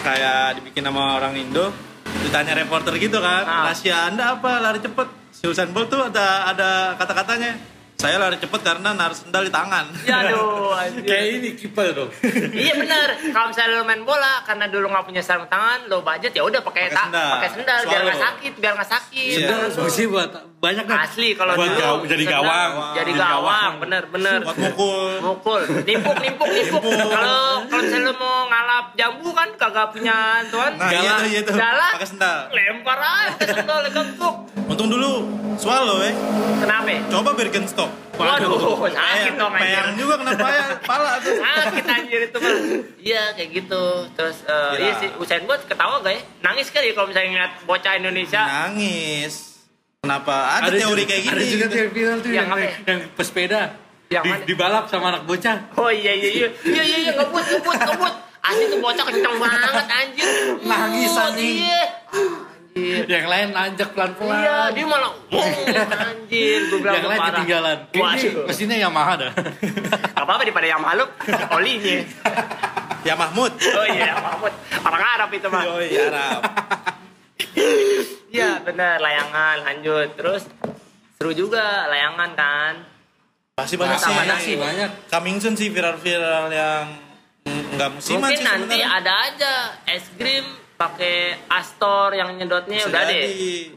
Kayak 0.02 0.58
dibikin 0.58 0.82
sama 0.82 1.22
orang 1.22 1.38
Indo, 1.38 1.70
ditanya 2.26 2.58
reporter 2.58 2.98
gitu 2.98 3.22
kan, 3.22 3.46
Ah. 3.46 3.70
rahasia 3.70 4.10
Anda 4.10 4.34
apa 4.34 4.58
lari 4.58 4.82
cepet? 4.82 5.08
Si 5.30 5.46
Usain 5.46 5.70
Bolt 5.70 5.94
tuh 5.94 6.10
ada 6.10 6.50
ada 6.50 6.98
kata-katanya. 6.98 7.71
Saya 8.02 8.18
lari 8.18 8.34
cepet 8.36 8.62
karena 8.62 8.90
naruh 8.92 9.14
sendal 9.14 9.46
di 9.46 9.54
tangan. 9.54 9.86
ya 10.02 10.26
aduh 10.26 10.74
anjir. 10.74 11.06
Kayak 11.06 11.26
ini 11.32 11.50
kiper 11.54 11.94
dong. 11.94 12.10
iya 12.52 12.74
bener 12.76 13.08
kalau 13.30 13.48
misalnya 13.48 13.72
lo 13.72 13.84
main 13.84 14.02
bola 14.02 14.42
karena 14.42 14.66
dulu 14.66 14.90
nggak 14.90 15.06
punya 15.06 15.22
sarung 15.22 15.46
tangan 15.46 15.86
lo 15.86 16.02
budget 16.02 16.34
ya 16.34 16.42
udah 16.42 16.60
pakai 16.60 16.84
Pakai 16.84 16.90
ta- 16.92 17.06
sendal. 17.06 17.30
pakai 17.32 17.50
sendal 17.54 17.80
biar 17.84 18.02
nggak 18.04 18.20
sakit 18.20 18.54
biar 18.58 18.74
nggak 18.74 18.90
sakit 18.90 19.10
Iya. 19.32 19.38
Sendal 19.38 19.62
fungsi 19.72 20.04
buat 20.08 20.30
banyak 20.58 20.86
kan. 20.86 20.98
asli 21.04 21.30
kalau 21.32 21.54
buat 21.54 21.68
dulu 21.68 21.78
gaw- 21.80 22.02
jadi 22.08 22.24
sendal 22.24 22.42
gawang. 22.42 22.72
jadi 22.96 23.12
gawang 23.14 23.72
bener 23.78 24.04
bener 24.08 24.40
Buat 24.42 24.58
mukul. 24.60 25.12
mukul 25.22 25.62
nimpuk 25.84 26.18
nimpuk 26.18 26.48
nimpuk 26.50 26.82
kalau 26.82 27.38
kalau 27.62 27.82
misalnya 27.84 28.00
lu 28.04 28.14
mau 28.16 28.36
ngalap 28.48 28.86
jambu 28.96 29.30
kan 29.32 29.50
kagak 29.56 29.88
punya 29.92 30.18
tuan 30.48 30.72
Nah, 30.74 30.90
iya 30.90 31.12
tuh, 31.16 31.28
iya 31.28 31.42
tuh. 31.44 31.54
galak 31.56 31.94
Pakai 31.96 32.10
sendal. 32.10 32.38
lempar 32.50 32.98
aja 32.98 33.38
ke 33.38 33.46
sendal 33.52 33.80
gempuk 33.88 34.36
Untung 34.64 34.88
dulu 34.88 35.12
swallow 35.56 36.00
ya. 36.00 36.14
kenapa 36.58 36.90
Coba 37.12 37.36
Birkenstock. 37.36 37.91
Waduh 38.14 38.54
sakit 38.86 39.34
dong 39.34 39.52
anjir 39.52 39.86
juga 39.96 40.14
kena 40.16 40.34
payah, 40.36 40.68
pala 40.82 41.18
tuh. 41.18 41.36
sakit 41.36 41.86
anjir 41.88 42.20
itu 42.24 42.38
mah 42.38 42.56
iya 42.98 43.24
kayak 43.34 43.50
gitu 43.56 43.84
terus 44.14 44.44
eh, 44.44 44.54
Gila. 44.72 44.78
iya 44.80 44.94
sih 44.98 45.10
Usain 45.18 45.44
Bolt 45.44 45.64
ketawa 45.64 46.00
gak 46.00 46.14
ya 46.14 46.22
nangis 46.42 46.70
kali 46.70 46.92
kalau 46.92 47.08
misalnya 47.08 47.30
ngeliat 47.32 47.54
bocah 47.64 47.94
Indonesia 47.96 48.42
Nangis. 48.42 49.34
Kenapa? 50.02 50.34
Ada, 50.58 50.74
teori 50.76 50.82
juga- 50.98 51.06
kayak 51.08 51.22
gini. 51.22 51.32
Ada 51.32 51.44
juga 51.46 51.58
gitu. 51.62 51.74
teori 51.78 51.90
viral 51.92 52.18
tuh 52.18 52.30
Yang 52.30 52.38
yang, 52.42 52.58
yang, 52.58 52.74
yang 52.84 53.00
pesepeda. 53.14 53.62
Yang 54.10 54.24
di, 54.24 54.30
mana? 54.30 54.44
dibalap 54.44 54.86
sama 54.86 55.06
anak 55.08 55.24
bocah. 55.24 55.58
oh 55.78 55.88
iya 55.88 56.12
iya 56.12 56.30
iya 56.32 56.48
iya 56.66 56.84
iya 56.84 56.98
iya 57.00 57.12
ngebut 57.14 57.46
ngebut 57.48 57.78
ngebut 57.80 58.14
asli 58.42 58.66
tuh 58.68 58.80
bocah 58.80 59.04
kenceng 59.04 59.36
banget 59.38 59.88
anjir 59.88 60.28
Nangis, 60.64 61.12
Oh, 61.12 61.24
anjing. 61.24 61.56
iya 61.62 61.82
anjir 62.72 63.04
Yang 63.06 63.26
lain 63.28 63.48
nanjak 63.52 63.90
pelan-pelan. 63.92 64.38
Iya, 64.38 64.58
dia 64.72 64.86
malah 64.86 65.12
wow, 65.28 65.44
anjir, 66.08 66.60
gue 66.66 66.80
bilang 66.80 66.96
yang 66.96 67.08
lain 67.08 67.20
parah. 67.20 67.32
ketinggalan. 67.34 67.78
Ini 67.92 68.22
mesinnya 68.46 68.78
Yamaha 68.80 69.14
dah. 69.18 69.32
Gak 70.08 70.24
apa-apa 70.24 70.42
daripada 70.42 70.68
yang 70.68 70.80
malu, 70.80 71.06
olinya. 71.52 71.98
Ya 73.02 73.14
Mahmud. 73.14 73.52
Oh 73.52 73.88
iya, 73.88 74.14
Mahmud. 74.16 74.54
Orang 74.80 75.04
Arab 75.04 75.30
itu 75.32 75.48
mah. 75.48 75.64
Yoi, 75.66 75.90
Arab. 76.00 76.42
Iya, 78.32 78.62
bener, 78.62 78.96
layangan, 78.98 79.56
lanjut. 79.62 80.10
Terus 80.16 80.42
seru 81.14 81.32
juga 81.34 81.86
layangan 81.88 82.30
kan. 82.32 82.74
Pasti 83.52 83.76
banyak 83.76 83.94
Nah, 83.94 84.02
sih. 84.02 84.16
banyak 84.16 84.38
sih. 84.40 84.56
banyak. 84.56 84.90
Coming 85.10 85.38
soon 85.38 85.54
sih 85.54 85.68
viral-viral 85.68 86.48
yang 86.48 86.86
nggak 87.72 87.90
musiman 87.92 88.22
Mungkin 88.24 88.38
sih 88.38 88.46
nanti 88.46 88.78
sebenarnya. 88.78 88.88
ada 88.96 89.14
aja 89.26 89.54
es 89.88 90.06
krim 90.14 90.46
pakai 90.82 91.38
Astor 91.46 92.18
yang 92.18 92.34
nyedotnya 92.34 92.82
Bisa 92.82 92.90
udah 92.90 93.04
deh. 93.06 93.24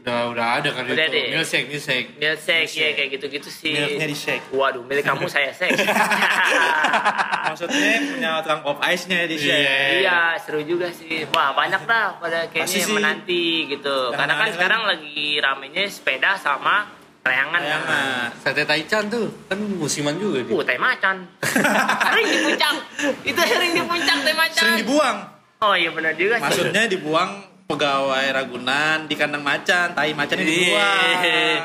Udah 0.01 0.19
udah 0.33 0.47
ada 0.57 0.69
kan 0.73 0.83
Udah 0.89 1.05
itu. 1.05 1.13
deh. 1.13 1.27
Milkshake, 1.37 1.67
milkshake. 1.69 2.07
Dia 2.17 2.33
shake 2.33 2.73
ya 2.73 2.89
kayak 2.97 3.09
gitu-gitu 3.13 3.49
sih. 3.53 3.77
Milknya 3.77 4.07
di 4.09 4.17
shake. 4.17 4.45
Waduh, 4.49 4.81
milik 4.81 5.05
kamu 5.05 5.29
saya 5.29 5.53
shake. 5.53 5.77
Maksudnya 7.53 8.01
punya 8.09 8.29
tukang 8.41 8.61
pop 8.65 8.77
ice-nya 8.81 9.29
di 9.29 9.37
shake. 9.37 9.53
Iya. 9.53 9.77
Iya, 10.01 10.19
seru 10.41 10.65
juga 10.65 10.89
sih. 10.89 11.29
Wah, 11.29 11.53
banyak 11.53 11.85
dah 11.85 12.17
pada 12.17 12.49
kayaknya 12.49 12.77
yang 12.81 12.93
menanti 12.97 13.69
gitu. 13.69 14.09
Karena 14.09 14.33
kan 14.33 14.49
sekarang 14.49 14.81
lagi 14.89 15.37
ramenya 15.37 15.85
sepeda 15.85 16.41
sama 16.41 16.89
layangan. 17.21 17.61
Layangan. 17.61 18.27
Sate 18.41 18.65
Taichan 18.65 19.13
tuh 19.13 19.29
kan 19.45 19.61
musiman 19.61 20.17
juga 20.17 20.41
dia. 20.41 20.53
Uh, 20.57 20.65
teh 20.65 20.77
macan. 20.81 21.21
sering 22.09 22.27
di 22.33 22.37
puncak. 22.41 22.75
Itu 23.21 23.41
sering 23.45 23.71
di 23.77 23.83
puncak 23.85 24.17
teh 24.25 24.33
macan. 24.33 24.61
Sering 24.65 24.77
dibuang. 24.81 25.34
Oh 25.57 25.73
iya 25.73 25.89
benar 25.89 26.13
juga 26.13 26.35
sih. 26.37 26.43
Maksudnya 26.43 26.83
dibuang 26.85 27.31
pegawai 27.65 28.25
Ragunan 28.29 29.07
di 29.07 29.15
kandang 29.15 29.41
macan, 29.41 29.91
tai 29.91 30.13
macannya 30.13 30.43
di 30.43 30.53
Iya. 30.53 30.69
luar. 30.69 31.57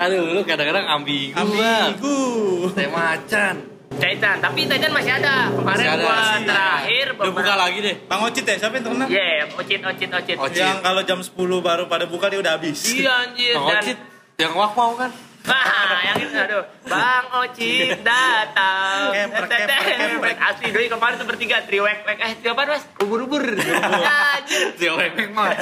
Aduh, 0.00 0.22
lu 0.32 0.40
kadang-kadang 0.42 0.86
ambigu. 0.88 1.36
Ambigu. 1.36 2.18
Teh 2.72 2.88
macan. 2.88 3.54
Titan, 3.94 4.42
tapi 4.42 4.66
Titan 4.66 4.90
masih 4.90 5.12
ada. 5.14 5.54
Kemarin 5.54 5.70
Masih 5.70 5.86
ada, 5.86 6.02
gua 6.02 6.10
masih 6.10 6.34
ada. 6.34 6.50
terakhir 6.50 7.06
Udah 7.14 7.30
buka 7.30 7.54
lagi 7.54 7.78
deh. 7.78 7.94
Bang 8.04 8.20
Ocit 8.26 8.42
ya, 8.42 8.54
siapa 8.58 8.74
yang 8.74 8.84
terkenal? 8.84 9.06
Yeah, 9.06 9.54
ocit, 9.54 9.80
ocit, 9.80 10.10
ocit. 10.10 10.36
Ocit. 10.36 10.58
Yang 10.58 10.78
kalau 10.82 11.02
jam 11.06 11.18
10 11.22 11.30
baru 11.62 11.84
pada 11.86 12.04
buka 12.10 12.26
dia 12.26 12.42
udah 12.42 12.58
habis. 12.58 12.78
Iya 12.90 13.12
anjir. 13.22 13.54
Bang 13.54 13.66
Dan, 13.70 13.78
Ocit, 13.78 13.98
yang 14.34 14.52
wak 14.52 14.72
mau 14.74 14.98
kan? 14.98 15.10
Wah, 15.44 16.00
yang 16.02 16.16
itu 16.18 16.32
aduh. 16.34 16.64
Bang 16.84 17.24
Ocit 17.38 18.00
datang. 18.00 19.12
Keprek, 19.12 19.48
keprek, 19.60 19.96
keprek. 20.16 20.36
Asli 20.40 20.68
doi 20.70 20.86
kemarin 20.86 21.14
tuh 21.16 21.26
bertiga 21.26 21.60
triwek 21.62 22.00
wek 22.02 22.18
eh 22.18 22.32
trio 22.38 22.52
apa 22.52 22.64
Mas? 22.66 22.84
Ubur-ubur. 22.98 23.44
Ya, 24.04 24.14
anjir. 24.36 24.72
Siapa 24.74 25.02
yang 25.04 25.32
mah? 25.32 25.52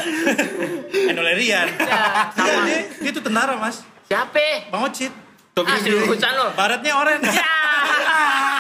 Enolerian. 0.89 1.67
Ya, 1.69 1.83
Iya, 1.83 2.01
sama. 2.33 2.63
dia, 2.65 2.79
dia 2.97 3.11
tuh 3.11 3.23
tentara, 3.23 3.55
Mas. 3.57 3.83
Siapa? 4.07 4.71
Bang 4.71 4.87
Ocit. 4.87 5.13
Tapi 5.53 5.69
Ah, 5.69 5.79
urusan 5.83 6.33
lo. 6.33 6.47
Baratnya 6.55 6.93
oren. 6.95 7.21
Ya. 7.23 7.53